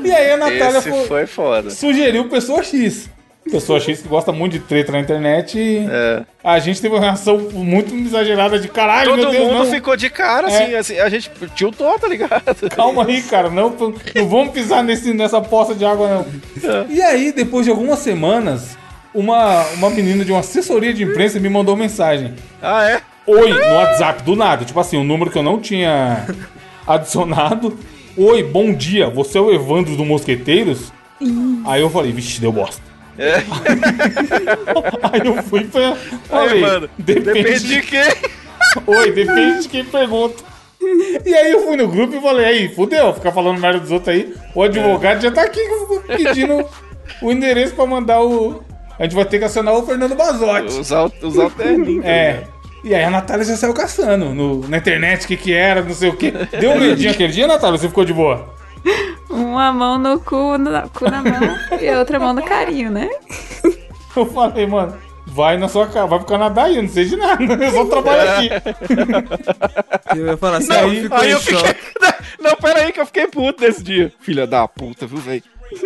E 0.03 0.11
aí 0.11 0.31
a 0.31 0.37
Natália 0.37 0.77
Esse 0.79 0.89
foi- 0.89 1.05
foi 1.07 1.25
foda. 1.25 1.69
sugeriu 1.69 2.27
Pessoa 2.29 2.61
X. 2.63 3.09
Pessoa 3.51 3.79
X 3.79 4.01
que 4.01 4.07
gosta 4.07 4.31
muito 4.31 4.53
de 4.53 4.59
treta 4.59 4.91
na 4.91 4.99
internet 4.99 5.57
e 5.57 5.85
É. 5.89 6.23
a 6.43 6.59
gente 6.59 6.81
teve 6.81 6.93
uma 6.95 7.01
reação 7.01 7.37
muito 7.53 7.93
exagerada 7.95 8.59
de 8.59 8.67
caralho, 8.67 9.11
Todo 9.11 9.19
meu 9.21 9.31
Deus, 9.31 9.43
mundo 9.47 9.57
não. 9.65 9.71
ficou 9.71 9.95
de 9.95 10.09
cara, 10.09 10.49
É. 10.49 10.63
assim, 10.63 10.75
assim, 10.75 10.99
a 10.99 11.09
gente 11.09 11.31
tiltou, 11.55 11.97
tá 11.99 12.07
ligado? 12.07 12.69
Calma 12.75 13.05
aí, 13.05 13.21
cara, 13.23 13.49
não, 13.49 13.69
não 14.15 14.27
vamos 14.27 14.53
pisar 14.53 14.83
nesse, 14.83 15.13
nessa 15.13 15.39
poça 15.41 15.73
de 15.73 15.85
água, 15.85 16.25
não. 16.63 16.85
E 16.89 17.01
aí, 17.01 17.31
depois 17.31 17.65
de 17.65 17.71
algumas 17.71 17.99
semanas, 17.99 18.77
uma, 19.13 19.63
uma 19.75 19.89
menina 19.89 20.23
de 20.25 20.31
uma 20.31 20.41
assessoria 20.41 20.93
de 20.93 21.03
imprensa 21.03 21.39
me 21.39 21.49
mandou 21.49 21.75
mensagem. 21.75 22.33
Ah, 22.61 22.89
é? 22.89 23.01
Oi, 23.25 23.49
no 23.51 23.75
WhatsApp, 23.75 24.23
do 24.23 24.35
nada. 24.35 24.63
Tipo 24.63 24.79
assim, 24.79 24.97
um 24.97 25.03
número 25.03 25.29
que 25.31 25.37
eu 25.37 25.43
não 25.43 25.59
tinha 25.59 26.25
adicionado. 26.87 27.77
Oi, 28.15 28.41
bom 28.43 28.73
dia, 28.73 29.09
você 29.09 29.37
é 29.37 29.41
o 29.41 29.51
Evandro 29.53 29.95
do 29.95 30.05
Mosqueteiros? 30.05 30.91
Aí 31.65 31.81
eu 31.81 31.89
falei, 31.89 32.11
vixe, 32.11 32.39
deu 32.39 32.51
bosta. 32.51 32.81
É. 33.17 33.37
Aí 35.11 35.21
eu 35.25 35.41
fui 35.43 35.63
pra. 35.65 35.89
Aí, 35.89 35.97
Falei, 36.29 36.61
mano, 36.61 36.89
depende, 36.97 37.33
depende 37.33 37.67
de 37.67 37.81
quem. 37.81 38.01
Oi, 38.87 39.11
depende 39.11 39.61
de 39.63 39.69
quem 39.69 39.85
pergunta. 39.85 40.43
E 41.25 41.33
aí 41.33 41.51
eu 41.51 41.65
fui 41.65 41.75
no 41.75 41.87
grupo 41.87 42.15
e 42.15 42.21
falei, 42.21 42.45
aí, 42.45 42.69
fudeu, 42.73 43.13
ficar 43.13 43.31
falando 43.31 43.59
merda 43.59 43.79
dos 43.79 43.91
outros 43.91 44.15
aí. 44.15 44.33
O 44.55 44.61
advogado 44.63 45.21
já 45.21 45.31
tá 45.31 45.41
aqui 45.41 45.59
pedindo 46.07 46.63
o 47.21 47.31
endereço 47.31 47.73
pra 47.75 47.85
mandar 47.85 48.21
o. 48.21 48.63
A 48.99 49.03
gente 49.03 49.15
vai 49.15 49.25
ter 49.25 49.39
que 49.39 49.45
acionar 49.45 49.73
o 49.73 49.85
Fernando 49.85 50.15
Bazotti. 50.15 50.79
Os, 50.79 50.91
al 50.91 51.11
os 51.21 51.37
alterninhos. 51.37 52.03
tá 52.03 52.09
É. 52.09 52.31
ligado? 52.33 52.57
E 52.83 52.95
aí 52.95 53.03
a 53.03 53.09
Natália 53.09 53.43
já 53.43 53.57
saiu 53.57 53.73
caçando 53.73 54.33
no, 54.33 54.67
na 54.67 54.77
internet 54.77 55.25
o 55.25 55.27
que 55.27 55.35
que 55.35 55.53
era, 55.53 55.81
não 55.81 55.93
sei 55.93 56.09
o 56.09 56.15
que. 56.15 56.31
Deu 56.31 56.71
um 56.71 56.79
medinho 56.79 57.11
aquele 57.11 57.33
dia, 57.33 57.47
Natália? 57.47 57.77
Você 57.77 57.87
ficou 57.89 58.05
de 58.05 58.13
boa? 58.13 58.53
Uma 59.29 59.71
mão 59.71 59.97
no 59.97 60.19
cu, 60.19 60.57
na, 60.57 60.87
cu 60.89 61.09
na 61.09 61.21
mão 61.21 61.57
e 61.79 61.89
a 61.89 61.99
outra 61.99 62.19
mão 62.19 62.33
no 62.33 62.41
carinho, 62.43 62.89
né? 62.91 63.09
Eu 64.15 64.25
falei, 64.25 64.65
mano, 64.65 64.97
vai 65.27 65.57
na 65.57 65.67
sua 65.67 65.85
casa, 65.87 66.07
vai 66.07 66.19
pro 66.19 66.27
Canadá 66.27 66.63
aí, 66.63 66.77
eu 66.77 66.81
não 66.83 66.89
sei 66.89 67.05
de 67.05 67.15
nada, 67.15 67.43
eu 67.43 67.71
só 67.71 67.85
trabalho 67.85 68.31
aqui. 68.31 68.49
Eu 70.15 70.25
ia 70.27 70.37
falar 70.37 70.57
assim, 70.57 70.67
Não, 70.69 70.79
aí 70.79 71.01
ficou 71.03 71.17
Aí 71.17 71.31
eu 71.31 71.39
fiquei. 71.39 71.59
choque. 71.59 71.79
Não, 72.39 72.55
pera 72.55 72.79
aí 72.81 72.91
que 72.91 72.99
eu 72.99 73.05
fiquei 73.05 73.27
puto 73.27 73.61
nesse 73.63 73.83
dia. 73.83 74.13
Filha 74.21 74.45
da 74.47 74.67
puta, 74.67 75.05
viu, 75.05 75.17
velho? 75.17 75.43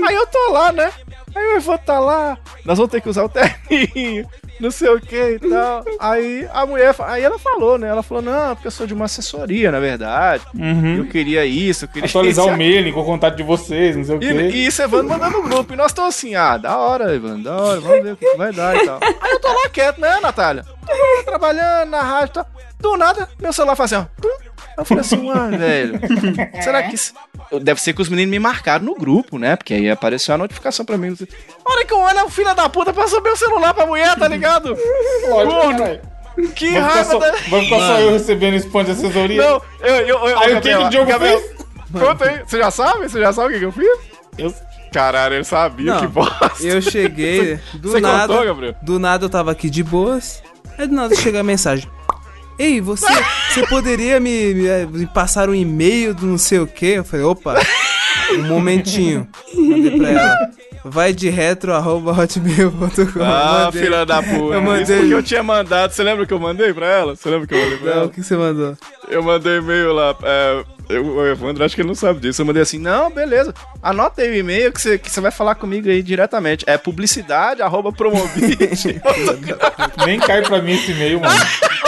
Aí 0.08 0.16
eu 0.16 0.28
tô 0.28 0.52
lá, 0.52 0.72
né? 0.72 0.92
Aí 1.34 1.44
o 1.48 1.58
Evandro 1.58 1.82
tá 1.86 2.00
lá. 2.00 2.38
Nós 2.66 2.78
vamos 2.78 2.92
ter 2.92 3.02
que 3.02 3.10
usar 3.10 3.24
o 3.24 3.30
terninho. 3.30 4.28
Não 4.60 4.70
sei 4.70 4.90
o 4.90 5.02
que 5.02 5.16
e 5.16 5.40
tal. 5.40 5.84
Aí 6.00 6.48
a 6.54 6.66
mulher. 6.66 6.94
Aí 7.00 7.24
ela 7.24 7.40
falou, 7.40 7.78
né? 7.80 7.88
Ela 7.88 8.04
falou: 8.04 8.22
Não, 8.22 8.54
porque 8.56 8.68
eu 8.68 8.72
sou 8.72 8.86
de 8.86 8.94
uma 8.94 9.06
assessoria, 9.06 9.72
na 9.72 9.80
verdade. 9.80 10.44
Eu 11.00 11.06
queria 11.08 11.46
isso, 11.46 11.86
eu 11.86 11.90
queria 11.90 12.04
Uhum. 12.06 12.10
Atualizar 12.10 12.46
o 12.46 12.52
mailing 12.58 12.92
com 12.92 13.02
o 13.02 13.06
contato 13.06 13.36
de 13.36 13.44
vocês, 13.44 13.96
não 13.96 14.04
sei 14.04 14.16
o 14.18 14.24
E, 14.24 14.28
quê. 14.28 14.50
e 14.58 14.66
isso, 14.68 14.82
Evandro 14.82 15.10
mandando 15.10 15.38
no 15.38 15.44
grupo. 15.44 15.74
E 15.74 15.76
nós 15.76 15.88
estamos 15.88 16.16
assim, 16.16 16.36
ah, 16.36 16.58
da 16.58 16.78
hora, 16.78 17.16
Evandro, 17.16 17.44
da 17.44 17.56
hora, 17.58 17.80
vamos 17.80 18.04
ver 18.04 18.14
o 18.14 18.18
que 18.18 18.26
que 18.30 18.38
vai 18.38 18.52
dar 18.54 18.76
e 18.76 18.86
tal. 18.86 19.00
Aí 19.02 19.32
eu 19.32 19.40
tô 19.40 19.48
lá 19.48 19.70
quieto, 19.70 20.00
né, 20.00 20.20
Natália? 20.22 20.64
Tô 20.86 20.92
lá 20.94 21.24
trabalhando 21.26 21.90
na 21.90 22.02
rádio 22.02 22.28
e 22.28 22.34
tal. 22.34 22.48
Do 22.82 22.98
nada, 22.98 23.30
meu 23.40 23.54
celular 23.54 23.76
faz 23.76 23.94
assim, 23.94 24.08
ó. 24.24 24.28
Eu 24.78 24.86
falei 24.86 25.02
assim, 25.02 25.28
mano, 25.28 25.58
velho, 25.60 26.00
será 26.64 26.84
que 26.84 26.96
isso... 26.96 27.14
Deve 27.62 27.82
ser 27.82 27.94
que 27.94 28.02
os 28.02 28.08
meninos 28.10 28.32
me 28.32 28.40
marcaram 28.40 28.86
no 28.86 28.96
grupo, 28.96 29.38
né? 29.38 29.56
Porque 29.56 29.74
aí 29.74 29.90
apareceu 29.90 30.34
a 30.34 30.38
notificação 30.38 30.86
pra 30.86 30.98
mim. 30.98 31.16
A 31.66 31.72
hora 31.72 31.86
que 31.86 31.94
eu 31.94 32.00
olho, 32.00 32.26
o 32.26 32.30
filho 32.30 32.56
da 32.56 32.70
puta 32.70 32.94
passou 32.94 33.22
meu 33.22 33.36
celular 33.36 33.74
pra 33.74 33.86
mulher, 33.86 34.16
tá 34.18 34.28
ligado? 34.28 34.76
Corno. 35.30 36.00
Que 36.56 36.68
ficar, 36.70 36.82
raiva 36.82 37.04
só, 37.04 37.20
da... 37.20 37.34
ficar 37.34 37.80
só 37.80 38.00
eu 38.00 38.12
recebendo 38.12 38.56
spam 38.56 38.86
de 38.86 38.92
assessoria? 38.92 39.42
Não, 39.44 39.62
eu... 39.82 39.96
eu, 39.96 40.28
eu 40.28 40.40
Aí 40.40 40.56
o 40.56 40.62
que 40.62 40.70
que 40.70 40.76
o 40.76 40.90
Diogo 40.90 41.12
fez? 41.20 41.56
Conta 41.92 42.30
aí, 42.30 42.42
você 42.46 42.58
já 42.58 42.72
sabe? 42.72 43.10
Você 43.10 43.20
já 43.20 43.34
sabe 43.34 43.50
o 43.50 43.52
que, 43.52 43.60
que 43.60 43.66
eu 43.66 43.72
fiz? 43.72 44.00
Eu- 44.38 44.54
Caralho, 44.94 45.36
ele 45.36 45.44
sabia, 45.46 45.94
Não, 45.94 46.00
que 46.02 46.08
bosta. 46.08 46.52
Eu 46.62 46.82
cheguei, 46.82 47.60
do 47.76 47.92
Você 47.92 48.02
nada. 48.02 48.28
contou, 48.28 48.46
Gabriel? 48.46 48.76
Do 48.82 49.00
nada 49.00 49.26
eu 49.26 49.30
tava 49.30 49.52
aqui 49.52 49.70
de 49.70 49.84
boas. 49.84 50.44
Aí 50.78 50.86
do 50.88 50.94
nada 50.94 51.16
chega 51.16 51.40
a 51.40 51.44
mensagem. 51.44 51.90
Ei, 52.60 52.80
você, 52.82 53.06
você 53.50 53.66
poderia 53.68 54.20
me, 54.20 54.54
me- 54.54 54.86
me 54.86 55.08
passar 55.08 55.50
um 55.50 55.56
e-mail 55.56 56.14
do 56.14 56.26
não 56.28 56.38
sei 56.38 56.60
o 56.60 56.68
que? 56.68 56.86
Eu 56.88 57.04
falei, 57.04 57.26
opa, 57.26 57.56
um 58.34 58.44
momentinho. 58.48 59.28
Mandei 59.56 59.98
pra 59.98 60.10
ela. 60.10 60.38
Vai 60.84 61.14
de 61.14 61.30
retro, 61.30 61.74
arroba 61.74 62.12
hotmail.com. 62.12 63.24
Ah, 63.24 63.66
Mandei. 63.66 63.84
filha 63.84 64.06
da 64.06 64.22
puta. 64.24 64.56
Eu 64.56 64.62
mandei. 64.62 64.82
Isso 64.84 64.94
porque 64.94 65.14
eu 65.14 65.24
tinha 65.24 65.44
mandado. 65.44 65.92
Você 65.92 66.02
lembra 66.04 66.26
que 66.26 66.34
eu 66.34 66.40
mandei 66.40 66.74
pra 66.74 66.88
ela? 66.88 67.16
Você 67.16 67.30
lembra 67.30 67.48
que 67.48 67.54
eu 67.54 67.60
mandei 67.60 67.78
pra 67.78 67.90
Não, 67.90 67.96
o 67.98 68.00
ela? 68.02 68.10
que 68.10 68.24
você 68.24 68.36
mandou? 68.36 68.78
Eu 69.08 69.22
mandei 69.24 69.58
e-mail 69.58 69.94
lá. 69.94 70.16
É, 70.24 70.64
eu, 70.92 71.06
o 71.06 71.28
Evandro, 71.28 71.64
acho 71.64 71.76
que 71.76 71.82
ele 71.82 71.88
não 71.88 71.96
sabe 71.96 72.20
disso. 72.20 72.42
Eu 72.42 72.46
mandei 72.46 72.62
assim: 72.62 72.78
não, 72.78 73.10
beleza. 73.10 73.54
Anota 73.82 74.22
aí 74.22 74.32
o 74.32 74.36
e-mail 74.36 74.72
que 74.72 74.82
você, 74.82 74.98
que 74.98 75.20
vai 75.20 75.32
falar 75.32 75.56
comigo 75.56 75.90
aí 75.90 76.04
diretamente. 76.04 76.66
É 76.68 76.78
publicidade, 76.78 77.62
arroba. 77.62 77.92
Nem 80.06 80.20
cai 80.20 80.42
pra 80.42 80.62
mim 80.62 80.74
esse 80.74 80.92
e-mail, 80.92 81.20
mano. 81.20 81.34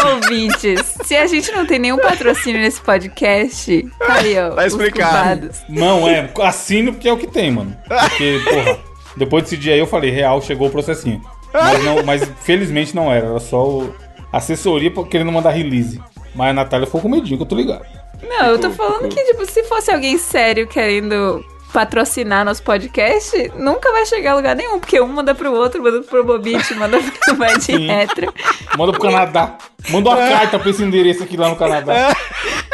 Ouvintes, 0.05 0.95
se 1.03 1.15
a 1.15 1.27
gente 1.27 1.51
não 1.51 1.65
tem 1.65 1.79
nenhum 1.79 1.97
patrocínio 1.97 2.61
nesse 2.61 2.81
podcast, 2.81 3.89
tá 3.99 4.13
aí, 4.15 4.37
ó. 4.37 4.51
Tá 4.51 4.67
explicado. 4.67 5.13
culpados. 5.13 5.61
Não, 5.69 6.07
é, 6.07 6.29
assino 6.41 6.93
porque 6.93 7.07
é 7.07 7.13
o 7.13 7.17
que 7.17 7.27
tem, 7.27 7.51
mano. 7.51 7.75
Porque, 7.87 8.41
porra, 8.43 8.79
depois 9.15 9.43
desse 9.43 9.57
dia 9.57 9.73
aí 9.73 9.79
eu 9.79 9.87
falei, 9.87 10.11
real, 10.11 10.41
chegou 10.41 10.67
o 10.67 10.71
processinho. 10.71 11.21
Mas, 11.53 11.83
não, 11.83 12.03
mas 12.03 12.31
felizmente 12.41 12.95
não 12.95 13.11
era, 13.11 13.27
era 13.27 13.39
só 13.39 13.65
o 13.65 13.95
assessoria 14.31 14.91
querendo 15.09 15.31
mandar 15.31 15.51
release. 15.51 16.01
Mas 16.35 16.49
a 16.49 16.53
Natália 16.53 16.87
ficou 16.87 17.01
com 17.01 17.09
medinho, 17.09 17.37
que 17.37 17.43
eu 17.43 17.47
tô 17.47 17.55
ligado. 17.55 17.85
Não, 18.27 18.47
eu 18.47 18.59
tô 18.59 18.69
falando 18.71 19.09
que, 19.09 19.23
tipo, 19.23 19.45
se 19.45 19.63
fosse 19.63 19.91
alguém 19.91 20.17
sério 20.17 20.67
querendo 20.67 21.43
patrocinar 21.73 22.45
nosso 22.45 22.61
podcast, 22.61 23.51
nunca 23.55 23.91
vai 23.91 24.05
chegar 24.05 24.33
a 24.33 24.35
lugar 24.35 24.55
nenhum, 24.55 24.79
porque 24.79 25.01
um 25.01 25.07
manda 25.07 25.33
pro 25.33 25.51
outro, 25.51 25.81
manda 25.81 26.01
pro 26.01 26.23
Bobit, 26.23 26.71
manda 26.77 26.99
pro 26.99 27.61
Sim. 27.61 27.87
Retro. 27.87 28.31
Manda 28.77 28.91
pro 28.91 29.01
Canadá. 29.01 29.57
Manda 29.89 30.09
uma 30.11 30.17
carta 30.17 30.59
pra 30.59 30.69
esse 30.69 30.83
endereço 30.83 31.23
aqui 31.23 31.35
lá 31.35 31.49
no 31.49 31.55
Canadá. 31.55 32.15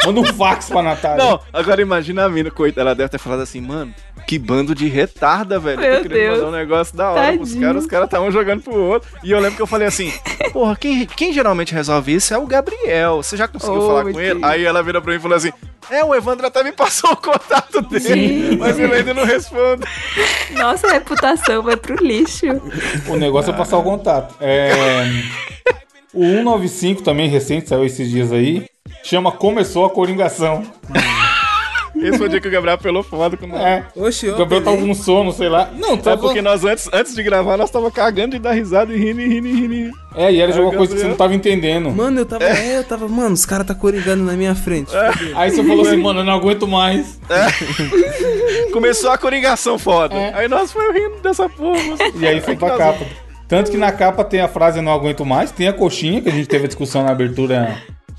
Manda 0.04 0.20
um 0.20 0.24
fax 0.24 0.68
pra 0.68 0.82
Natália. 0.82 1.22
Não, 1.24 1.40
agora 1.52 1.82
imagina 1.82 2.24
a 2.24 2.28
mina, 2.28 2.50
coitada, 2.50 2.80
ela 2.80 2.94
deve 2.94 3.10
ter 3.10 3.18
falado 3.18 3.40
assim, 3.40 3.60
mano, 3.60 3.94
que 4.26 4.38
bando 4.38 4.74
de 4.74 4.88
retarda, 4.88 5.58
velho. 5.58 5.80
Meu 5.80 5.92
eu 5.94 6.02
queria 6.02 6.18
Deus. 6.18 6.38
mandar 6.38 6.48
um 6.48 6.52
negócio 6.58 6.96
da 6.96 7.10
hora 7.10 7.32
pros 7.34 7.48
Tadinho. 7.50 7.66
caras, 7.66 7.82
os 7.84 7.90
caras 7.90 8.06
estavam 8.06 8.30
jogando 8.30 8.62
pro 8.62 8.74
outro. 8.74 9.08
E 9.22 9.30
eu 9.30 9.38
lembro 9.38 9.56
que 9.56 9.62
eu 9.62 9.66
falei 9.66 9.86
assim, 9.88 10.12
porra, 10.52 10.74
quem, 10.76 11.04
quem 11.06 11.32
geralmente 11.32 11.74
resolve 11.74 12.14
isso 12.14 12.32
é 12.32 12.38
o 12.38 12.46
Gabriel. 12.46 13.16
Você 13.22 13.36
já 13.36 13.46
conseguiu 13.46 13.80
Oh, 13.82 13.86
falar 13.88 14.02
com 14.04 14.20
ele? 14.20 14.34
Deus. 14.40 14.42
Aí 14.42 14.64
ela 14.64 14.82
vira 14.82 15.00
pra 15.02 15.12
mim 15.12 15.18
e 15.18 15.22
falou 15.22 15.36
assim, 15.36 15.52
é, 15.90 16.04
o 16.04 16.14
Evandro 16.14 16.46
até 16.46 16.62
me 16.64 16.72
passou 16.72 17.10
o 17.12 17.16
contato 17.16 17.82
dele, 17.82 18.00
Sim. 18.52 18.56
mas 18.56 18.78
ele 18.78 18.94
ainda 18.94 19.12
não 19.14 19.24
responde. 19.24 19.82
Nossa 20.52 20.90
reputação 20.92 21.62
vai 21.62 21.76
pro 21.76 21.96
lixo. 22.02 22.46
O 23.08 23.16
negócio 23.16 23.52
é 23.52 23.56
passar 23.56 23.76
o 23.78 23.82
contato. 23.82 24.34
É, 24.40 24.70
o 26.14 26.22
195 26.24 27.02
também, 27.02 27.28
recente, 27.28 27.68
saiu 27.68 27.84
esses 27.84 28.08
dias 28.10 28.32
aí. 28.32 28.64
Chama 29.02 29.32
Começou 29.32 29.84
a 29.84 29.90
Coringação. 29.90 30.62
Esse 31.96 32.16
foi 32.16 32.28
o 32.28 32.30
dia 32.30 32.40
que 32.40 32.48
o 32.48 32.50
Gabriel 32.50 32.76
apelou 32.76 33.04
com 33.04 33.16
nós. 33.46 33.60
É. 33.60 33.84
Oxi, 33.94 34.28
O 34.30 34.36
Gabriel 34.36 34.62
tava 34.62 34.76
apelei. 34.76 34.94
com 34.94 35.02
sono, 35.02 35.32
sei 35.32 35.50
lá. 35.50 35.68
Não, 35.76 35.94
É 35.94 35.96
tava. 35.98 36.16
porque 36.22 36.40
nós 36.40 36.64
antes, 36.64 36.88
antes 36.92 37.14
de 37.14 37.22
gravar, 37.22 37.58
nós 37.58 37.70
tava 37.70 37.90
cagando 37.90 38.30
de 38.36 38.38
dar 38.38 38.52
risada 38.52 38.94
e 38.94 38.96
rindo, 38.96 39.20
e 39.20 39.28
rindo, 39.28 39.48
e 39.48 39.52
rindo. 39.66 39.96
É, 40.14 40.32
e 40.32 40.40
era 40.40 40.50
de 40.50 40.58
Aí 40.58 40.64
o 40.64 40.68
uma 40.68 40.76
coisa 40.78 40.94
que 40.94 41.00
você 41.00 41.08
não 41.08 41.16
tava 41.16 41.34
entendendo. 41.34 41.90
Mano, 41.90 42.20
eu 42.20 42.24
tava. 42.26 42.44
É, 42.44 42.78
eu 42.78 42.84
tava. 42.84 43.06
Mano, 43.06 43.34
os 43.34 43.44
caras 43.44 43.66
tá 43.66 43.74
coringando 43.74 44.22
na 44.24 44.32
minha 44.32 44.54
frente. 44.54 44.90
Fudeu. 44.92 45.36
Aí 45.38 45.50
você 45.50 45.62
falou 45.62 45.86
assim, 45.86 45.96
mano, 45.98 46.20
eu 46.20 46.24
não 46.24 46.32
aguento 46.34 46.66
mais. 46.66 47.20
Começou 48.72 49.10
a 49.10 49.18
coringação 49.18 49.78
foda. 49.78 50.14
Aí 50.34 50.48
nós 50.48 50.72
foi 50.72 50.92
rindo 50.92 51.20
dessa 51.22 51.48
porra. 51.50 51.80
E 52.18 52.26
aí 52.26 52.40
foi 52.40 52.56
pra 52.56 52.78
capa. 52.78 53.04
Tanto 53.48 53.70
que 53.70 53.76
na 53.76 53.90
capa 53.90 54.22
tem 54.24 54.40
a 54.40 54.48
frase 54.48 54.78
eu 54.78 54.82
não 54.82 54.92
aguento 54.92 55.26
mais, 55.26 55.50
tem 55.50 55.66
a 55.66 55.72
coxinha, 55.72 56.22
que 56.22 56.28
a 56.28 56.32
gente 56.32 56.46
teve 56.46 56.64
a 56.64 56.68
discussão 56.68 57.02
na 57.02 57.10
abertura 57.10 57.76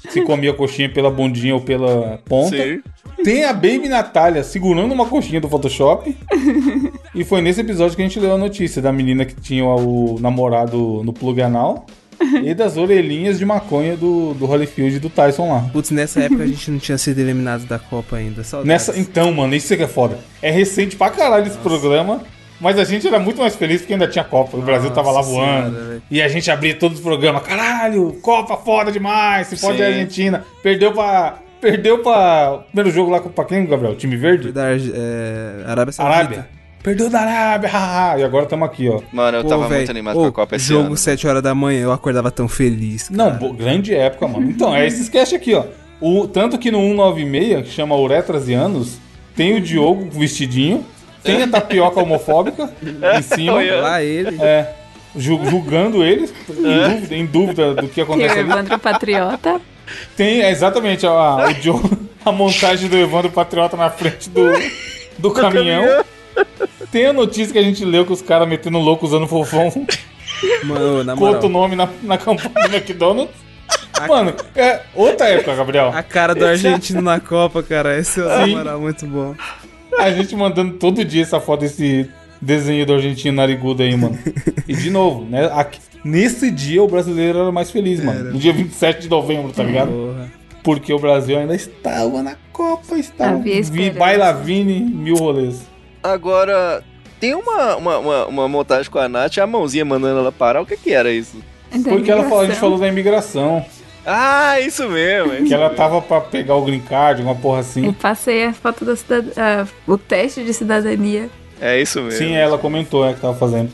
se 0.10 0.22
comia 0.22 0.54
coxinha 0.54 0.90
pela 0.90 1.12
bundinha 1.12 1.54
ou 1.54 1.62
pela 1.62 2.20
ponta. 2.26 2.58
Sim. 2.58 2.82
Tem 3.24 3.44
a 3.46 3.54
Baby 3.54 3.88
Natália 3.88 4.44
segurando 4.44 4.92
uma 4.92 5.06
coxinha 5.06 5.40
do 5.40 5.48
Photoshop. 5.48 6.16
e 7.14 7.24
foi 7.24 7.42
nesse 7.42 7.62
episódio 7.62 7.96
que 7.96 8.02
a 8.02 8.06
gente 8.06 8.20
leu 8.20 8.34
a 8.34 8.38
notícia 8.38 8.82
da 8.82 8.92
menina 8.92 9.26
que 9.26 9.36
tinha 9.36 9.64
o 9.64 10.18
namorado 10.20 11.04
no 11.04 11.14
plug 11.14 11.42
anal. 11.42 11.86
E 12.44 12.54
das 12.54 12.78
orelhinhas 12.78 13.40
de 13.40 13.46
maconha 13.46 13.98
do, 13.98 14.36
do 14.36 14.46
Holyfield 14.46 14.96
e 14.96 15.00
do 15.00 15.10
Tyson 15.10 15.50
lá. 15.52 15.62
Putz, 15.74 15.90
nessa 15.90 16.20
época 16.22 16.44
a 16.44 16.48
gente 16.48 16.70
não 16.70 16.78
tinha 16.78 16.96
sido 16.96 17.18
eliminado 17.18 17.66
da 17.66 17.80
Copa 17.80 18.16
ainda. 18.18 18.44
Saudades. 18.44 18.68
Nessa, 18.68 19.00
então, 19.00 19.34
mano, 19.34 19.56
isso 19.56 19.76
que 19.76 19.82
é 19.82 19.88
foda. 19.88 20.20
É 20.40 20.52
recente 20.52 20.96
pra 20.96 21.10
caralho 21.10 21.48
esse 21.48 21.58
programa, 21.58 22.22
mas 22.62 22.78
a 22.80 22.84
gente 22.86 23.06
era 23.08 23.20
muito 23.20 23.42
mais 23.42 23.56
feliz 23.56 23.82
porque 23.82 23.94
ainda 23.94 24.08
tinha 24.08 24.24
Copa. 24.24 24.56
O 24.56 24.62
Brasil 24.62 24.90
tava 24.92 25.10
lá 25.10 25.18
Nossa 25.18 25.30
voando. 25.30 25.76
senhora, 25.76 26.02
e 26.10 26.22
a 26.22 26.28
gente 26.28 26.50
abria 26.50 26.76
todos 26.76 27.00
os 27.00 27.04
programas. 27.04 27.44
Caralho, 27.44 28.14
Copa 28.22 28.56
foda 28.56 28.92
demais. 28.92 29.48
Se 29.48 29.58
pode 29.58 29.78
Sim. 29.78 29.84
a 29.84 29.88
Argentina. 29.88 30.46
Perdeu 30.64 30.94
pra. 30.94 31.40
Perdeu 31.60 32.00
pra. 32.00 32.60
Primeiro 32.68 32.92
jogo 32.92 33.12
lá 33.12 33.20
com- 33.20 33.30
pra 33.30 33.44
quem, 33.46 33.66
Gabriel? 33.66 33.96
Time 33.96 34.16
Verde? 34.16 34.52
Da 34.52 34.68
é, 34.72 35.64
Arábia 35.68 35.92
Saudita. 35.92 36.18
Arábia. 36.18 36.48
Perdeu 36.84 37.10
da 37.12 37.20
Arábia, 37.22 37.70
haha. 37.70 38.20
E 38.20 38.24
agora 38.24 38.46
estamos 38.46 38.68
aqui, 38.68 38.90
ó. 38.90 39.00
Mano, 39.14 39.38
eu 39.38 39.44
Pô, 39.44 39.50
tava 39.50 39.68
véi, 39.68 39.78
muito 39.80 39.92
animado 39.92 40.18
ô, 40.18 40.22
com 40.22 40.28
a 40.28 40.32
Copa 40.32 40.56
esse 40.56 40.66
Jogo 40.66 40.88
ano. 40.88 40.98
7 40.98 41.28
horas 41.28 41.44
da 41.44 41.54
manhã, 41.54 41.82
eu 41.82 41.92
acordava 41.92 42.32
tão 42.32 42.48
feliz. 42.48 43.10
Cara. 43.10 43.38
Não, 43.40 43.54
grande 43.54 43.94
época, 43.94 44.28
mano. 44.28 44.50
Então, 44.50 44.76
é 44.76 44.88
esse 44.88 45.02
sketch 45.04 45.34
aqui, 45.34 45.54
ó. 45.54 45.66
O, 46.02 46.28
tanto 46.28 46.58
que 46.58 46.72
no 46.72 46.80
196, 46.80 47.68
que 47.68 47.72
chama 47.72 47.96
Uretras 47.96 48.50
e 48.50 48.54
Anos, 48.56 48.98
tem 49.36 49.56
o 49.56 49.62
Diogo 49.62 50.10
vestidinho, 50.10 50.84
tem 51.24 51.44
a 51.44 51.48
tapioca 51.48 52.00
homofóbica 52.02 52.70
em 53.18 53.22
cima. 53.22 53.62
Lá 53.82 54.02
ele. 54.04 54.38
É, 54.42 54.74
ju- 55.16 55.42
julgando 55.46 56.04
eles, 56.04 56.34
em 56.50 56.90
dúvida, 56.90 57.16
em 57.16 57.26
dúvida 57.26 57.76
do 57.76 57.88
que 57.88 57.96
Tem 57.96 58.04
o 58.04 58.08
acontece 58.08 58.40
ali. 58.40 58.50
Evandro 58.52 58.80
Patriota. 58.80 59.62
Tem 60.16 60.42
é, 60.42 60.50
exatamente 60.52 61.06
a, 61.06 61.12
o 61.12 62.30
a 62.30 62.32
montagem 62.32 62.88
do 62.90 62.98
Evandro 62.98 63.30
Patriota 63.32 63.76
na 63.76 63.90
frente 63.90 64.30
do, 64.30 64.44
do 65.18 65.32
caminhão. 65.32 66.04
Tem 66.92 67.06
a 67.08 67.14
notícia 67.14 67.52
que 67.52 67.60
a 67.60 67.64
gente 67.64 67.84
leu 67.84 68.06
que 68.06 68.14
os 68.14 68.22
caras 68.22 68.48
metendo 68.48 68.78
louco 68.78 69.06
usando 69.06 69.28
fofão 69.28 69.70
Mano, 70.64 71.04
na 71.04 71.16
com 71.16 71.26
outro 71.26 71.50
moral. 71.50 71.70
nome 71.70 71.76
na, 71.76 71.90
na 72.04 72.18
campanha 72.18 72.68
do 72.70 72.76
McDonald's. 72.76 73.36
Mano, 74.08 74.34
é 74.56 74.80
outra 74.96 75.28
época, 75.28 75.56
Gabriel. 75.56 75.92
A 75.94 76.02
cara 76.02 76.34
do 76.34 76.46
argentino 76.46 77.02
na 77.02 77.20
Copa, 77.20 77.62
cara. 77.62 77.98
Esse 78.00 78.20
é 78.22 78.46
moral 78.48 78.80
muito 78.80 79.06
bom. 79.06 79.36
A 80.00 80.12
gente 80.12 80.36
mandando 80.36 80.74
todo 80.78 81.04
dia 81.06 81.22
essa 81.24 81.40
foto 81.40 81.62
desse 81.62 82.10
desenho 82.42 82.86
do 82.86 82.94
argentino 82.94 83.36
narigudo 83.38 83.84
aí, 83.84 83.96
mano. 83.96 84.18
E 84.68 84.74
de 84.76 84.90
novo, 84.90 85.26
né? 85.30 85.50
aqui- 85.54 85.80
nesse 86.04 86.50
dia 86.50 86.82
o 86.82 86.88
brasileiro 86.88 87.40
era 87.40 87.52
mais 87.52 87.70
feliz, 87.72 88.04
mano. 88.04 88.32
No 88.32 88.40
dia 88.40 88.52
27 88.54 89.02
de 89.02 89.10
novembro, 89.10 89.52
tá 89.52 89.64
ligado? 89.64 89.92
Porra. 89.92 90.32
Porque 90.64 90.94
o 90.94 91.00
Brasil 91.00 91.38
ainda 91.38 91.56
estava 91.56 92.22
na 92.22 92.36
Copa, 92.54 92.98
estava. 92.98 93.38
Vi. 93.40 93.90
Bailavine, 93.92 94.80
mil 94.80 95.16
rolês. 95.16 95.62
Agora, 96.04 96.84
tem 97.20 97.34
uma, 97.34 97.76
uma, 97.76 97.98
uma, 98.00 98.26
uma 98.28 98.48
montagem 98.48 98.92
com 98.92 99.00
a 99.00 99.08
Nath, 99.10 99.38
a 99.38 99.48
mãozinha 99.48 99.86
mandando 99.86 100.20
ela 100.20 100.32
parar. 100.32 100.62
O 100.62 100.66
que 100.66 100.78
que 100.78 100.92
era 100.94 101.12
isso? 101.12 101.38
Da 101.76 101.90
Porque 101.92 102.12
ela 102.12 102.24
falou, 102.24 102.42
a 102.42 102.46
gente 102.48 102.60
falou 102.60 102.78
da 102.78 102.88
imigração. 102.88 103.66
Ah, 104.06 104.60
isso 104.60 104.88
mesmo. 104.90 105.34
é 105.34 105.38
Que 105.38 105.44
isso 105.44 105.54
ela 105.54 105.66
mesmo. 105.66 105.78
tava 105.78 106.02
pra 106.02 106.22
pegar 106.22 106.56
o 106.56 106.64
green 106.66 106.80
card, 106.80 107.22
uma 107.22 107.36
porra 107.36 107.58
Eu 107.58 107.62
assim. 107.62 107.92
passei 107.94 108.46
a 108.46 108.54
foto 108.54 108.84
da 108.84 108.96
cidadania. 108.96 109.68
o 109.88 109.98
teste 109.98 110.44
de 110.44 110.54
cidadania. 110.54 111.30
É 111.60 111.80
isso 111.80 112.02
mesmo. 112.02 112.18
Sim, 112.18 112.34
ela 112.36 112.58
comentou, 112.58 113.08
é, 113.08 113.14
que 113.14 113.20
tava 113.22 113.36
fazendo. 113.36 113.70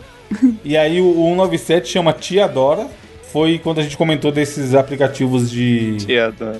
E 0.65 0.75
aí 0.75 0.99
o 0.99 1.13
197 1.13 1.87
chama 1.89 2.11
Tia 2.11 2.47
Dora. 2.47 2.87
Foi 3.31 3.57
quando 3.59 3.79
a 3.79 3.83
gente 3.83 3.95
comentou 3.95 4.31
desses 4.31 4.73
aplicativos 4.75 5.49
de 5.49 5.95
Te 5.97 6.17
adoro. 6.17 6.59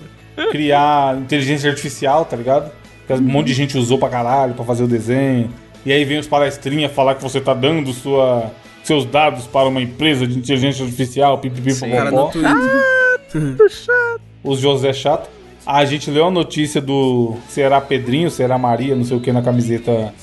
criar 0.51 1.17
inteligência 1.17 1.69
artificial, 1.69 2.23
tá 2.25 2.38
ligado? 2.38 2.71
Que 3.06 3.13
um 3.13 3.21
monte 3.21 3.47
de 3.47 3.53
gente 3.53 3.77
usou 3.77 3.97
pra 3.97 4.08
caralho 4.10 4.53
pra 4.53 4.63
fazer 4.63 4.84
o 4.84 4.88
desenho. 4.88 5.49
E 5.86 5.91
aí 5.91 6.03
vem 6.06 6.17
os 6.19 6.27
palestrinhas 6.27 6.91
falar 6.91 7.15
que 7.15 7.23
você 7.23 7.39
tá 7.41 7.53
dando 7.53 7.91
sua, 7.93 8.51
seus 8.84 9.06
dados 9.06 9.45
para 9.47 9.67
uma 9.67 9.82
empresa 9.82 10.25
de 10.27 10.38
inteligência 10.38 10.84
artificial, 10.84 11.38
pipipi, 11.39 11.71
Sim. 11.71 11.89
Cara 11.89 12.12
no. 12.12 12.30
Twitter. 12.30 12.51
Os 14.43 14.59
José 14.59 14.93
Chato. 14.93 15.29
A 15.65 15.83
gente 15.83 16.09
leu 16.09 16.27
a 16.27 16.31
notícia 16.31 16.79
do 16.79 17.35
Será 17.49 17.81
Pedrinho, 17.81 18.31
Será 18.31 18.57
Maria, 18.57 18.95
não 18.95 19.03
sei 19.03 19.17
o 19.17 19.19
que, 19.19 19.31
na 19.33 19.41
camiseta 19.41 20.13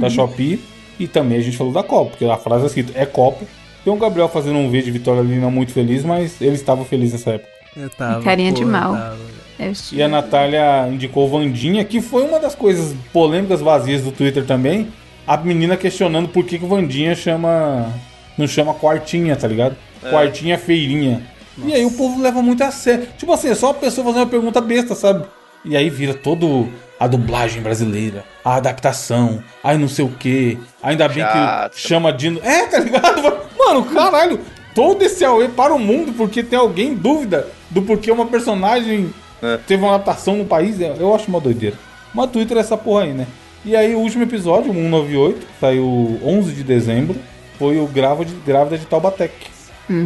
da 0.00 0.08
Shopee. 0.08 0.58
E 0.98 1.06
também 1.06 1.38
a 1.38 1.42
gente 1.42 1.56
falou 1.56 1.72
da 1.72 1.82
Copa, 1.82 2.10
porque 2.10 2.24
a 2.24 2.36
frase 2.36 2.64
é 2.64 2.66
escrita 2.68 2.92
é 2.94 3.04
Copa. 3.04 3.44
Tem 3.84 3.92
o 3.92 3.96
Gabriel 3.96 4.28
fazendo 4.28 4.58
um 4.58 4.70
vídeo 4.70 4.86
de 4.86 4.92
Vitória 4.92 5.20
ali 5.20 5.36
não 5.36 5.50
muito 5.50 5.72
feliz, 5.72 6.04
mas 6.04 6.40
ele 6.40 6.54
estava 6.54 6.84
feliz 6.84 7.12
nessa 7.12 7.32
época. 7.32 7.50
Eu 7.76 7.90
tava, 7.90 8.22
Carinha 8.22 8.52
de 8.52 8.62
porra, 8.62 8.72
mal. 8.72 8.94
eu 8.94 9.00
tava. 9.00 9.34
É 9.58 9.72
E 9.92 10.02
a 10.02 10.08
Natália 10.08 10.88
indicou 10.90 11.28
Vandinha, 11.28 11.84
que 11.84 12.00
foi 12.00 12.22
uma 12.22 12.40
das 12.40 12.54
coisas 12.54 12.94
polêmicas 13.12 13.60
vazias 13.60 14.02
do 14.02 14.10
Twitter 14.10 14.44
também. 14.44 14.88
A 15.26 15.36
menina 15.36 15.76
questionando 15.76 16.28
por 16.28 16.44
que, 16.44 16.58
que 16.58 16.66
Vandinha 16.66 17.14
chama. 17.14 17.92
não 18.36 18.46
chama 18.46 18.74
quartinha, 18.74 19.36
tá 19.36 19.46
ligado? 19.46 19.76
Quartinha 20.02 20.58
feirinha. 20.58 21.22
E 21.58 21.72
aí 21.72 21.84
o 21.84 21.90
povo 21.90 22.20
leva 22.20 22.42
muito 22.42 22.62
a 22.64 22.70
sério. 22.70 23.06
Tipo 23.18 23.32
assim, 23.32 23.48
é 23.50 23.54
só 23.54 23.70
a 23.70 23.74
pessoa 23.74 24.04
fazendo 24.04 24.22
uma 24.22 24.30
pergunta 24.30 24.60
besta, 24.60 24.94
sabe? 24.94 25.24
E 25.64 25.76
aí 25.76 25.88
vira 25.88 26.12
todo 26.14 26.68
a 26.98 27.06
dublagem 27.06 27.62
brasileira, 27.62 28.24
a 28.44 28.56
adaptação, 28.56 29.42
aí 29.62 29.78
não 29.78 29.88
sei 29.88 30.04
o 30.04 30.08
que. 30.08 30.58
Ainda 30.82 31.08
bem 31.08 31.22
Chato. 31.24 31.74
que 31.74 31.80
chama 31.80 32.12
de. 32.12 32.38
É, 32.42 32.66
tá 32.66 32.78
ligado? 32.80 33.22
Mano, 33.58 33.84
caralho, 33.86 34.40
todo 34.74 35.02
esse 35.02 35.24
AUE 35.24 35.48
para 35.48 35.72
o 35.74 35.78
mundo 35.78 36.12
porque 36.12 36.42
tem 36.42 36.58
alguém 36.58 36.88
em 36.90 36.94
dúvida 36.94 37.48
do 37.70 37.80
porquê 37.82 38.10
uma 38.10 38.26
personagem 38.26 39.12
É. 39.42 39.56
teve 39.66 39.82
uma 39.82 39.94
adaptação 39.94 40.36
no 40.36 40.44
país. 40.44 40.80
é- 40.80 40.94
Eu 40.98 41.14
acho 41.14 41.28
uma 41.28 41.40
doideira. 41.40 41.76
Mas 42.12 42.30
Twitter 42.30 42.56
é 42.56 42.60
essa 42.60 42.76
porra 42.76 43.04
aí, 43.04 43.12
né? 43.12 43.26
E 43.64 43.74
aí 43.74 43.94
o 43.94 43.98
último 44.00 44.22
episódio, 44.22 44.70
o 44.70 44.74
198, 44.74 45.38
que 45.46 45.46
saiu 45.60 46.20
11 46.22 46.52
de 46.52 46.62
dezembro, 46.62 47.16
foi 47.58 47.78
o 47.80 47.86
Grávida 47.86 48.30
de, 48.30 48.36
Grávida 48.46 48.76
de 48.76 48.84
Taubatec. 48.86 49.32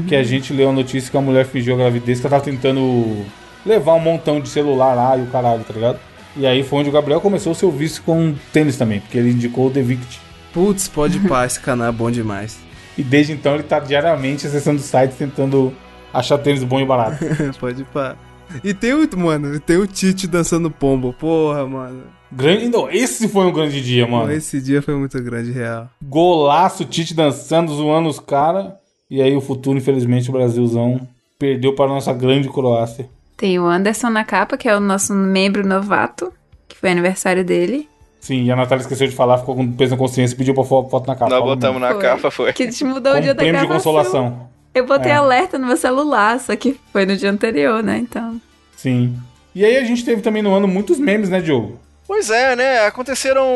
Que 0.07 0.17
a 0.17 0.23
gente 0.23 0.53
leu 0.53 0.71
a 0.71 0.73
notícia 0.73 1.11
que 1.11 1.17
a 1.17 1.21
mulher 1.21 1.45
fingiu 1.45 1.75
a 1.75 1.79
gravidez, 1.79 2.21
que 2.21 2.27
ela 2.27 2.37
tava 2.37 2.45
tentando 2.45 3.25
levar 3.65 3.95
um 3.95 4.01
montão 4.01 4.41
de 4.41 4.49
celular 4.49 4.95
lá 4.95 5.17
e 5.17 5.23
o 5.23 5.27
caralho, 5.27 5.65
tá 5.65 5.73
ligado? 5.73 5.99
E 6.37 6.47
aí 6.47 6.63
foi 6.63 6.81
onde 6.81 6.89
o 6.89 6.93
Gabriel 6.93 7.21
começou 7.21 7.53
o 7.53 7.55
seu 7.55 7.71
vício 7.71 8.03
com 8.03 8.35
tênis 8.53 8.77
também, 8.77 9.01
porque 9.01 9.19
ele 9.19 9.31
indicou 9.31 9.67
o 9.67 9.71
The 9.71 9.83
Vict. 9.83 10.21
Putz, 10.53 10.89
pode 10.89 11.21
pá, 11.21 11.45
esse 11.45 11.61
canal 11.61 11.89
é 11.89 11.93
bom 11.93 12.11
demais. 12.11 12.59
E 12.97 13.03
desde 13.03 13.33
então 13.33 13.55
ele 13.55 13.63
tá 13.63 13.79
diariamente 13.79 14.47
acessando 14.47 14.81
sites 14.81 15.17
tentando 15.17 15.73
achar 16.13 16.39
tênis 16.39 16.65
bom 16.65 16.81
e 16.81 16.85
barato. 16.85 17.25
pode 17.61 17.85
pá. 17.85 18.17
E 18.65 18.73
tem 18.73 18.95
o, 18.95 19.19
mano, 19.19 19.61
tem 19.61 19.77
o 19.77 19.87
Tite 19.87 20.27
dançando 20.27 20.71
pombo. 20.71 21.13
Porra, 21.13 21.67
mano. 21.67 22.05
Grande, 22.33 22.69
não, 22.69 22.91
esse 22.91 23.29
foi 23.29 23.47
um 23.47 23.53
grande 23.53 23.83
dia, 23.83 24.07
mano. 24.07 24.33
Esse 24.33 24.61
dia 24.61 24.81
foi 24.81 24.95
muito 24.95 25.23
grande, 25.23 25.51
real. 25.53 25.89
Golaço, 26.03 26.85
Tite 26.85 27.15
dançando, 27.15 27.75
zoando 27.75 28.09
os 28.09 28.19
caras. 28.19 28.73
E 29.11 29.23
aí 29.23 29.35
o 29.37 29.41
futuro, 29.41 29.79
infelizmente, 29.79 30.29
o 30.29 30.33
Brasilzão 30.33 31.01
perdeu 31.39 31.75
para 31.75 31.87
a 31.87 31.95
nossa 31.95 32.13
grande 32.13 32.49
Croácia. 32.49 33.09
Tem 33.37 33.59
o 33.59 33.65
Anderson 33.67 34.11
na 34.11 34.25
capa, 34.25 34.57
que 34.57 34.69
é 34.69 34.77
o 34.77 34.81
nosso 34.81 35.15
membro 35.15 35.67
novato, 35.67 36.33
que 36.69 36.77
foi 36.77 36.91
aniversário 36.91 37.45
dele. 37.45 37.89
Sim, 38.21 38.45
e 38.45 38.51
a 38.51 38.57
Natália 38.57 38.83
esqueceu 38.83 39.07
de 39.07 39.15
falar, 39.15 39.39
ficou 39.39 39.55
com 39.55 39.73
peso 39.73 39.93
na 39.93 39.97
consciência 39.97 40.35
e 40.35 40.37
pediu 40.37 40.53
pra 40.53 40.65
fo- 40.65 40.89
foto 40.89 41.07
na 41.07 41.15
capa. 41.15 41.31
Nós 41.31 41.45
botamos 41.45 41.81
na 41.81 41.93
Foi. 41.93 42.03
capa, 42.03 42.31
foi. 42.31 42.53
Que 42.53 42.67
te 42.69 42.85
mudou 42.85 43.13
o 43.13 43.15
Como 43.15 43.23
dia 43.23 43.35
da 43.35 43.43
prêmio 43.43 43.61
de 43.61 43.67
gravação. 43.67 43.93
consolação. 43.95 44.49
Eu 44.75 44.85
botei 44.85 45.13
É. 45.13 45.15
alerta 45.15 45.57
no 45.57 45.67
meu 45.69 45.77
celular, 45.77 46.39
só 46.41 46.55
que 46.57 46.77
foi 46.93 47.07
no 47.07 47.17
dia 47.17 47.31
anterior, 47.31 47.83
né? 47.83 47.99
Então. 47.99 48.41
Sim. 48.77 49.17
E 49.55 49.65
aí 49.65 49.77
a 49.77 49.85
gente 49.85 50.05
teve 50.05 50.21
também 50.21 50.43
no 50.43 50.53
ano 50.53 50.67
muitos 50.69 50.99
memes, 50.99 51.29
né, 51.31 51.41
Diogo? 51.41 51.79
Pois 52.07 52.29
é, 52.31 52.57
né? 52.57 52.81
Aconteceram 52.87 53.47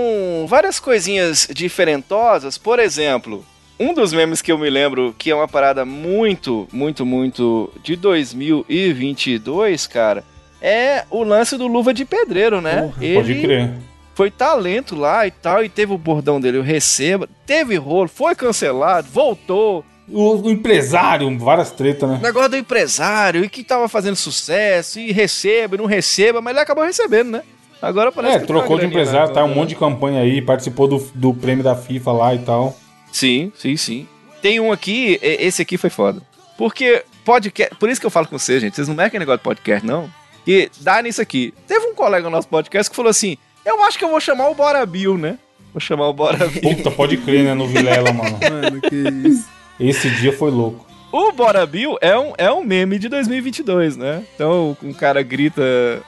várias 0.48 0.78
coisinhas 0.78 1.48
diferentosas. 1.52 2.56
Por 2.56 2.78
exemplo, 2.78 3.44
um 3.82 3.92
dos 3.92 4.12
memes 4.12 4.40
que 4.40 4.52
eu 4.52 4.58
me 4.58 4.70
lembro 4.70 5.12
que 5.18 5.30
é 5.30 5.34
uma 5.34 5.48
parada 5.48 5.84
muito, 5.84 6.68
muito, 6.72 7.04
muito 7.04 7.72
de 7.82 7.96
2022, 7.96 9.88
cara, 9.88 10.22
é 10.60 11.04
o 11.10 11.24
lance 11.24 11.56
do 11.56 11.66
Luva 11.66 11.92
de 11.92 12.04
Pedreiro, 12.04 12.60
né? 12.60 12.82
Porra, 12.82 13.14
Pode 13.14 13.34
crer. 13.40 13.72
Foi 14.14 14.30
talento 14.30 14.94
lá 14.94 15.26
e 15.26 15.32
tal, 15.32 15.64
e 15.64 15.68
teve 15.68 15.92
o 15.92 15.98
bordão 15.98 16.40
dele, 16.40 16.58
o 16.58 16.62
receba, 16.62 17.28
teve 17.44 17.76
rolo, 17.76 18.08
foi 18.08 18.36
cancelado, 18.36 19.08
voltou. 19.10 19.84
O, 20.08 20.36
o 20.36 20.50
empresário, 20.50 21.36
várias 21.38 21.72
tretas, 21.72 22.08
né? 22.08 22.18
O 22.20 22.22
negócio 22.22 22.50
do 22.50 22.56
empresário, 22.56 23.44
e 23.44 23.48
que 23.48 23.64
tava 23.64 23.88
fazendo 23.88 24.14
sucesso, 24.14 25.00
e 25.00 25.10
receba, 25.10 25.74
e 25.74 25.78
não 25.78 25.86
receba, 25.86 26.40
mas 26.40 26.52
ele 26.52 26.60
acabou 26.60 26.84
recebendo, 26.84 27.30
né? 27.30 27.42
Agora 27.80 28.12
parece 28.12 28.36
é, 28.36 28.40
que 28.40 28.46
trocou 28.46 28.78
de 28.78 28.86
empresário, 28.86 29.32
tá 29.32 29.42
um 29.42 29.52
monte 29.52 29.70
de 29.70 29.76
campanha 29.76 30.20
aí, 30.20 30.40
participou 30.40 30.86
do, 30.86 30.98
do 31.14 31.34
prêmio 31.34 31.64
da 31.64 31.74
FIFA 31.74 32.12
lá 32.12 32.34
e 32.34 32.38
tal. 32.38 32.76
Sim, 33.12 33.52
sim, 33.56 33.76
sim. 33.76 34.08
Tem 34.40 34.58
um 34.58 34.72
aqui, 34.72 35.20
esse 35.22 35.62
aqui 35.62 35.78
foi 35.78 35.90
foda. 35.90 36.20
Porque 36.58 37.04
podcast, 37.24 37.74
por 37.76 37.88
isso 37.88 38.00
que 38.00 38.06
eu 38.06 38.10
falo 38.10 38.26
com 38.26 38.38
vocês, 38.38 38.60
gente, 38.60 38.74
vocês 38.74 38.88
não 38.88 38.94
mercam 38.94 39.20
negócio 39.20 39.38
de 39.38 39.44
podcast, 39.44 39.86
não. 39.86 40.10
E 40.46 40.68
dá 40.80 41.00
nisso 41.00 41.22
aqui. 41.22 41.54
Teve 41.66 41.86
um 41.86 41.94
colega 41.94 42.24
no 42.24 42.30
nosso 42.30 42.48
podcast 42.48 42.90
que 42.90 42.96
falou 42.96 43.10
assim: 43.10 43.36
Eu 43.64 43.82
acho 43.84 43.98
que 43.98 44.04
eu 44.04 44.08
vou 44.08 44.20
chamar 44.20 44.48
o 44.48 44.54
Bora 44.54 44.84
Bill, 44.84 45.16
né? 45.16 45.38
Vou 45.72 45.80
chamar 45.80 46.08
o 46.08 46.12
Bora 46.12 46.48
Bill. 46.48 46.62
Puta, 46.62 46.90
pode 46.90 47.16
crer, 47.18 47.44
né? 47.44 47.54
No 47.54 47.66
Vilela, 47.66 48.12
mano. 48.12 48.38
mano, 48.42 48.80
que 48.80 49.28
isso. 49.28 49.48
Esse 49.78 50.10
dia 50.10 50.32
foi 50.32 50.50
louco. 50.50 50.86
O 51.12 51.30
Bora 51.30 51.64
Bill 51.66 51.98
é 52.00 52.18
um, 52.18 52.32
é 52.38 52.50
um 52.50 52.64
meme 52.64 52.98
de 52.98 53.08
2022, 53.08 53.96
né? 53.96 54.24
Então, 54.34 54.76
um 54.82 54.92
cara 54.92 55.22
grita. 55.22 55.62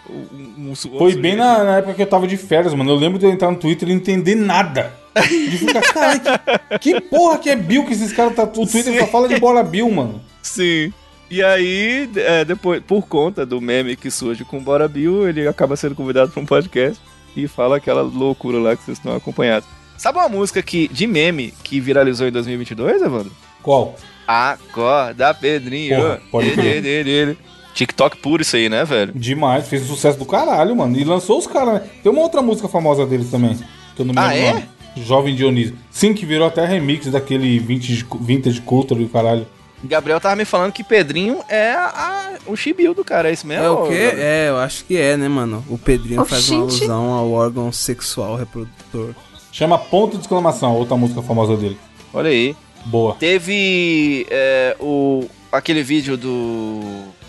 Um, 0.08 0.70
um, 0.70 0.74
Foi 0.74 1.14
bem 1.14 1.36
na, 1.36 1.62
na, 1.62 1.76
época 1.76 1.94
que 1.94 2.02
eu 2.02 2.06
tava 2.06 2.26
de 2.26 2.36
férias, 2.36 2.72
mano. 2.74 2.90
Eu 2.90 2.96
lembro 2.96 3.18
de 3.18 3.26
eu 3.26 3.30
entrar 3.30 3.50
no 3.50 3.58
Twitter 3.58 3.88
e 3.88 3.92
não 3.92 4.00
entender 4.00 4.34
nada. 4.34 4.92
De 5.22 5.58
ficar, 5.58 5.82
cara, 5.92 6.78
que, 6.78 6.94
que 6.94 7.00
porra 7.00 7.38
que 7.38 7.50
é 7.50 7.56
Bill 7.56 7.84
que 7.84 7.92
esses 7.92 8.12
caras 8.12 8.34
tá. 8.34 8.44
O 8.44 8.66
Twitter 8.66 8.92
Sim. 8.92 8.98
só 8.98 9.06
fala 9.06 9.28
de 9.28 9.38
Bora 9.38 9.62
Bill, 9.62 9.90
mano. 9.90 10.20
Sim. 10.42 10.92
E 11.30 11.42
aí, 11.42 12.08
é, 12.16 12.44
depois, 12.44 12.82
por 12.82 13.06
conta 13.06 13.46
do 13.46 13.60
meme 13.60 13.96
que 13.96 14.10
surge 14.10 14.44
com 14.44 14.58
o 14.58 14.60
Bora 14.60 14.86
Bill, 14.86 15.28
ele 15.28 15.48
acaba 15.48 15.76
sendo 15.76 15.94
convidado 15.94 16.30
para 16.30 16.42
um 16.42 16.46
podcast 16.46 17.00
e 17.36 17.48
fala 17.48 17.76
aquela 17.76 18.02
loucura 18.02 18.58
lá 18.58 18.76
que 18.76 18.84
vocês 18.84 18.98
estão 18.98 19.16
acompanhados. 19.16 19.68
Sabe 19.96 20.18
uma 20.18 20.28
música 20.28 20.62
que, 20.62 20.88
de 20.88 21.06
meme 21.06 21.54
que 21.62 21.80
viralizou 21.80 22.26
em 22.26 22.32
2022, 22.32 23.02
Evandro? 23.02 23.32
Qual? 23.62 23.96
Acorda, 24.26 25.32
Pedrinho. 25.34 25.96
Porra, 25.96 26.22
pode 26.30 26.48
ele, 26.48 26.88
ele, 26.88 27.10
ele. 27.10 27.38
TikTok 27.74 28.18
puro 28.18 28.42
isso 28.42 28.56
aí, 28.56 28.68
né, 28.68 28.84
velho? 28.84 29.12
Demais, 29.14 29.66
fez 29.68 29.82
um 29.82 29.86
sucesso 29.86 30.18
do 30.18 30.24
caralho, 30.24 30.76
mano. 30.76 30.96
E 30.96 31.04
lançou 31.04 31.38
os 31.38 31.46
caras, 31.46 31.74
né? 31.74 31.90
Tem 32.02 32.12
uma 32.12 32.22
outra 32.22 32.40
música 32.40 32.68
famosa 32.68 33.04
deles 33.04 33.30
também, 33.30 33.58
que 33.96 34.02
eu 34.02 34.06
não 34.06 34.14
me 34.14 34.20
ah, 34.20 34.28
lembro. 34.28 34.58
Ah, 34.58 34.60
é? 34.60 34.73
Jovem 34.96 35.34
Dionísio. 35.34 35.76
Sim, 35.90 36.14
que 36.14 36.26
virou 36.26 36.46
até 36.46 36.64
remix 36.64 37.06
daquele 37.06 37.58
vintage, 37.58 38.06
vintage 38.20 38.60
culture 38.60 39.00
e 39.00 39.06
o 39.06 39.08
caralho. 39.08 39.46
Gabriel 39.82 40.20
tava 40.20 40.36
me 40.36 40.44
falando 40.44 40.72
que 40.72 40.82
Pedrinho 40.82 41.40
é 41.48 41.72
a, 41.72 42.38
o 42.46 42.56
chibio 42.56 42.94
do 42.94 43.04
cara, 43.04 43.28
é 43.28 43.32
isso 43.32 43.46
mesmo? 43.46 43.64
É 43.64 43.70
o 43.70 43.86
quê? 43.86 44.12
É, 44.16 44.46
eu 44.48 44.56
acho 44.56 44.84
que 44.84 44.96
é, 44.96 45.16
né, 45.16 45.28
mano? 45.28 45.64
O 45.68 45.76
Pedrinho 45.76 46.22
oh, 46.22 46.24
faz 46.24 46.44
gente. 46.44 46.54
uma 46.54 46.62
alusão 46.62 47.12
ao 47.12 47.30
órgão 47.32 47.70
sexual 47.70 48.36
reprodutor. 48.36 49.14
Chama 49.52 49.78
Ponto 49.78 50.16
de 50.16 50.22
Exclamação, 50.22 50.74
outra 50.74 50.96
música 50.96 51.22
famosa 51.22 51.56
dele. 51.56 51.78
Olha 52.12 52.30
aí. 52.30 52.56
Boa. 52.86 53.14
Teve 53.14 54.26
é, 54.30 54.76
o, 54.80 55.26
aquele 55.52 55.82
vídeo 55.82 56.16
do 56.16 56.80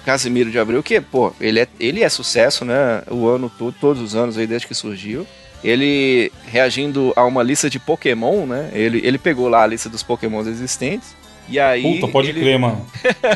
Casimiro 0.05 0.51
de 0.51 0.59
Abreu, 0.59 0.83
que, 0.83 0.99
pô, 0.99 1.33
ele 1.39 1.59
é, 1.59 1.67
ele 1.79 2.03
é 2.03 2.09
sucesso, 2.09 2.65
né? 2.65 3.03
O 3.09 3.27
ano 3.27 3.51
todo, 3.57 3.75
todos 3.79 4.01
os 4.01 4.15
anos 4.15 4.37
aí, 4.37 4.47
desde 4.47 4.67
que 4.67 4.73
surgiu. 4.73 5.25
Ele 5.65 6.31
reagindo 6.45 7.11
a 7.15 7.25
uma 7.25 7.41
lista 7.41 7.69
de 7.69 7.79
Pokémon, 7.79 8.45
né? 8.45 8.69
Ele, 8.73 9.01
ele 9.03 9.17
pegou 9.17 9.49
lá 9.49 9.63
a 9.63 9.67
lista 9.67 9.89
dos 9.89 10.03
Pokémons 10.03 10.47
existentes 10.47 11.15
e 11.47 11.59
aí. 11.59 11.81
Puta, 11.81 12.07
pode 12.11 12.29
ele... 12.29 12.41
crer, 12.41 12.59
mano. 12.59 12.85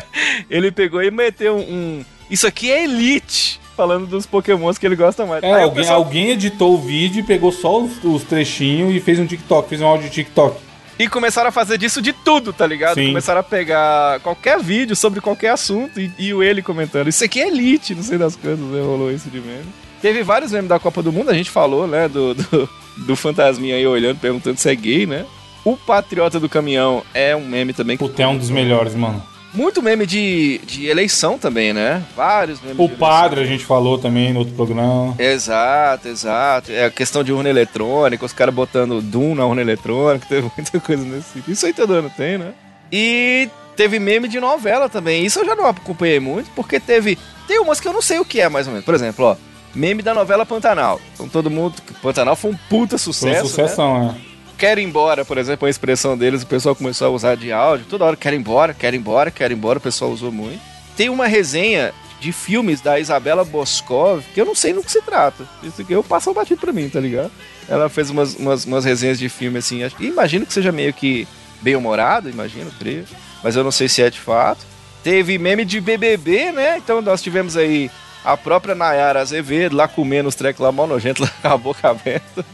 ele 0.50 0.70
pegou 0.70 1.02
e 1.02 1.10
meteu 1.10 1.56
um. 1.56 2.04
Isso 2.30 2.46
aqui 2.46 2.70
é 2.70 2.84
Elite! 2.84 3.60
Falando 3.76 4.06
dos 4.06 4.26
pokémons 4.26 4.76
que 4.76 4.84
ele 4.84 4.96
gosta 4.96 5.24
mais. 5.24 5.42
É, 5.42 5.62
alguém, 5.62 5.74
pessoal... 5.74 5.98
alguém, 5.98 6.30
editou 6.30 6.74
o 6.74 6.78
vídeo, 6.78 7.24
pegou 7.24 7.50
só 7.50 7.80
os, 7.80 7.92
os, 8.04 8.24
trechinhos 8.24 8.94
e 8.94 9.00
fez 9.00 9.18
um 9.18 9.26
TikTok, 9.26 9.68
fez 9.70 9.80
um 9.80 9.86
áudio 9.86 10.08
de 10.08 10.14
TikTok. 10.16 10.60
E 10.98 11.08
começaram 11.08 11.48
a 11.48 11.52
fazer 11.52 11.78
disso 11.78 12.02
de 12.02 12.12
tudo, 12.12 12.52
tá 12.52 12.66
ligado? 12.66 12.96
Sim. 12.96 13.06
Começaram 13.06 13.40
a 13.40 13.42
pegar 13.42 14.20
qualquer 14.20 14.60
vídeo 14.60 14.94
sobre 14.94 15.22
qualquer 15.22 15.48
assunto 15.48 15.98
e, 15.98 16.12
e 16.18 16.34
o 16.34 16.42
ele 16.42 16.60
comentando. 16.60 17.08
Isso 17.08 17.24
aqui 17.24 17.40
é 17.40 17.48
Elite, 17.48 17.94
não 17.94 18.02
sei 18.02 18.18
das 18.18 18.36
coisas, 18.36 18.60
né? 18.60 18.82
rolou 18.82 19.10
isso 19.10 19.30
de 19.30 19.40
meme. 19.40 19.64
Teve 20.00 20.22
vários 20.22 20.52
memes 20.52 20.68
da 20.68 20.78
Copa 20.78 21.02
do 21.02 21.12
Mundo, 21.12 21.30
a 21.30 21.34
gente 21.34 21.50
falou, 21.50 21.86
né? 21.86 22.08
Do, 22.08 22.34
do, 22.34 22.68
do 22.96 23.16
fantasminha 23.16 23.76
aí 23.76 23.86
olhando, 23.86 24.18
perguntando 24.18 24.58
se 24.58 24.68
é 24.68 24.74
gay, 24.74 25.06
né? 25.06 25.26
O 25.64 25.76
Patriota 25.76 26.40
do 26.40 26.48
Caminhão 26.48 27.02
é 27.12 27.36
um 27.36 27.44
meme 27.44 27.72
também. 27.72 27.96
Puta, 27.96 28.22
é 28.22 28.26
um 28.26 28.36
dos 28.36 28.50
melhores, 28.50 28.94
mano. 28.94 29.22
Muito 29.52 29.82
meme 29.82 30.06
de, 30.06 30.60
de 30.64 30.86
eleição 30.86 31.36
também, 31.36 31.72
né? 31.72 32.02
Vários 32.16 32.60
memes. 32.62 32.78
O 32.78 32.88
padre 32.88 33.40
a 33.40 33.44
gente 33.44 33.64
falou 33.64 33.98
também 33.98 34.32
no 34.32 34.38
outro 34.38 34.54
programa. 34.54 35.14
Exato, 35.18 36.08
exato. 36.08 36.70
É 36.70 36.84
a 36.84 36.90
questão 36.90 37.24
de 37.24 37.32
urna 37.32 37.48
eletrônica, 37.50 38.24
os 38.24 38.32
caras 38.32 38.54
botando 38.54 39.02
Doom 39.02 39.34
na 39.34 39.44
urna 39.44 39.60
eletrônica, 39.60 40.26
teve 40.28 40.50
muita 40.56 40.78
coisa 40.80 41.04
nesse 41.04 41.32
sentido. 41.32 41.52
Isso 41.52 41.66
aí 41.66 41.72
todo 41.72 41.92
ano 41.92 42.10
tem, 42.16 42.38
né? 42.38 42.52
E 42.92 43.50
teve 43.76 43.98
meme 43.98 44.28
de 44.28 44.38
novela 44.38 44.88
também. 44.88 45.26
Isso 45.26 45.40
eu 45.40 45.44
já 45.44 45.56
não 45.56 45.66
acompanhei 45.66 46.20
muito, 46.20 46.48
porque 46.54 46.78
teve. 46.78 47.18
Tem 47.48 47.58
umas 47.58 47.80
que 47.80 47.88
eu 47.88 47.92
não 47.92 48.02
sei 48.02 48.20
o 48.20 48.24
que 48.24 48.40
é, 48.40 48.48
mais 48.48 48.66
ou 48.66 48.72
menos. 48.72 48.86
Por 48.86 48.94
exemplo, 48.94 49.24
ó. 49.26 49.36
Meme 49.74 50.02
da 50.02 50.14
novela 50.14 50.44
Pantanal. 50.44 51.00
Então 51.14 51.28
todo 51.28 51.50
mundo. 51.50 51.74
Pantanal 52.02 52.36
foi 52.36 52.50
um 52.50 52.56
puta 52.68 52.98
sucesso. 52.98 53.48
Foi 53.48 53.62
uma 53.62 53.68
sucessão, 53.68 54.04
né? 54.06 54.20
é 54.26 54.30
quero 54.60 54.78
ir 54.78 54.84
embora, 54.84 55.24
por 55.24 55.38
exemplo, 55.38 55.66
a 55.66 55.70
expressão 55.70 56.18
deles, 56.18 56.42
o 56.42 56.46
pessoal 56.46 56.76
começou 56.76 57.06
a 57.06 57.10
usar 57.10 57.34
de 57.34 57.50
áudio. 57.50 57.86
Toda 57.88 58.04
hora, 58.04 58.14
quero 58.14 58.36
ir 58.36 58.40
embora, 58.40 58.74
quero 58.74 58.94
ir 58.94 58.98
embora, 58.98 59.30
quero 59.30 59.54
ir 59.54 59.56
embora, 59.56 59.78
o 59.78 59.80
pessoal 59.80 60.10
usou 60.10 60.30
muito. 60.30 60.60
Tem 60.94 61.08
uma 61.08 61.26
resenha 61.26 61.94
de 62.20 62.30
filmes 62.30 62.82
da 62.82 63.00
Isabela 63.00 63.42
Boscov, 63.42 64.22
que 64.34 64.40
eu 64.40 64.44
não 64.44 64.54
sei 64.54 64.74
no 64.74 64.84
que 64.84 64.92
se 64.92 65.00
trata. 65.00 65.48
Isso 65.62 65.80
aqui 65.80 65.94
eu 65.94 66.04
passo 66.04 66.34
batido 66.34 66.60
pra 66.60 66.74
mim, 66.74 66.90
tá 66.90 67.00
ligado? 67.00 67.30
Ela 67.66 67.88
fez 67.88 68.10
umas, 68.10 68.36
umas, 68.36 68.66
umas 68.66 68.84
resenhas 68.84 69.18
de 69.18 69.30
filme 69.30 69.58
assim, 69.58 69.80
imagino 69.98 70.44
que 70.44 70.52
seja 70.52 70.70
meio 70.70 70.92
que 70.92 71.26
bem 71.62 71.74
humorado, 71.74 72.28
imagino, 72.28 72.70
creio. 72.78 73.06
Mas 73.42 73.56
eu 73.56 73.64
não 73.64 73.70
sei 73.70 73.88
se 73.88 74.02
é 74.02 74.10
de 74.10 74.20
fato. 74.20 74.66
Teve 75.02 75.38
meme 75.38 75.64
de 75.64 75.80
BBB, 75.80 76.52
né? 76.52 76.76
Então 76.76 77.00
nós 77.00 77.22
tivemos 77.22 77.56
aí 77.56 77.90
a 78.24 78.36
própria 78.36 78.74
Nayara 78.74 79.20
Azevedo 79.20 79.76
lá 79.76 79.88
comendo 79.88 80.28
os 80.28 80.34
trecos 80.34 80.60
lá 80.60 80.70
mal 80.70 80.86
nojento, 80.86 81.22
lá 81.24 81.30
com 81.42 81.48
a 81.48 81.56
boca 81.56 81.88
aberta. 81.88 82.44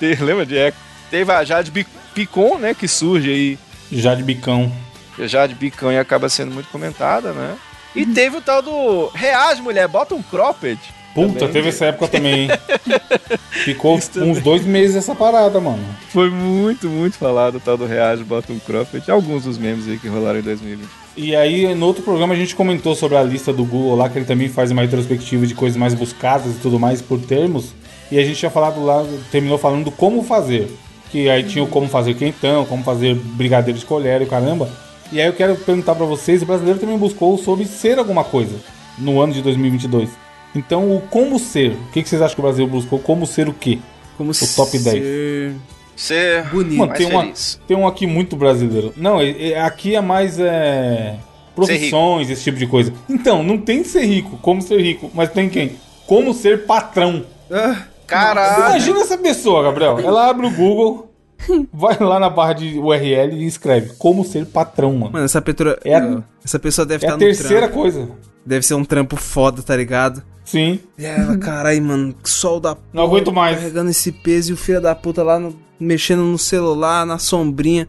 Lembra 0.00 0.44
de 0.44 0.58
Eco? 0.58 0.78
Teve 1.10 1.30
a 1.30 1.44
Jade 1.44 1.70
Picon, 2.14 2.58
né, 2.58 2.74
que 2.74 2.88
surge 2.88 3.30
aí. 3.30 3.58
Jade 3.90 4.22
Bicão. 4.22 4.72
Jade 5.18 5.54
Bicão 5.54 5.92
e 5.92 5.98
acaba 5.98 6.28
sendo 6.28 6.52
muito 6.52 6.68
comentada, 6.70 7.32
né? 7.32 7.56
E 7.94 8.06
teve 8.06 8.38
o 8.38 8.40
tal 8.40 8.62
do 8.62 9.08
Reage, 9.08 9.60
mulher, 9.60 9.86
bota 9.86 10.14
um 10.14 10.22
cropped. 10.22 10.80
Puta, 11.14 11.32
também. 11.32 11.52
teve 11.52 11.68
essa 11.68 11.86
época 11.86 12.08
também, 12.08 12.44
hein? 12.44 12.50
Ficou 13.64 13.96
uns 13.96 14.40
dois 14.40 14.64
meses 14.64 14.96
essa 14.96 15.14
parada, 15.14 15.60
mano. 15.60 15.84
Foi 16.08 16.30
muito, 16.30 16.88
muito 16.88 17.16
falado 17.16 17.56
o 17.56 17.60
tal 17.60 17.76
do 17.76 17.86
Reage, 17.86 18.24
bota 18.24 18.52
um 18.52 18.58
cropped. 18.58 19.10
Alguns 19.10 19.44
dos 19.44 19.58
memes 19.58 19.86
aí 19.86 19.98
que 19.98 20.08
rolaram 20.08 20.38
em 20.38 20.42
2020. 20.42 20.88
E 21.16 21.36
aí, 21.36 21.74
no 21.74 21.86
outro 21.86 22.02
programa, 22.02 22.32
a 22.32 22.36
gente 22.36 22.56
comentou 22.56 22.94
sobre 22.94 23.18
a 23.18 23.22
lista 23.22 23.52
do 23.52 23.64
Google 23.64 23.96
lá, 23.96 24.08
que 24.08 24.18
ele 24.18 24.24
também 24.24 24.48
faz 24.48 24.70
uma 24.70 24.82
retrospectiva 24.82 25.46
de 25.46 25.54
coisas 25.54 25.76
mais 25.76 25.92
buscadas 25.92 26.56
e 26.56 26.58
tudo 26.60 26.80
mais 26.80 27.02
por 27.02 27.20
termos. 27.20 27.74
E 28.10 28.18
a 28.18 28.24
gente 28.24 28.38
tinha 28.38 28.50
falado 28.50 28.82
lá, 28.82 29.04
terminou 29.30 29.58
falando 29.58 29.84
do 29.84 29.90
como 29.90 30.22
fazer 30.22 30.68
que 31.12 31.28
aí 31.28 31.44
tinha 31.44 31.62
o 31.62 31.68
como 31.68 31.86
fazer 31.88 32.14
quentão, 32.14 32.64
como 32.64 32.82
fazer 32.82 33.14
brigadeiro 33.14 33.78
de 33.78 33.84
colher 33.84 34.22
e 34.22 34.26
caramba. 34.26 34.68
E 35.12 35.20
aí 35.20 35.26
eu 35.26 35.34
quero 35.34 35.54
perguntar 35.56 35.94
para 35.94 36.06
vocês, 36.06 36.40
o 36.40 36.46
brasileiro 36.46 36.80
também 36.80 36.96
buscou 36.96 37.36
sobre 37.36 37.66
ser 37.66 37.98
alguma 37.98 38.24
coisa 38.24 38.56
no 38.98 39.20
ano 39.20 39.34
de 39.34 39.42
2022. 39.42 40.08
Então, 40.54 40.94
o 40.94 41.00
como 41.00 41.38
ser, 41.38 41.72
o 41.72 41.92
que, 41.92 42.02
que 42.02 42.08
vocês 42.08 42.20
acham 42.20 42.34
que 42.34 42.40
o 42.40 42.44
Brasil 42.44 42.66
buscou? 42.66 42.98
Como 42.98 43.26
ser 43.26 43.48
o 43.48 43.54
quê? 43.54 43.78
Como 44.16 44.30
o 44.30 44.34
top 44.34 44.78
ser... 44.78 45.00
10. 45.00 45.72
Ser 45.94 46.44
bonito, 46.48 46.78
Mano, 46.78 46.94
tem, 46.94 47.06
uma, 47.06 47.32
tem 47.68 47.76
um 47.76 47.86
aqui 47.86 48.06
muito 48.06 48.34
brasileiro. 48.34 48.92
Não, 48.96 49.20
é, 49.20 49.50
é, 49.50 49.60
aqui 49.60 49.94
é 49.94 50.00
mais 50.00 50.38
é, 50.38 51.16
profissões, 51.54 52.30
esse 52.30 52.42
tipo 52.44 52.58
de 52.58 52.66
coisa. 52.66 52.92
Então, 53.08 53.42
não 53.42 53.58
tem 53.58 53.84
ser 53.84 54.04
rico, 54.04 54.38
como 54.38 54.62
ser 54.62 54.80
rico, 54.80 55.10
mas 55.14 55.30
tem 55.30 55.48
quem? 55.48 55.76
Como 56.06 56.32
ser 56.32 56.66
patrão. 56.66 57.24
Ah. 57.50 57.84
Caralho. 58.06 58.66
Imagina 58.66 59.00
essa 59.00 59.16
pessoa, 59.16 59.62
Gabriel. 59.62 59.98
Ela 59.98 60.28
abre 60.28 60.46
o 60.46 60.50
Google, 60.50 61.11
vai 61.72 61.98
lá 61.98 62.18
na 62.18 62.30
barra 62.30 62.54
de 62.54 62.78
URL 62.78 63.34
e 63.36 63.46
escreve 63.46 63.94
como 63.98 64.24
ser 64.24 64.46
patrão, 64.46 64.92
mano. 64.92 65.12
Mano, 65.12 65.24
essa, 65.24 65.40
petura... 65.40 65.78
é 65.84 65.94
a... 65.94 66.22
essa 66.44 66.58
pessoa 66.58 66.86
deve 66.86 67.04
é 67.04 67.08
estar 67.08 67.16
a 67.16 67.18
terceira 67.18 67.68
trampo. 67.68 67.74
coisa. 67.74 68.08
Deve 68.44 68.66
ser 68.66 68.74
um 68.74 68.84
trampo 68.84 69.16
foda, 69.16 69.62
tá 69.62 69.76
ligado? 69.76 70.22
Sim. 70.44 70.80
E 70.98 71.04
ela, 71.04 71.38
caralho, 71.38 71.82
mano, 71.82 72.14
sol 72.24 72.58
da 72.58 72.74
porra. 72.74 72.88
Não 72.92 73.04
aguento 73.04 73.32
mais. 73.32 73.58
Carregando 73.58 73.90
esse 73.90 74.10
peso 74.10 74.50
e 74.50 74.54
o 74.54 74.56
filho 74.56 74.80
da 74.80 74.94
puta 74.94 75.22
lá 75.22 75.38
no... 75.38 75.56
mexendo 75.78 76.22
no 76.22 76.38
celular, 76.38 77.06
na 77.06 77.18
sombrinha. 77.18 77.88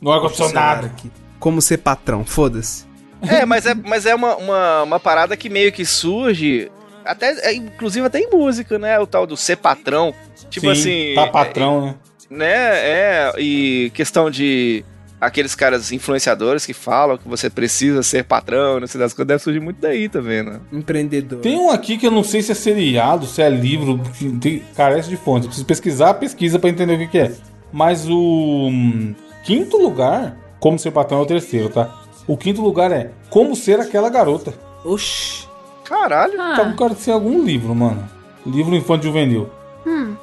No 0.00 0.10
ar-condicionado. 0.10 0.90
Como 1.38 1.60
ser 1.60 1.78
patrão, 1.78 2.24
foda-se. 2.24 2.86
É, 3.22 3.44
mas 3.44 3.66
é, 3.66 3.74
mas 3.74 4.06
é 4.06 4.14
uma, 4.14 4.36
uma, 4.36 4.82
uma 4.82 5.00
parada 5.00 5.36
que 5.36 5.48
meio 5.48 5.72
que 5.72 5.84
surge 5.84 6.70
Até, 7.04 7.48
é, 7.48 7.54
inclusive 7.54 8.06
até 8.06 8.18
em 8.18 8.30
música, 8.30 8.78
né? 8.78 8.98
O 8.98 9.06
tal 9.06 9.26
do 9.26 9.36
ser 9.36 9.56
patrão. 9.56 10.14
Tipo 10.50 10.66
Sim, 10.66 10.72
assim. 10.72 11.14
Tá 11.14 11.26
patrão, 11.26 11.78
é, 11.78 11.86
né? 11.86 11.94
É, 12.30 13.32
e 13.38 13.90
questão 13.94 14.30
de 14.30 14.84
aqueles 15.20 15.54
caras 15.54 15.90
influenciadores 15.92 16.66
que 16.66 16.74
falam 16.74 17.16
que 17.16 17.26
você 17.26 17.48
precisa 17.48 18.02
ser 18.02 18.24
patrão, 18.24 18.78
não 18.80 18.86
sei 18.86 19.00
das 19.00 19.12
coisas, 19.14 19.26
deve 19.28 19.42
surgir 19.42 19.60
muito 19.60 19.80
daí 19.80 20.08
também, 20.08 20.42
né? 20.42 20.60
Empreendedor. 20.72 21.40
Tem 21.40 21.56
um 21.58 21.70
aqui 21.70 21.96
que 21.96 22.06
eu 22.06 22.10
não 22.10 22.22
sei 22.22 22.42
se 22.42 22.52
é 22.52 22.54
seriado, 22.54 23.26
se 23.26 23.40
é 23.40 23.48
livro, 23.48 23.98
que 24.18 24.30
tem- 24.38 24.62
carece 24.76 25.08
de 25.08 25.16
fonte. 25.16 25.44
Eu 25.44 25.48
preciso 25.48 25.66
pesquisar, 25.66 26.14
pesquisa 26.14 26.58
pra 26.58 26.68
entender 26.68 26.94
o 26.94 26.98
que, 26.98 27.06
que 27.08 27.18
é. 27.18 27.32
Mas 27.72 28.06
o 28.08 28.68
hum, 28.70 29.14
quinto 29.44 29.76
lugar, 29.78 30.36
como 30.60 30.78
ser 30.78 30.90
patrão 30.90 31.20
é 31.20 31.22
o 31.22 31.26
terceiro, 31.26 31.68
tá? 31.70 32.02
O 32.26 32.36
quinto 32.36 32.60
lugar 32.62 32.90
é 32.92 33.10
Como 33.30 33.54
Ser 33.56 33.80
Aquela 33.80 34.08
Garota. 34.08 34.52
Oxi. 34.84 35.46
Caralho. 35.84 36.40
Ah, 36.40 36.54
Tá 36.56 36.64
com 36.64 36.76
cara 36.76 36.94
de 36.94 37.00
ser 37.00 37.10
algum 37.12 37.42
livro, 37.44 37.74
mano. 37.74 38.08
Livro 38.46 38.74
infantil 38.74 39.10
juvenil. 39.10 39.50
hum, 39.86 40.14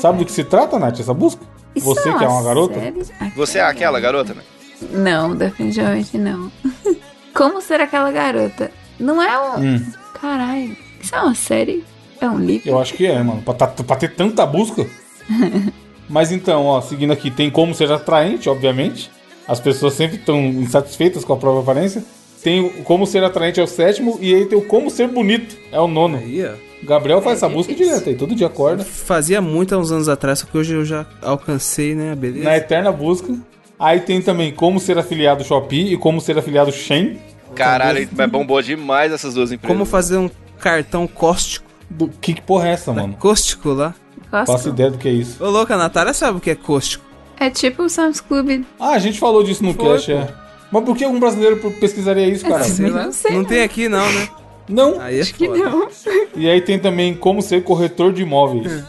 Sabe 0.00 0.18
do 0.18 0.24
que 0.24 0.32
se 0.32 0.44
trata, 0.44 0.78
Nath, 0.78 1.00
essa 1.00 1.14
busca? 1.14 1.42
Isso 1.74 1.86
Você 1.86 2.08
é 2.08 2.18
que 2.18 2.24
é 2.24 2.28
uma 2.28 2.42
garota? 2.42 2.74
série? 2.80 3.02
Você 3.36 3.58
é 3.58 3.62
aquela 3.62 4.00
garota, 4.00 4.34
né? 4.34 4.42
Não, 4.90 5.34
definitivamente 5.36 6.16
não. 6.18 6.50
Como 7.34 7.60
ser 7.60 7.80
aquela 7.80 8.10
garota? 8.10 8.70
Não 8.98 9.22
é 9.22 9.38
um. 9.38 9.60
Hum, 9.76 9.86
Caralho. 10.20 10.76
Isso 11.00 11.14
é 11.14 11.20
uma 11.20 11.34
série? 11.34 11.84
É 12.20 12.28
um 12.28 12.38
livro? 12.38 12.68
eu 12.68 12.78
acho 12.80 12.94
que 12.94 13.06
é, 13.06 13.22
mano. 13.22 13.40
Pra, 13.42 13.54
tá- 13.54 13.66
pra 13.68 13.96
ter 13.96 14.14
tanta 14.14 14.44
busca. 14.44 14.86
Mas 16.08 16.32
então, 16.32 16.66
ó, 16.66 16.80
seguindo 16.80 17.12
aqui, 17.12 17.30
tem 17.30 17.50
como 17.50 17.74
ser 17.74 17.90
atraente, 17.92 18.48
obviamente. 18.48 19.10
As 19.46 19.60
pessoas 19.60 19.94
sempre 19.94 20.16
estão 20.16 20.38
insatisfeitas 20.40 21.24
com 21.24 21.32
a 21.32 21.36
própria 21.36 21.62
aparência. 21.62 22.04
Tem 22.42 22.60
o 22.60 22.82
como 22.84 23.06
ser 23.06 23.22
atraente 23.22 23.60
é 23.60 23.62
o 23.62 23.66
sétimo, 23.66 24.18
e 24.20 24.34
aí 24.34 24.46
tem 24.46 24.58
o 24.58 24.62
como 24.66 24.90
ser 24.90 25.08
bonito, 25.08 25.56
é 25.70 25.78
o 25.80 25.86
nono. 25.86 26.16
Aí, 26.18 26.44
ó. 26.44 26.52
Gabriel 26.82 27.20
faz 27.20 27.42
É 27.42 27.46
essa 27.46 27.48
busca 27.54 27.72
difícil. 27.72 27.92
direto 27.94 28.08
aí, 28.10 28.14
todo 28.16 28.34
dia 28.34 28.46
acorda. 28.46 28.84
Fazia 28.84 29.40
muito 29.40 29.74
há 29.74 29.78
uns 29.78 29.90
anos 29.92 30.08
atrás, 30.08 30.38
só 30.40 30.46
que 30.46 30.56
hoje 30.56 30.74
eu 30.74 30.84
já 30.84 31.06
alcancei, 31.22 31.94
né? 31.94 32.12
a 32.12 32.16
Beleza. 32.16 32.44
Na 32.44 32.56
eterna 32.56 32.90
busca. 32.92 33.34
Aí 33.78 34.00
tem 34.00 34.20
também 34.20 34.52
como 34.52 34.78
ser 34.78 34.98
afiliado 34.98 35.42
Shopee 35.44 35.92
e 35.92 35.96
como 35.96 36.20
ser 36.20 36.36
afiliado 36.38 36.70
Shen. 36.72 37.18
Caralho, 37.54 38.08
mas 38.12 38.30
bombou 38.30 38.60
demais 38.62 39.10
essas 39.12 39.34
duas 39.34 39.50
empresas. 39.52 39.74
Como 39.76 39.84
fazer 39.84 40.16
um 40.18 40.30
cartão 40.58 41.06
cáustico. 41.06 41.68
Do 41.88 42.08
que, 42.08 42.34
que 42.34 42.42
porra 42.42 42.68
é 42.68 42.72
essa, 42.72 42.92
mano? 42.92 43.14
Cáustico 43.20 43.70
lá. 43.70 43.94
Faço 44.30 44.52
Gosto. 44.52 44.68
ideia 44.68 44.90
do 44.92 44.98
que 44.98 45.08
é 45.08 45.12
isso. 45.12 45.42
Ô, 45.42 45.50
louca, 45.50 45.74
a 45.74 45.78
Natália 45.78 46.12
sabe 46.14 46.38
o 46.38 46.40
que 46.40 46.50
é 46.50 46.54
cáustico. 46.54 47.04
É 47.38 47.50
tipo 47.50 47.82
o 47.82 47.88
Sam's 47.88 48.20
Club. 48.20 48.64
Ah, 48.78 48.90
a 48.90 48.98
gente 48.98 49.18
falou 49.18 49.42
disso 49.42 49.64
no 49.64 49.74
Foi, 49.74 49.92
cast, 49.94 50.12
é. 50.12 50.28
Mas 50.70 50.84
por 50.84 50.96
que 50.96 51.02
algum 51.02 51.18
brasileiro 51.18 51.56
pesquisaria 51.80 52.28
isso, 52.28 52.46
cara? 52.46 52.62
Sei 52.62 52.88
lá. 52.90 53.04
Não 53.06 53.12
sei, 53.12 53.32
não 53.32 53.38
não. 53.38 53.44
tem 53.44 53.62
aqui, 53.62 53.88
não, 53.88 54.06
né? 54.12 54.28
Não. 54.70 55.00
Aí 55.00 55.18
é 55.18 55.20
Acho 55.20 55.34
que 55.34 55.48
não. 55.48 55.88
E 56.34 56.48
aí 56.48 56.60
tem 56.60 56.78
também 56.78 57.14
como 57.14 57.42
ser 57.42 57.62
corretor 57.64 58.12
de 58.12 58.22
imóveis. 58.22 58.82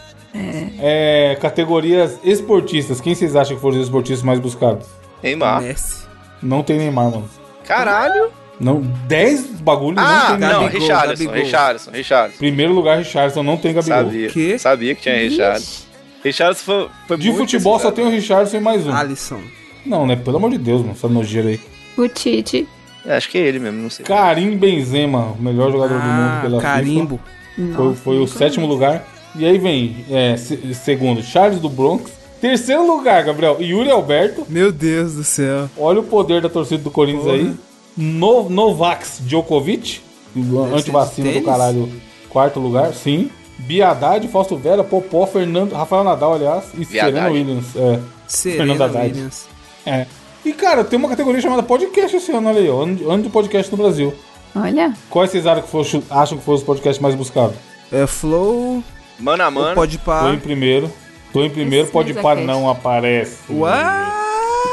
É. 0.79 1.37
categorias 1.41 2.17
esportistas. 2.23 3.01
Quem 3.01 3.13
vocês 3.13 3.35
acham 3.35 3.55
que 3.55 3.61
foram 3.61 3.77
os 3.77 3.83
esportistas 3.83 4.23
mais 4.23 4.39
buscados? 4.39 4.87
Neymar. 5.21 5.61
Messi. 5.61 6.05
Não 6.41 6.63
tem 6.63 6.77
Neymar, 6.77 7.11
mano. 7.11 7.29
Caralho. 7.65 8.29
Não, 8.59 8.79
10 9.07 9.59
bagulho 9.61 9.95
não 9.95 10.03
Ah, 10.03 10.27
tem 10.29 10.37
Neymar. 10.37 10.53
não, 10.53 10.63
Gabigol, 10.65 10.81
Richarlison, 10.81 11.23
Gabigol. 11.25 11.43
Richarlison, 11.45 11.91
Richarlison. 11.91 12.37
Primeiro 12.37 12.73
lugar, 12.73 12.97
Richardson, 12.99 13.43
não 13.43 13.57
tem 13.57 13.73
Gabigol. 13.73 13.97
Sabia. 14.05 14.29
Quê? 14.29 14.57
Sabia 14.59 14.95
que 14.95 15.01
tinha 15.01 15.15
Richarlison. 15.15 15.83
Richarlison 16.23 16.63
foi, 16.63 16.89
foi 17.07 17.17
De 17.17 17.27
muito 17.27 17.39
futebol 17.39 17.79
só 17.79 17.91
tem 17.91 18.05
o 18.05 18.09
Richardson 18.09 18.57
e 18.57 18.59
mais 18.61 18.85
um. 18.85 18.93
Alisson. 18.93 19.41
Não, 19.85 20.05
né? 20.05 20.15
Pelo 20.15 20.37
amor 20.37 20.51
de 20.51 20.59
Deus, 20.59 20.81
mano. 20.81 20.93
Essa 20.93 21.07
nojeira 21.09 21.49
aí. 21.49 21.59
O 21.97 22.07
Tite. 22.07 22.67
É, 23.05 23.15
acho 23.17 23.29
que 23.29 23.37
é 23.37 23.41
ele 23.41 23.59
mesmo, 23.59 23.81
não 23.81 23.89
sei. 23.89 24.05
Karim 24.05 24.57
Benzema, 24.57 25.33
o 25.37 25.41
melhor 25.41 25.71
jogador 25.71 25.99
do 25.99 26.05
mundo 26.05 26.29
Ah, 26.29 26.39
pela 26.41 26.61
carimbo. 26.61 27.19
FIFA. 27.55 27.75
Foi, 27.75 27.95
foi 27.95 28.19
o 28.19 28.27
sétimo 28.27 28.65
lugar. 28.67 29.05
E 29.35 29.45
aí 29.45 29.57
vem, 29.57 30.05
é, 30.09 30.35
se- 30.37 30.73
segundo, 30.75 31.21
Charles 31.23 31.59
do 31.59 31.69
Bronx. 31.69 32.11
Terceiro 32.39 32.85
lugar, 32.85 33.23
Gabriel, 33.23 33.57
Yuri 33.61 33.89
Alberto. 33.91 34.45
Meu 34.49 34.71
Deus 34.71 35.13
do 35.15 35.23
céu. 35.23 35.69
Olha 35.77 35.99
o 35.99 36.03
poder 36.03 36.41
da 36.41 36.49
torcida 36.49 36.81
do 36.83 36.89
Corinthians 36.91 37.23
Porra. 37.23 37.35
aí. 37.37 37.53
No, 37.97 38.49
Novax 38.49 39.19
Djokovic, 39.21 39.99
antivacina 40.73 41.31
do 41.31 41.41
caralho, 41.41 41.89
quarto 42.29 42.59
lugar, 42.59 42.93
sim. 42.93 43.29
Biadade, 43.59 44.27
Fausto 44.27 44.55
Vera, 44.57 44.83
Popó, 44.83 45.27
Fernando, 45.27 45.73
Rafael 45.73 46.03
Nadal, 46.03 46.33
aliás, 46.33 46.63
e 46.77 46.83
Serena 46.85 47.11
Biadade. 47.11 47.35
Williams. 47.35 47.75
É, 47.75 47.99
Serena 48.27 48.57
Fernando 48.75 48.81
Haddad. 48.83 49.07
Williams. 49.11 49.45
é. 49.85 50.05
E 50.43 50.53
cara, 50.53 50.83
tem 50.83 50.97
uma 50.97 51.09
categoria 51.09 51.41
chamada 51.41 51.63
podcast 51.63 52.15
esse 52.15 52.31
ano, 52.31 52.49
olha 52.49 52.59
aí, 52.59 52.69
ó, 52.69 52.81
ano, 52.81 53.11
ano 53.11 53.23
de 53.23 53.29
podcast 53.29 53.71
no 53.71 53.77
Brasil. 53.77 54.13
Olha. 54.55 54.93
Quais 55.09 55.31
vocês 55.31 55.45
acham 55.45 55.63
que, 55.63 55.69
foram, 55.69 56.03
acham 56.09 56.37
que 56.37 56.43
foram 56.43 56.57
os 56.57 56.63
podcasts 56.63 57.01
mais 57.01 57.15
buscados? 57.15 57.55
É 57.91 58.07
Flow, 58.07 58.83
Mano 59.19 59.43
a 59.43 59.51
mano. 59.51 59.75
Pode 59.75 59.97
Tô 59.99 60.05
Pá. 60.05 60.31
em 60.31 60.39
primeiro. 60.39 60.91
Tô 61.31 61.43
em 61.43 61.49
primeiro, 61.49 61.85
Esse 61.85 61.91
pode 61.93 62.13
par 62.15 62.35
não 62.37 62.69
aparece. 62.69 63.37
What? 63.49 64.11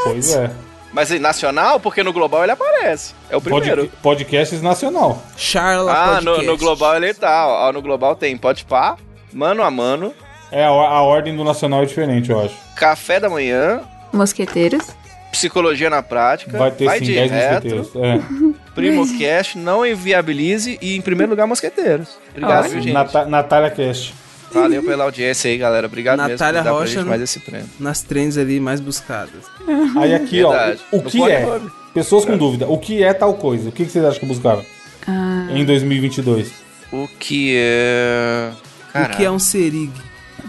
Pois 0.05 0.35
é. 0.35 0.51
Mas 0.93 1.11
em 1.13 1.19
nacional, 1.19 1.79
porque 1.79 2.03
no 2.03 2.13
global 2.13 2.43
ele 2.43 2.53
aparece. 2.53 3.15
É 3.31 3.37
o 3.37 3.41
primeiro. 3.41 3.83
Pod, 3.83 3.93
podcasts 4.03 4.63
nacional. 4.63 5.23
Charla 5.37 5.93
ah, 5.93 6.21
no, 6.21 6.25
Podcast. 6.25 6.47
no 6.47 6.57
global 6.57 6.97
ele 6.97 7.15
tá. 7.15 7.47
Ó, 7.47 7.73
no 7.73 7.83
global 7.83 8.17
tem 8.17 8.37
Pode 8.37 8.65
Pá, 8.65 8.97
Mano 9.33 9.63
a 9.63 9.71
Mano, 9.71 10.13
É, 10.51 10.65
a, 10.65 10.69
a 10.69 11.03
ordem 11.03 11.37
do 11.37 11.45
nacional 11.45 11.83
é 11.83 11.87
diferente, 11.87 12.31
eu 12.31 12.41
acho. 12.41 12.55
Café 12.75 13.21
da 13.21 13.29
Manhã, 13.29 13.83
Mosqueteiros. 14.13 14.87
Psicologia 15.33 15.91
na 15.91 16.03
Prática, 16.03 16.57
Vai 16.59 16.71
ter 16.71 16.91
sim 16.99 17.05
de 17.05 17.15
10 17.15 17.31
retro, 17.31 17.77
mosqueteiros. 17.77 17.97
É. 17.97 18.21
Primo 18.75 19.19
Cast, 19.19 19.59
Não 19.59 19.85
Inviabilize 19.85 20.79
e, 20.81 20.97
em 20.97 21.01
primeiro 21.01 21.31
lugar, 21.31 21.47
Mosqueteiros. 21.47 22.09
Obrigado, 22.31 22.61
Olha. 22.61 22.69
viu, 22.69 22.81
gente? 22.81 22.93
Nata- 22.93 23.27
Natália 23.27 23.71
Cast. 23.71 24.15
Valeu 24.53 24.83
pela 24.83 25.05
audiência 25.05 25.51
aí, 25.51 25.59
galera. 25.59 25.87
Obrigado 25.87 26.17
Natália 26.19 26.63
mesmo 26.63 26.75
por 26.75 26.81
Rocha, 26.81 26.93
gente 27.01 27.07
mais 27.09 27.21
esse 27.21 27.39
prêmio. 27.41 27.67
Nas 27.79 28.01
trends 28.03 28.39
ali 28.39 28.59
mais 28.61 28.81
buscadas. 28.81 29.45
Aí 30.01 30.15
aqui, 30.15 30.43
Verdade. 30.43 30.81
ó. 30.93 30.97
O 30.97 31.03
No 31.03 31.11
que 31.11 31.23
é? 31.23 31.41
Pornhub. 31.45 31.71
Pessoas 31.93 32.25
com 32.25 32.37
dúvida. 32.39 32.67
O 32.67 32.79
que 32.79 33.03
é 33.03 33.13
tal 33.13 33.35
coisa? 33.35 33.69
O 33.69 33.73
que 33.73 33.85
que 33.85 33.91
vocês 33.93 34.05
acham 34.05 34.21
que 34.21 34.27
buscaram 34.27 34.65
Ah, 35.07 35.49
em 35.51 35.65
2022? 35.67 36.51
O 36.93 37.07
que 37.19 37.55
é... 37.59 38.51
O 38.95 39.17
que 39.17 39.25
é 39.25 39.31
um 39.31 39.39
serig? 39.39 39.91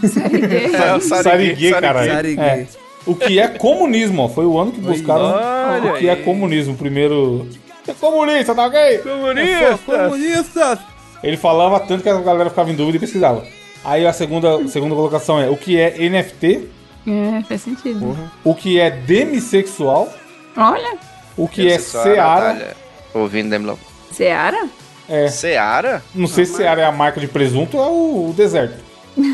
É 0.02 0.94
o 0.94 1.00
Sariguê, 1.00 1.72
caralho. 1.72 2.10
Sariguê. 2.12 2.40
É. 2.40 2.66
O 3.06 3.14
que 3.14 3.38
é 3.38 3.48
comunismo, 3.48 4.22
ó. 4.22 4.28
Foi 4.28 4.44
o 4.44 4.58
ano 4.58 4.72
que 4.72 4.80
buscaram 4.80 5.24
Olha 5.24 5.92
o 5.92 5.96
que 5.96 6.08
é 6.08 6.12
aí. 6.12 6.22
comunismo. 6.22 6.76
Primeiro. 6.76 7.46
É 7.88 7.92
comunista, 7.94 8.54
tá 8.54 8.66
ok? 8.66 8.98
Comunista! 8.98 9.78
Comunista! 9.86 10.78
Ele 11.22 11.36
falava 11.36 11.80
tanto 11.80 12.02
que 12.02 12.08
a 12.08 12.20
galera 12.20 12.50
ficava 12.50 12.70
em 12.70 12.74
dúvida 12.74 12.98
e 12.98 13.00
pesquisava. 13.00 13.44
Aí 13.84 14.06
a 14.06 14.12
segunda, 14.12 14.66
segunda 14.68 14.94
colocação 14.94 15.40
é 15.40 15.48
o 15.48 15.56
que 15.56 15.78
é 15.78 15.96
NFT, 16.08 16.68
é, 17.06 17.42
faz 17.48 17.62
sentido. 17.62 18.16
o 18.44 18.54
que 18.54 18.78
é 18.78 18.90
demissexual, 18.90 20.12
Olha. 20.56 20.98
o 21.36 21.48
que 21.48 21.66
é 21.66 21.78
Sexual, 21.78 22.04
Seara. 22.04 22.76
Ouvindo 23.14 23.48
Demi 23.50 23.66
Lovato. 23.66 23.86
Seara? 24.12 24.68
É, 25.08 25.28
Seara? 25.28 26.02
não 26.14 26.26
sei 26.26 26.44
se 26.44 26.56
Seara 26.56 26.82
é 26.82 26.84
a 26.84 26.92
marca 26.92 27.18
de 27.20 27.26
presunto 27.26 27.78
ou 27.78 27.84
é 27.84 27.88
o, 27.88 28.30
o 28.30 28.34
deserto. 28.34 28.76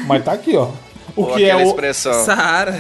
Mas 0.07 0.25
tá 0.25 0.33
aqui, 0.33 0.57
ó. 0.57 0.69
O 1.17 1.23
Ou 1.23 1.35
que 1.35 1.45
é 1.45 1.51
aquela 1.53 1.63
o. 1.65 1.69
expressão. 1.71 2.25
Saara. 2.25 2.75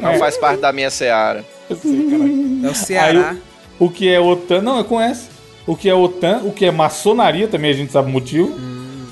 Não 0.00 0.14
faz 0.18 0.36
parte 0.38 0.60
da 0.60 0.72
minha 0.72 0.90
Seara. 0.90 1.44
É 1.70 2.68
o 2.68 2.74
Ceará. 2.74 3.30
Aí 3.32 3.38
O 3.78 3.90
que 3.90 4.08
é 4.08 4.18
OTAN, 4.18 4.62
não, 4.62 4.78
eu 4.78 4.84
conheço. 4.84 5.28
O 5.66 5.76
que 5.76 5.88
é 5.88 5.94
OTAN, 5.94 6.42
o 6.44 6.52
que 6.52 6.64
é 6.64 6.70
maçonaria, 6.70 7.46
também 7.48 7.70
a 7.70 7.74
gente 7.74 7.92
sabe 7.92 8.08
o 8.08 8.12
motivo. 8.12 8.54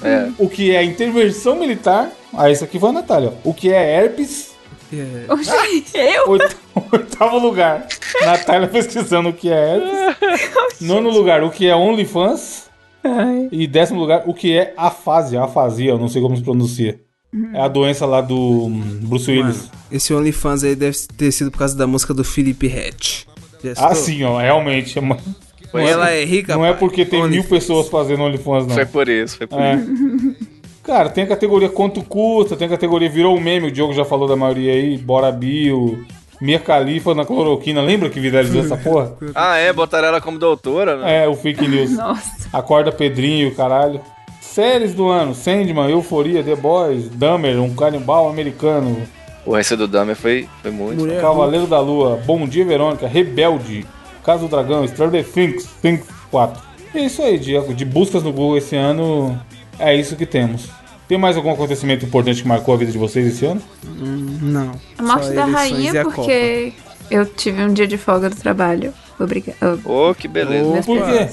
É. 0.03 0.29
O 0.39 0.49
que 0.49 0.75
é 0.75 0.83
intervenção 0.83 1.55
militar. 1.57 2.11
Ah, 2.35 2.51
isso 2.51 2.65
aqui 2.65 2.79
foi 2.79 2.89
a 2.89 2.93
Natália. 2.93 3.35
O 3.45 3.53
que 3.55 3.71
é 3.73 3.97
herpes. 4.03 4.53
É. 4.93 5.33
Oxi, 5.33 5.85
eu? 5.95 6.29
Oito- 6.31 6.57
Oitavo 6.93 7.39
lugar. 7.39 7.87
Natália 8.25 8.69
pesquisando 8.69 9.29
o 9.31 9.33
que 9.33 9.51
é 9.51 9.77
herpes. 9.77 10.81
Nono 10.81 11.09
lugar, 11.11 11.43
o 11.43 11.51
que 11.51 11.67
é 11.69 11.75
OnlyFans. 11.77 12.71
Ai. 13.05 13.49
E 13.51 13.67
décimo 13.67 13.99
lugar, 14.01 14.23
o 14.27 14.35
que 14.35 14.57
é 14.57 14.73
afasia. 14.77 15.43
Afasia, 15.43 15.91
eu 15.91 15.99
não 15.99 16.09
sei 16.09 16.21
como 16.23 16.37
se 16.37 16.43
pronuncia. 16.43 17.01
É 17.55 17.61
a 17.61 17.69
doença 17.69 18.05
lá 18.05 18.21
do 18.21 18.69
Bruce 19.03 19.31
Willis. 19.31 19.57
Mano, 19.57 19.71
esse 19.91 20.13
OnlyFans 20.13 20.65
aí 20.65 20.75
deve 20.75 20.97
ter 21.17 21.33
sido 21.33 21.51
por 21.51 21.59
causa 21.59 21.77
da 21.77 21.87
música 21.87 22.13
do 22.13 22.23
Felipe 22.25 22.67
Hatch. 22.67 23.25
Ah, 23.79 23.95
sim, 23.95 24.23
ó, 24.25 24.39
realmente. 24.39 24.99
é 24.99 25.89
Ela 25.89 26.11
é, 26.11 26.23
é 26.23 26.25
rica, 26.25 26.55
não 26.55 26.65
é 26.65 26.71
pai. 26.71 26.79
porque 26.81 27.05
tem 27.07 27.27
mil 27.29 27.45
pessoas 27.45 27.89
fazendo 27.89 28.23
OnlyFans, 28.25 28.67
não. 28.67 28.75
Foi 28.75 28.85
por 28.87 29.09
isso, 29.09 29.39
foi 29.39 29.47
por 29.47 29.61
É. 29.61 29.77
isso. 29.77 30.37
Cara, 30.83 31.09
tem 31.09 31.23
a 31.23 31.29
categoria 31.29 31.69
quanto 31.69 32.03
custa, 32.03 32.57
tem 32.57 32.67
a 32.67 32.71
categoria 32.71 33.09
virou 33.09 33.37
um 33.37 33.41
meme, 33.41 33.69
o 33.69 33.71
Diogo 33.71 33.93
já 33.93 34.05
falou 34.05 34.27
da 34.27 34.35
maioria 34.35 34.73
aí, 34.73 34.99
Bora 34.99 35.31
Bio, 35.31 36.05
Mia 36.41 36.59
Khalifa 36.59 37.15
na 37.15 37.25
cloroquina, 37.25 37.81
lembra 37.81 38.11
que 38.11 38.19
viralizou 38.19 38.63
essa 38.63 38.77
porra? 38.77 39.15
Ah, 39.33 39.57
é? 39.57 39.73
Botaram 39.73 40.09
ela 40.09 40.21
como 40.21 40.41
doutora, 40.41 40.97
né? 40.97 41.23
É, 41.25 41.29
o 41.29 41.37
fake 41.37 41.69
news. 41.69 41.93
Nossa. 41.97 42.49
Acorda 42.53 42.91
Pedrinho, 42.91 43.55
caralho. 43.55 44.01
Séries 44.53 44.93
do 44.93 45.09
ano, 45.09 45.35
Sandman, 45.35 45.91
Euforia, 45.91 46.45
The 46.45 46.55
Boys, 46.55 47.09
Dahmer, 47.09 47.59
um 47.59 47.75
canibal 47.75 48.29
americano, 48.29 49.01
O 49.47 49.57
esse 49.57 49.75
do 49.75 49.89
Dahmer 49.89 50.15
foi, 50.15 50.47
foi 50.61 50.71
muito. 50.71 51.01
Mulher 51.01 51.23
Cavaleiro 51.23 51.67
da 51.67 51.81
Lua, 51.81 52.21
Bom 52.27 52.47
Dia 52.47 52.63
Verônica, 52.63 53.07
Rebelde, 53.07 53.87
Casa 54.23 54.43
do 54.43 54.49
Dragão, 54.49 54.87
Stranger 54.87 55.25
Things, 55.25 55.67
Things 55.81 56.05
4. 56.31 56.63
E 56.95 56.99
é 56.99 57.07
isso 57.07 57.23
aí, 57.23 57.39
de, 57.39 57.59
de 57.75 57.85
buscas 57.87 58.23
no 58.23 58.31
Google 58.31 58.59
esse 58.59 58.77
ano. 58.77 59.41
É 59.79 59.97
isso 59.97 60.17
que 60.17 60.27
temos. 60.27 60.69
Tem 61.09 61.17
mais 61.17 61.35
algum 61.39 61.51
acontecimento 61.51 62.05
importante 62.05 62.43
que 62.43 62.49
marcou 62.49 62.75
a 62.75 62.77
vida 62.77 62.93
de 62.93 62.99
vocês 62.99 63.27
esse 63.27 63.47
ano? 63.47 63.63
Hum, 63.87 64.39
não. 64.43 64.73
A 64.99 65.03
morte 65.03 65.29
Só 65.29 65.33
da 65.33 65.47
rainha, 65.47 66.05
porque 66.05 66.75
eu 67.11 67.25
tive 67.25 67.65
um 67.65 67.73
dia 67.73 67.87
de 67.87 67.97
folga 67.97 68.29
do 68.29 68.37
trabalho. 68.37 68.93
Obrigada. 69.19 69.81
Ô, 69.87 70.15
que 70.15 70.29
beleza. 70.29 70.79
Ô. 70.79 70.83
Por 70.83 71.07
quê? 71.07 71.27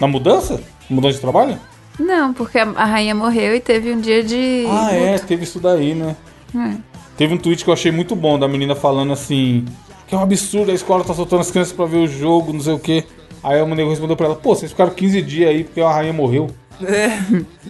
Na 0.00 0.06
mudança? 0.06 0.58
Mudança 0.88 1.16
de 1.16 1.20
trabalho? 1.20 1.58
Não, 1.98 2.32
porque 2.32 2.58
a, 2.58 2.84
rainha 2.84 3.14
morreu 3.14 3.54
e 3.54 3.60
teve 3.60 3.92
um 3.92 4.00
dia 4.00 4.22
de. 4.22 4.64
Ah, 4.68 4.92
é, 4.92 5.18
teve 5.18 5.44
isso 5.44 5.60
daí, 5.60 5.94
né? 5.94 6.16
É. 6.54 6.74
Teve 7.16 7.34
um 7.34 7.38
tweet 7.38 7.62
que 7.62 7.70
eu 7.70 7.74
achei 7.74 7.92
muito 7.92 8.16
bom 8.16 8.38
da 8.38 8.48
menina 8.48 8.74
falando 8.74 9.12
assim: 9.12 9.64
que 10.06 10.14
é 10.14 10.18
um 10.18 10.22
absurdo, 10.22 10.72
a 10.72 10.74
escola 10.74 11.04
tá 11.04 11.14
soltando 11.14 11.40
as 11.40 11.50
crianças 11.50 11.72
pra 11.72 11.86
ver 11.86 11.98
o 11.98 12.06
jogo, 12.06 12.52
não 12.52 12.60
sei 12.60 12.72
o 12.72 12.78
quê. 12.78 13.04
Aí 13.42 13.60
o 13.60 13.66
nego 13.74 13.90
respondeu 13.90 14.16
pra 14.16 14.26
ela: 14.26 14.34
pô, 14.34 14.54
vocês 14.54 14.72
ficaram 14.72 14.92
15 14.92 15.22
dias 15.22 15.50
aí 15.50 15.64
porque 15.64 15.80
a 15.80 15.92
rainha 15.92 16.12
morreu. 16.12 16.50
É. 16.82 17.18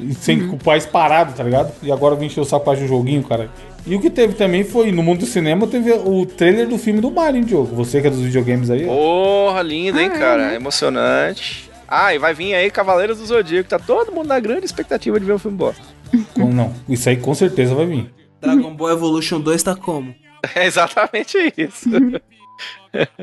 E 0.01 0.15
Sem 0.15 0.49
o 0.49 0.57
país 0.57 0.87
parado, 0.87 1.35
tá 1.35 1.43
ligado? 1.43 1.73
E 1.83 1.93
agora 1.93 2.15
vem 2.15 2.27
encher 2.27 2.41
o 2.41 2.45
saco 2.45 2.75
de 2.75 2.85
um 2.85 2.89
joguinho, 2.89 3.23
cara. 3.23 3.51
E 3.87 3.95
o 3.95 4.01
que 4.01 4.09
teve 4.09 4.33
também 4.33 4.65
foi, 4.65 4.91
no 4.91 5.03
mundo 5.03 5.21
do 5.21 5.27
cinema, 5.27 5.67
teve 5.67 5.93
o 5.93 6.25
trailer 6.25 6.67
do 6.67 6.79
filme 6.79 7.03
do 7.03 7.11
Mario, 7.11 7.45
Diogo. 7.45 7.77
Você 7.77 8.01
que 8.01 8.07
é 8.07 8.11
dos 8.11 8.21
videogames 8.21 8.71
aí. 8.71 8.87
Porra, 8.87 9.61
lindo, 9.61 10.01
hein, 10.01 10.09
cara? 10.09 10.55
Emocionante. 10.55 11.71
Ah, 11.97 12.13
e 12.13 12.19
vai 12.19 12.35
vir 12.35 12.55
aí 12.55 12.71
Cavaleiros 12.71 13.19
do 13.19 13.27
Zodíaco. 13.27 13.69
Tá 13.69 13.79
todo 13.79 14.11
mundo 14.11 14.27
na 14.27 14.41
grande 14.41 14.67
expectativa 14.67 15.21
de 15.21 15.25
ver 15.27 15.33
um 15.35 15.39
filme 15.39 15.57
bosta. 15.57 15.83
Com- 16.35 16.53
Não, 16.53 16.75
isso 16.89 17.09
aí 17.09 17.17
com 17.17 17.33
certeza 17.35 17.75
vai 17.75 17.87
vir. 17.87 18.13
Dragon 18.41 18.75
Ball 18.75 18.91
Evolution 18.91 19.41
2 19.41 19.63
tá 19.63 19.77
como? 19.77 20.15
É 20.55 20.67
exatamente 20.67 21.39
isso. 21.57 21.89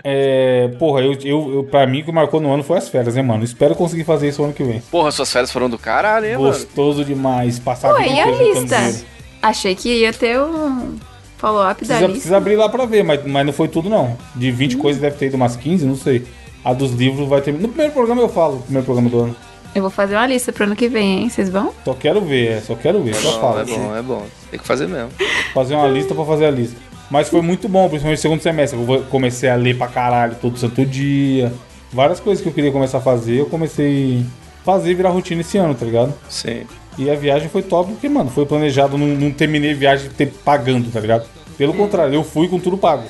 É, 0.03 0.67
porra, 0.77 0.99
eu, 1.01 1.13
eu, 1.23 1.53
eu, 1.53 1.63
pra 1.63 1.87
mim 1.87 2.01
o 2.01 2.03
que 2.05 2.11
marcou 2.11 2.41
no 2.41 2.51
ano 2.53 2.61
foi 2.61 2.77
as 2.77 2.89
férias, 2.89 3.15
né, 3.15 3.21
mano? 3.21 3.41
Espero 3.41 3.73
conseguir 3.73 4.03
fazer 4.03 4.27
isso 4.27 4.43
ano 4.43 4.51
que 4.51 4.63
vem. 4.63 4.81
Porra, 4.91 5.11
suas 5.11 5.31
férias 5.31 5.49
foram 5.49 5.69
do 5.69 5.77
caralho, 5.77 6.25
hein, 6.25 6.33
mano? 6.33 6.47
Gostoso 6.47 7.05
demais. 7.05 7.57
Passar 7.57 7.93
Pô, 7.93 8.01
e 8.01 8.19
a 8.19 8.25
lista? 8.25 9.05
Achei 9.41 9.73
que 9.73 10.01
ia 10.01 10.11
ter 10.11 10.37
um 10.41 10.97
follow-up 11.37 11.85
da 11.85 11.95
lista. 11.95 12.11
precisa 12.11 12.35
abrir 12.37 12.57
lá 12.57 12.67
pra 12.67 12.85
ver, 12.85 13.01
mas, 13.03 13.25
mas 13.25 13.45
não 13.45 13.53
foi 13.53 13.69
tudo 13.69 13.89
não. 13.89 14.17
De 14.35 14.51
20 14.51 14.75
coisas 14.75 15.01
deve 15.01 15.15
ter 15.15 15.27
ido 15.27 15.37
umas 15.37 15.55
15, 15.55 15.85
não 15.85 15.95
sei. 15.95 16.25
A 16.63 16.73
dos 16.73 16.91
livros 16.91 17.27
vai 17.27 17.41
ter. 17.41 17.53
No 17.53 17.67
primeiro 17.67 17.93
programa 17.93 18.21
eu 18.21 18.29
falo, 18.29 18.55
no 18.57 18.61
primeiro 18.63 18.85
programa 18.85 19.09
do 19.09 19.19
ano. 19.21 19.35
Eu 19.73 19.81
vou 19.81 19.89
fazer 19.91 20.15
uma 20.15 20.27
lista 20.27 20.51
pro 20.51 20.65
ano 20.65 20.75
que 20.75 20.89
vem, 20.89 21.21
hein? 21.23 21.29
Vocês 21.29 21.49
vão? 21.49 21.73
Só 21.85 21.93
quero 21.93 22.19
ver, 22.21 22.57
é, 22.57 22.61
só 22.61 22.75
quero 22.75 23.01
ver, 23.01 23.11
É 23.11 23.13
só 23.13 23.31
bom, 23.31 23.39
falo. 23.39 23.59
é 23.59 23.65
bom, 23.65 23.95
é 23.95 24.01
bom. 24.01 24.25
Tem 24.51 24.59
que 24.59 24.67
fazer 24.67 24.87
mesmo. 24.87 25.09
Fazer 25.53 25.75
uma 25.75 25.87
lista 25.87 26.13
pra 26.13 26.25
fazer 26.25 26.45
a 26.45 26.51
lista. 26.51 26.75
Mas 27.09 27.29
foi 27.29 27.41
muito 27.41 27.67
bom, 27.69 27.87
principalmente 27.87 28.17
no 28.19 28.21
segundo 28.21 28.41
semestre. 28.41 28.79
Eu 28.79 29.03
comecei 29.09 29.49
a 29.49 29.55
ler 29.55 29.77
pra 29.77 29.87
caralho 29.87 30.35
todo 30.41 30.57
santo 30.57 30.85
dia. 30.85 31.51
Várias 31.91 32.19
coisas 32.19 32.41
que 32.41 32.49
eu 32.49 32.53
queria 32.53 32.71
começar 32.71 32.99
a 32.99 33.01
fazer, 33.01 33.39
eu 33.39 33.45
comecei 33.47 34.25
a 34.61 34.63
fazer 34.65 34.91
e 34.91 34.93
virar 34.93 35.09
rotina 35.09 35.41
esse 35.41 35.57
ano, 35.57 35.73
tá 35.73 35.85
ligado? 35.85 36.13
Sim. 36.29 36.63
E 36.97 37.09
a 37.09 37.15
viagem 37.15 37.47
foi 37.49 37.61
top 37.61 37.91
porque, 37.93 38.07
mano, 38.09 38.29
foi 38.29 38.45
planejado, 38.45 38.97
não, 38.97 39.07
não 39.07 39.31
terminei 39.31 39.71
a 39.71 39.75
viagem 39.75 40.09
pagando, 40.43 40.91
tá 40.91 40.99
ligado? 40.99 41.25
Pelo 41.57 41.73
contrário, 41.73 42.13
eu 42.13 42.23
fui 42.23 42.47
com 42.47 42.59
tudo 42.59 42.77
pago. 42.77 43.03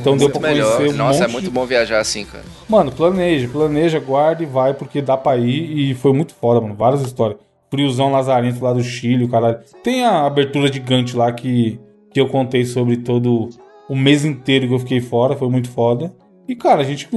Então 0.00 0.16
deu 0.16 0.28
Muito 0.28 0.40
pra 0.40 0.50
melhor. 0.50 0.76
conhecer 0.76 0.94
um 0.94 0.96
Nossa, 0.98 1.18
é 1.18 1.22
monte 1.22 1.32
muito 1.32 1.44
de- 1.46 1.50
bom 1.50 1.64
viajar 1.66 2.00
assim, 2.00 2.24
cara. 2.24 2.44
Mano, 2.68 2.92
planeja, 2.92 3.48
planeja, 3.48 3.98
guarda 3.98 4.42
e 4.42 4.46
vai, 4.46 4.74
porque 4.74 5.00
dá 5.00 5.16
pra 5.16 5.36
ir 5.36 5.90
e 5.90 5.94
foi 5.94 6.12
muito 6.12 6.34
foda, 6.34 6.60
mano. 6.60 6.74
Várias 6.74 7.02
histórias. 7.02 7.38
Friozão 7.70 8.12
Lazarento 8.12 8.62
lá 8.62 8.72
do 8.72 8.82
Chile, 8.82 9.24
o 9.24 9.28
caralho. 9.28 9.58
Tem 9.82 10.04
a 10.04 10.24
abertura 10.26 10.72
gigante 10.72 11.16
lá 11.16 11.32
que, 11.32 11.80
que 12.12 12.20
eu 12.20 12.28
contei 12.28 12.64
sobre 12.64 12.96
todo 12.98 13.48
o 13.88 13.96
mês 13.96 14.24
inteiro 14.24 14.68
que 14.68 14.74
eu 14.74 14.78
fiquei 14.78 15.00
fora, 15.00 15.34
foi 15.36 15.48
muito 15.48 15.68
foda. 15.70 16.12
E, 16.48 16.54
cara, 16.54 16.82
a 16.82 16.84
gente 16.84 17.08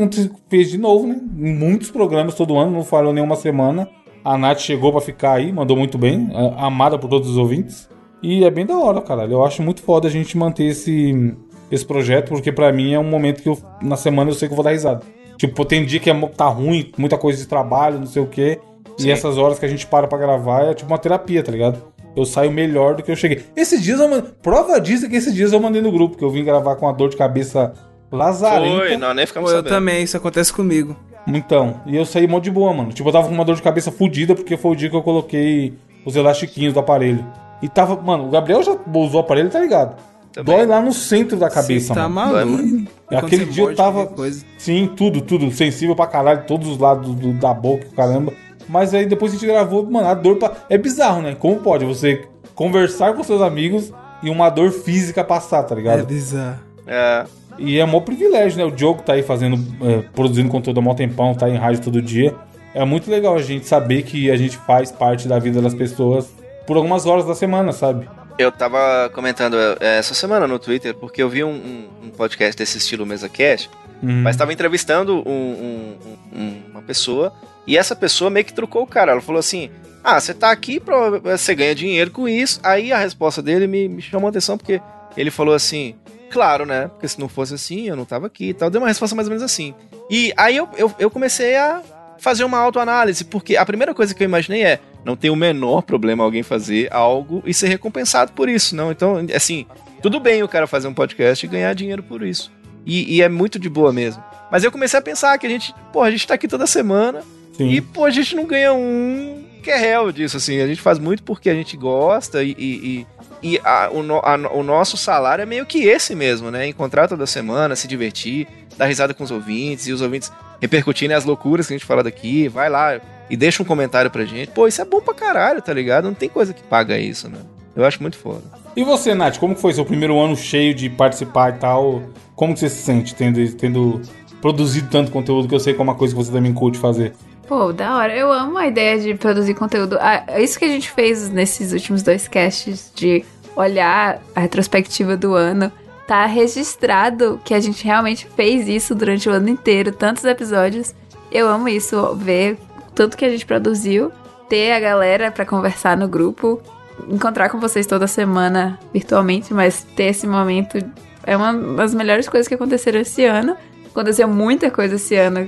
fez 0.49 0.71
de 0.71 0.77
novo, 0.77 1.05
né? 1.05 1.19
Em 1.38 1.53
muitos 1.53 1.91
programas 1.91 2.34
todo 2.34 2.57
ano, 2.57 2.71
não 2.71 2.84
falou 2.84 3.13
nenhuma 3.13 3.36
semana. 3.36 3.88
A 4.25 4.38
Nath 4.38 4.59
chegou 4.59 4.91
pra 4.91 4.99
ficar 5.01 5.34
aí, 5.34 5.51
mandou 5.51 5.77
muito 5.77 5.97
bem, 5.97 6.30
amada 6.57 6.97
por 6.97 7.09
todos 7.09 7.30
os 7.30 7.38
ouvintes. 7.38 7.88
E 8.21 8.43
é 8.43 8.49
bem 8.49 8.65
da 8.65 8.77
hora, 8.77 8.99
caralho. 9.01 9.34
Eu 9.34 9.45
acho 9.45 9.61
muito 9.61 9.82
foda 9.82 10.07
a 10.07 10.11
gente 10.11 10.36
manter 10.38 10.65
esse, 10.65 11.34
esse 11.72 11.86
projeto, 11.86 12.30
porque 12.30 12.51
pra 12.51 12.72
mim 12.72 12.93
é 12.93 12.99
um 12.99 13.03
momento 13.03 13.41
que 13.41 13.49
eu, 13.49 13.57
na 13.82 13.95
semana 13.95 14.30
eu 14.30 14.34
sei 14.34 14.47
que 14.47 14.53
eu 14.53 14.55
vou 14.55 14.63
dar 14.63 14.72
risada. 14.72 15.01
Tipo, 15.38 15.63
tem 15.63 15.86
dia 15.86 15.99
que 15.99 16.09
é, 16.09 16.28
tá 16.36 16.47
ruim, 16.47 16.91
muita 16.97 17.17
coisa 17.17 17.39
de 17.39 17.47
trabalho, 17.47 17.99
não 17.99 18.05
sei 18.05 18.22
o 18.22 18.28
quê. 18.28 18.59
Sim. 18.97 19.07
E 19.07 19.11
essas 19.11 19.38
horas 19.38 19.57
que 19.57 19.65
a 19.65 19.70
gente 19.70 19.88
para 19.88 20.07
pra 20.07 20.17
gravar 20.17 20.63
é 20.63 20.74
tipo 20.74 20.91
uma 20.91 20.97
terapia, 20.97 21.41
tá 21.41 21.51
ligado? 21.51 21.82
Eu 22.15 22.26
saio 22.26 22.51
melhor 22.51 22.95
do 22.95 23.03
que 23.03 23.11
eu 23.11 23.15
cheguei. 23.15 23.45
Esses 23.55 23.82
dias 23.82 23.99
eu 23.99 24.09
mandei. 24.09 24.32
Prova 24.41 24.80
disso 24.82 25.05
é 25.05 25.09
que 25.09 25.15
esses 25.15 25.34
dias 25.34 25.53
eu 25.53 25.59
mandei 25.59 25.82
no 25.82 25.91
grupo, 25.91 26.17
que 26.17 26.24
eu 26.24 26.30
vim 26.30 26.43
gravar 26.43 26.76
com 26.76 26.86
uma 26.86 26.93
dor 26.93 27.09
de 27.09 27.15
cabeça 27.15 27.72
lazarenta. 28.11 28.78
Foi, 28.78 28.97
não, 28.97 29.13
nem 29.13 29.26
ficamos 29.26 29.51
Pô, 29.51 29.57
eu 29.57 29.63
também, 29.63 30.03
isso 30.03 30.17
acontece 30.17 30.51
comigo. 30.51 30.95
Então, 31.28 31.80
e 31.86 31.95
eu 31.95 32.05
saí 32.05 32.28
mó 32.28 32.39
de 32.39 32.51
boa, 32.51 32.74
mano. 32.74 32.91
Tipo, 32.91 33.07
eu 33.07 33.13
tava 33.13 33.28
com 33.28 33.34
uma 33.34 33.45
dor 33.45 33.55
de 33.55 33.61
cabeça 33.61 33.91
fodida 33.91 34.36
porque 34.36 34.57
foi 34.57 34.72
o 34.72 34.76
dia 34.76 34.89
que 34.89 34.95
eu 34.95 35.03
coloquei 35.03 35.74
os 36.05 36.15
elastiquinhos 36.15 36.74
do 36.74 36.80
aparelho. 36.80 37.26
E 37.61 37.70
tava, 37.70 37.95
mano, 38.01 38.28
o 38.28 38.30
Gabriel 38.30 38.63
já 38.63 38.76
usou 38.93 39.22
o 39.22 39.24
aparelho, 39.24 39.49
tá 39.49 39.59
ligado? 39.59 39.95
Também. 40.32 40.55
Dói 40.57 40.65
lá 40.65 40.80
no 40.82 40.93
centro 40.93 41.38
da 41.38 41.49
cabeça, 41.49 41.88
Você 41.88 41.99
tá 41.99 42.07
mano. 42.07 42.34
Maluco. 42.34 42.91
Aquele 43.11 43.45
dia 43.45 43.63
eu 43.63 43.75
tava- 43.75 44.05
Coisa. 44.07 44.45
Sim, 44.57 44.89
tudo, 44.95 45.21
tudo. 45.21 45.51
Sensível 45.51 45.95
pra 45.95 46.05
caralho, 46.07 46.43
todos 46.45 46.67
os 46.67 46.77
lados 46.77 47.15
do- 47.15 47.34
da 47.34 47.53
boca, 47.53 47.88
caramba. 47.95 48.32
Mas 48.67 48.93
aí 48.93 49.05
depois 49.07 49.32
a 49.32 49.36
gente 49.36 49.47
gravou, 49.47 49.84
mano, 49.89 50.07
a 50.07 50.13
dor 50.13 50.36
pra... 50.38 50.51
É 50.69 50.77
bizarro, 50.77 51.21
né? 51.23 51.36
Como 51.38 51.57
pode 51.57 51.84
você 51.86 52.23
conversar 52.53 53.13
com 53.15 53.23
seus 53.23 53.41
amigos 53.41 53.91
e 54.21 54.30
uma 54.30 54.49
dor 54.49 54.71
física 54.71 55.23
passar, 55.23 55.63
tá 55.63 55.73
É 55.73 55.77
ligado? 55.77 56.05
bizarro. 56.05 56.59
É. 56.86 57.25
E 57.57 57.80
é 57.80 57.86
mó 57.86 57.99
privilégio, 57.99 58.57
né? 58.59 58.63
O 58.65 58.71
Diogo 58.71 59.01
tá 59.01 59.13
aí 59.13 59.23
fazendo, 59.23 59.57
é, 59.82 60.03
produzindo 60.13 60.49
conteúdo 60.49 60.80
há 60.80 60.84
mó 60.84 60.93
tempão, 60.93 61.34
tá 61.34 61.49
em 61.49 61.57
rádio 61.57 61.82
todo 61.82 62.01
dia. 62.01 62.36
É 62.73 62.86
muito 62.86 63.09
legal 63.09 63.36
a 63.36 63.41
gente 63.41 63.67
saber 63.67 64.03
que 64.03 64.30
a 64.30 64.38
gente 64.38 64.55
faz 64.57 64.91
parte 64.91 65.27
da 65.27 65.39
vida 65.39 65.59
das 65.61 65.73
pessoas 65.73 66.30
por 66.67 66.77
algumas 66.77 67.07
horas 67.07 67.25
da 67.25 67.34
semana, 67.34 67.71
sabe? 67.71 68.07
Eu 68.39 68.51
tava 68.53 69.09
comentando 69.13 69.57
é, 69.81 69.97
essa 69.97 70.13
semana 70.13 70.47
no 70.47 70.57
Twitter, 70.57 70.95
porque 70.95 71.21
eu 71.21 71.27
vi 71.29 71.43
um, 71.43 71.49
um- 71.51 71.89
um 72.05 72.09
podcast 72.09 72.57
desse 72.57 72.77
estilo 72.77 73.05
Mesa 73.05 73.27
Cast, 73.27 73.69
Uhum. 74.01 74.21
mas 74.23 74.37
tava 74.37 74.53
entrevistando 74.53 75.17
um- 75.27 75.31
um- 75.31 75.97
um- 76.39 76.61
uma 76.71 76.81
pessoa, 76.81 77.33
e 77.67 77.77
essa 77.77 77.93
pessoa 77.97 78.29
meio 78.29 78.45
que 78.45 78.53
trucou 78.53 78.83
o 78.83 78.87
cara. 78.87 79.11
Ela 79.11 79.19
falou 79.21 79.39
assim: 79.39 79.69
Ah, 80.01 80.17
você 80.21 80.33
tá 80.33 80.49
aqui, 80.51 80.79
pra, 80.79 81.19
você 81.19 81.53
ganha 81.53 81.75
dinheiro 81.75 82.09
com 82.11 82.29
isso. 82.29 82.61
Aí 82.63 82.93
a 82.93 82.97
resposta 82.97 83.41
dele 83.41 83.67
me, 83.67 83.89
me 83.89 84.01
chamou 84.01 84.27
a 84.27 84.29
atenção, 84.29 84.57
porque 84.57 84.79
ele 85.17 85.29
falou 85.29 85.53
assim: 85.53 85.93
Claro, 86.31 86.65
né? 86.65 86.87
Porque 86.87 87.09
se 87.09 87.19
não 87.19 87.27
fosse 87.27 87.53
assim, 87.53 87.89
eu 87.89 87.95
não 87.97 88.05
tava 88.05 88.27
aqui 88.27 88.49
e 88.49 88.53
tal. 88.53 88.69
Deu 88.69 88.79
uma 88.79 88.87
resposta 88.87 89.13
mais 89.17 89.27
ou 89.27 89.31
menos 89.31 89.43
assim. 89.43 89.75
E 90.09 90.31
aí 90.37 90.55
eu, 90.55 90.69
eu, 90.77 90.93
eu 90.97 91.11
comecei 91.11 91.57
a 91.57 91.81
fazer 92.20 92.43
uma 92.43 92.57
autoanálise, 92.59 93.24
porque 93.26 93.55
a 93.57 93.65
primeira 93.65 93.93
coisa 93.93 94.13
que 94.13 94.22
eu 94.24 94.26
imaginei 94.26 94.63
é: 94.63 94.80
não 95.05 95.15
tem 95.15 95.30
o 95.30 95.36
menor 95.36 95.82
problema 95.82 96.24
alguém 96.24 96.43
fazer 96.43 96.88
algo 96.93 97.41
e 97.45 97.53
ser 97.53 97.67
recompensado 97.67 98.32
por 98.34 98.47
isso, 98.49 98.76
não. 98.76 98.91
Então, 98.91 99.26
assim, 99.36 99.65
tudo 100.01 100.20
bem 100.20 100.43
o 100.43 100.47
cara 100.47 100.67
fazer 100.67 100.88
um 100.88 100.93
podcast 100.93 101.45
e 101.45 101.49
ganhar 101.49 101.74
dinheiro 101.74 102.03
por 102.03 102.22
isso. 102.22 102.51
E, 102.86 103.15
e 103.17 103.22
é 103.22 103.30
muito 103.30 103.57
de 103.59 103.70
boa 103.70 103.91
mesmo. 103.93 104.24
Mas 104.51 104.63
eu 104.63 104.72
comecei 104.72 104.97
a 104.97 105.01
pensar 105.01 105.38
que 105.38 105.45
a 105.45 105.49
gente, 105.49 105.74
pô, 105.93 106.01
a 106.01 106.09
gente 106.11 106.26
tá 106.26 106.34
aqui 106.34 106.47
toda 106.47 106.65
semana 106.65 107.22
Sim. 107.53 107.70
e, 107.70 107.82
pô, 107.82 108.05
a 108.05 108.09
gente 108.09 108.36
não 108.36 108.45
ganha 108.45 108.74
um 108.74 109.43
que 109.61 109.70
é 109.70 109.78
réu 109.78 110.11
disso, 110.11 110.38
assim. 110.38 110.59
A 110.61 110.65
gente 110.67 110.82
faz 110.82 110.97
muito 110.97 111.22
porque 111.22 111.49
a 111.49 111.53
gente 111.53 111.76
gosta 111.78 112.41
e, 112.43 112.55
e, 112.57 113.05
e- 113.43 113.53
e 113.55 113.61
a- 113.63 113.89
o, 113.91 114.01
no- 114.01 114.20
a- 114.24 114.49
o 114.53 114.63
nosso 114.63 114.95
salário 114.97 115.41
é 115.41 115.45
meio 115.45 115.65
que 115.65 115.84
esse 115.84 116.15
mesmo, 116.15 116.49
né? 116.49 116.65
Encontrar 116.67 117.07
toda 117.07 117.28
semana, 117.28 117.76
se 117.76 117.88
divertir, 117.88 118.47
dar 118.78 118.86
risada 118.88 119.13
com 119.13 119.24
os 119.24 119.30
ouvintes 119.32 119.88
e 119.88 119.91
os 119.93 120.01
ouvintes 120.01 120.32
repercutirem 120.62 121.16
as 121.16 121.26
loucuras 121.26 121.68
que 121.68 121.74
a 121.74 121.78
gente 121.78 121.86
fala 121.86 122.03
daqui. 122.03 122.47
Vai 122.47 122.70
lá 122.70 122.99
e 123.30 123.38
deixa 123.38 123.62
um 123.62 123.66
comentário 123.66 124.10
pra 124.10 124.26
gente. 124.26 124.51
Pô, 124.51 124.68
isso 124.68 124.82
é 124.82 124.86
bom 124.86 125.01
pra 125.01 125.14
caralho, 125.14 125.62
tá 125.62 125.74
ligado? 125.74 126.05
Não 126.05 126.14
tem 126.14 126.30
coisa 126.30 126.53
que 126.53 126.64
paga 126.64 126.97
isso, 126.97 127.30
né? 127.30 127.39
Eu 127.76 127.86
acho 127.86 128.01
muito 128.01 128.18
foda. 128.18 128.43
E 128.76 128.84
você, 128.84 129.14
Nath, 129.14 129.38
como 129.38 129.55
foi 129.55 129.74
seu 129.74 129.86
primeiro 129.86 130.20
ano 130.20 130.36
cheio 130.36 130.74
de 130.74 130.89
participar 130.89 131.55
e 131.55 131.60
tal? 131.60 132.03
Como 132.36 132.53
que 132.53 132.60
você 132.60 132.70
se 132.70 132.82
sente 132.82 133.16
tendo, 133.16 133.51
tendo 133.53 134.01
produzido 134.41 134.89
tanto 134.89 135.12
conteúdo 135.12 135.47
que 135.47 135.55
eu 135.55 135.60
sei 135.60 135.74
que 135.74 135.80
é 135.80 135.84
uma 135.84 135.95
coisa 135.95 136.14
que 136.14 136.24
você 136.24 136.32
também 136.32 136.53
curte 136.53 136.78
fazer? 136.78 137.14
Pô, 137.47 137.74
da 137.74 137.97
hora. 137.97 138.16
Eu 138.16 138.32
amo 138.32 138.57
a 138.57 138.68
ideia 138.68 138.99
de 138.99 139.16
produzir 139.16 139.53
conteúdo. 139.53 139.97
Ah, 139.99 140.24
é 140.28 140.43
isso 140.43 140.57
que 140.57 140.66
a 140.66 140.70
gente 140.70 140.89
fez 140.91 141.30
nesses 141.30 141.74
últimos 141.74 142.03
dois 142.03 142.28
casts, 142.28 142.91
de 142.95 143.26
olhar 143.55 144.22
a 144.36 144.39
retrospectiva 144.39 145.18
do 145.18 145.34
ano. 145.34 145.72
Tá 146.10 146.26
registrado 146.26 147.39
que 147.45 147.53
a 147.53 147.60
gente 147.60 147.86
realmente 147.86 148.28
fez 148.36 148.68
isso 148.68 148.95
durante 148.95 149.30
o 149.30 149.32
ano 149.32 149.47
inteiro, 149.47 149.91
tantos 149.91 150.26
episódios. 150.26 150.95
Eu 151.32 151.47
amo 151.47 151.70
isso, 151.70 152.16
ver 152.16 152.57
tanto 152.95 153.16
que 153.16 153.24
a 153.24 153.30
gente 153.30 153.45
produziu, 153.45 154.12
ter 154.49 154.72
a 154.72 154.80
galera 154.80 155.30
pra 155.30 155.45
conversar 155.45 155.95
no 155.95 156.07
grupo, 156.07 156.60
encontrar 157.07 157.49
com 157.49 157.60
vocês 157.60 157.86
toda 157.86 158.07
semana 158.07 158.80
virtualmente, 158.91 159.53
mas 159.53 159.84
ter 159.95 160.05
esse 160.05 160.26
momento 160.26 160.80
é 161.28 161.38
uma 161.38 161.53
das 161.76 161.93
melhores 161.93 162.28
coisas 162.28 162.47
que 162.47 162.55
aconteceram 162.55 162.99
esse 162.99 163.24
ano. 163.26 163.55
Aconteceu 163.91 164.28
muita 164.28 164.72
coisa 164.72 164.95
esse 164.95 165.16
ano, 165.16 165.47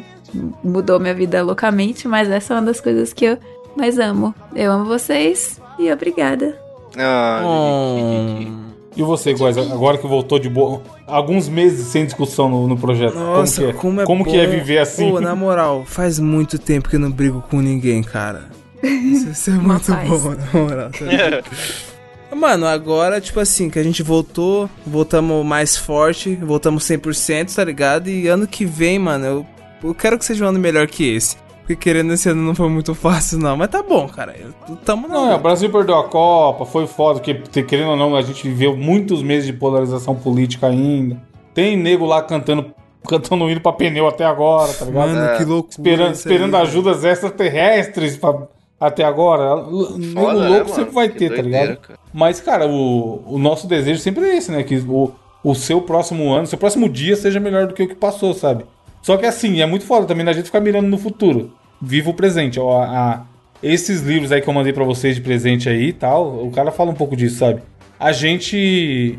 mudou 0.64 1.00
minha 1.00 1.16
vida 1.16 1.42
loucamente, 1.42 2.08
mas 2.08 2.30
essa 2.30 2.54
é 2.54 2.58
uma 2.58 2.68
das 2.68 2.80
coisas 2.80 3.12
que 3.14 3.26
eu 3.26 3.38
mais 3.76 3.98
amo. 3.98 4.32
Eu 4.56 4.72
amo 4.72 4.86
vocês 4.86 5.60
e 5.80 5.92
obrigada. 5.92 6.56
Ah, 6.96 7.42
Hum. 7.44 8.71
E 8.96 9.02
você, 9.04 9.34
Góis, 9.34 9.58
agora 9.58 9.98
que 9.98 10.06
voltou 10.06 10.38
de 10.38 10.50
boa, 10.50 10.82
alguns 11.08 11.48
meses 11.48 11.88
sem 11.88 12.06
discussão 12.06 12.50
no, 12.50 12.68
no 12.68 12.78
projeto. 12.78 13.16
Nossa, 13.16 13.72
como 13.74 13.96
que 13.96 14.02
é, 14.02 14.06
como 14.06 14.28
é 14.28 14.32
que 14.32 14.38
é 14.38 14.46
viver 14.46 14.80
assim? 14.80 15.10
Pô, 15.10 15.22
na 15.22 15.34
moral, 15.34 15.86
faz 15.86 16.20
muito 16.20 16.60
tempo 16.60 16.90
que 16.90 16.98
eu 16.98 17.00
não 17.00 17.10
brigo 17.12 17.42
com 17.50 17.62
ninguém, 17.62 18.04
cara. 18.04 18.50
Isso 18.84 19.50
é 19.50 19.54
muito 19.54 19.92
bom, 19.92 20.36
na 20.36 20.60
moral. 20.60 20.90
tá 20.92 21.06
ligado? 21.06 21.44
Mano, 22.36 22.66
agora, 22.66 23.20
tipo 23.20 23.40
assim, 23.40 23.70
que 23.70 23.78
a 23.78 23.84
gente 23.84 24.02
voltou, 24.02 24.70
voltamos 24.88 25.46
mais 25.46 25.76
forte, 25.76 26.34
voltamos 26.36 26.84
100%, 26.86 27.54
tá 27.54 27.64
ligado? 27.64 28.10
E 28.10 28.28
ano 28.28 28.48
que 28.48 28.66
vem, 28.66 28.98
mano, 28.98 29.26
eu, 29.26 29.46
eu 29.84 29.94
quero 29.94 30.18
que 30.18 30.24
seja 30.24 30.46
um 30.46 30.48
ano 30.48 30.58
melhor 30.58 30.88
que 30.88 31.14
esse. 31.14 31.36
Porque 31.62 31.76
querendo 31.76 32.12
esse 32.14 32.28
ano 32.28 32.42
não 32.42 32.54
foi 32.56 32.68
muito 32.70 32.94
fácil, 32.94 33.38
não. 33.40 33.56
Mas 33.56 33.70
tá 33.70 33.82
bom, 33.84 34.08
cara. 34.08 34.36
Tamo 34.84 35.08
Não, 35.08 35.28
é, 35.28 35.30
na. 35.30 35.36
o 35.36 35.40
Brasil 35.40 35.70
perdeu 35.72 35.98
a 35.98 36.04
Copa, 36.04 36.66
foi 36.66 36.86
foda, 36.88 37.20
porque 37.20 37.64
querendo 37.64 37.92
ou 37.92 37.96
não, 37.98 38.16
a 38.16 38.22
gente 38.22 38.44
viveu 38.48 38.76
muitos 38.76 39.22
meses 39.24 39.46
de 39.48 39.54
polarização 39.54 40.16
política 40.16 40.68
ainda. 40.68 41.22
Tem 41.54 41.78
nego 41.78 42.06
lá 42.06 42.22
cantando, 42.22 42.74
cantando 43.08 43.50
hino 43.50 43.62
pra 43.62 43.72
pneu 43.74 44.08
até 44.08 44.26
agora, 44.26 44.74
tá 44.74 44.86
ligado? 44.86 45.10
Mano, 45.10 45.38
que 45.38 45.44
loucura. 45.46 45.70
esperando 45.72 46.14
isso 46.14 46.28
aí, 46.28 46.34
esperando 46.34 46.52
velho. 46.54 46.64
ajudas 46.64 47.04
extraterrestres 47.04 48.18
pra- 48.18 48.48
até 48.80 49.04
agora. 49.04 49.56
Nego 49.68 50.20
Foda, 50.20 50.40
né, 50.40 50.50
louco 50.58 50.72
sempre 50.72 50.92
vai 50.94 51.10
Que 51.10 51.20
ter, 51.20 51.30
tá 51.30 51.36
doideira, 51.42 51.66
ligado? 51.66 51.78
cara. 51.82 52.00
Mas, 52.14 52.40
cara, 52.42 52.68
o, 52.68 53.22
o 53.28 53.38
nosso 53.38 53.68
desejo 53.68 54.00
sempre 54.02 54.24
é 54.26 54.36
esse, 54.36 54.52
né? 54.52 54.64
Que 54.64 54.76
o, 54.78 55.12
o 55.44 55.54
seu 55.56 55.82
próximo 55.82 56.32
ano, 56.34 56.48
seu 56.48 56.58
próximo 56.58 56.90
dia 56.90 57.16
seja 57.16 57.40
melhor 57.40 57.68
do 57.68 57.74
que 57.76 57.84
o 57.84 57.88
que 57.88 57.96
passou, 57.96 58.34
sabe? 58.34 58.66
Só 59.02 59.18
que 59.18 59.26
assim, 59.26 59.62
é 59.62 59.66
muito 59.66 59.86
foda 59.86 60.06
também 60.06 60.26
da 60.26 60.34
gente 60.34 60.46
ficar 60.46 60.60
mirando 60.60 60.88
no 60.88 60.98
futuro. 60.98 61.52
Viva 61.82 62.10
o 62.10 62.14
presente. 62.14 62.60
Ó, 62.60 62.82
a- 62.82 62.86
a- 62.86 63.22
esses 63.64 64.02
livros 64.02 64.32
aí 64.32 64.42
que 64.42 64.48
eu 64.48 64.54
mandei 64.54 64.74
pra 64.74 64.84
vocês 64.84 65.16
de 65.16 65.22
presente 65.22 65.68
aí 65.70 65.88
e 65.90 65.94
tal, 65.94 66.46
o 66.46 66.52
cara 66.52 66.72
fala 66.72 66.92
um 66.92 66.96
pouco 66.96 67.16
disso, 67.16 67.38
sabe? 67.40 67.62
A 68.00 68.12
gente. 68.12 69.18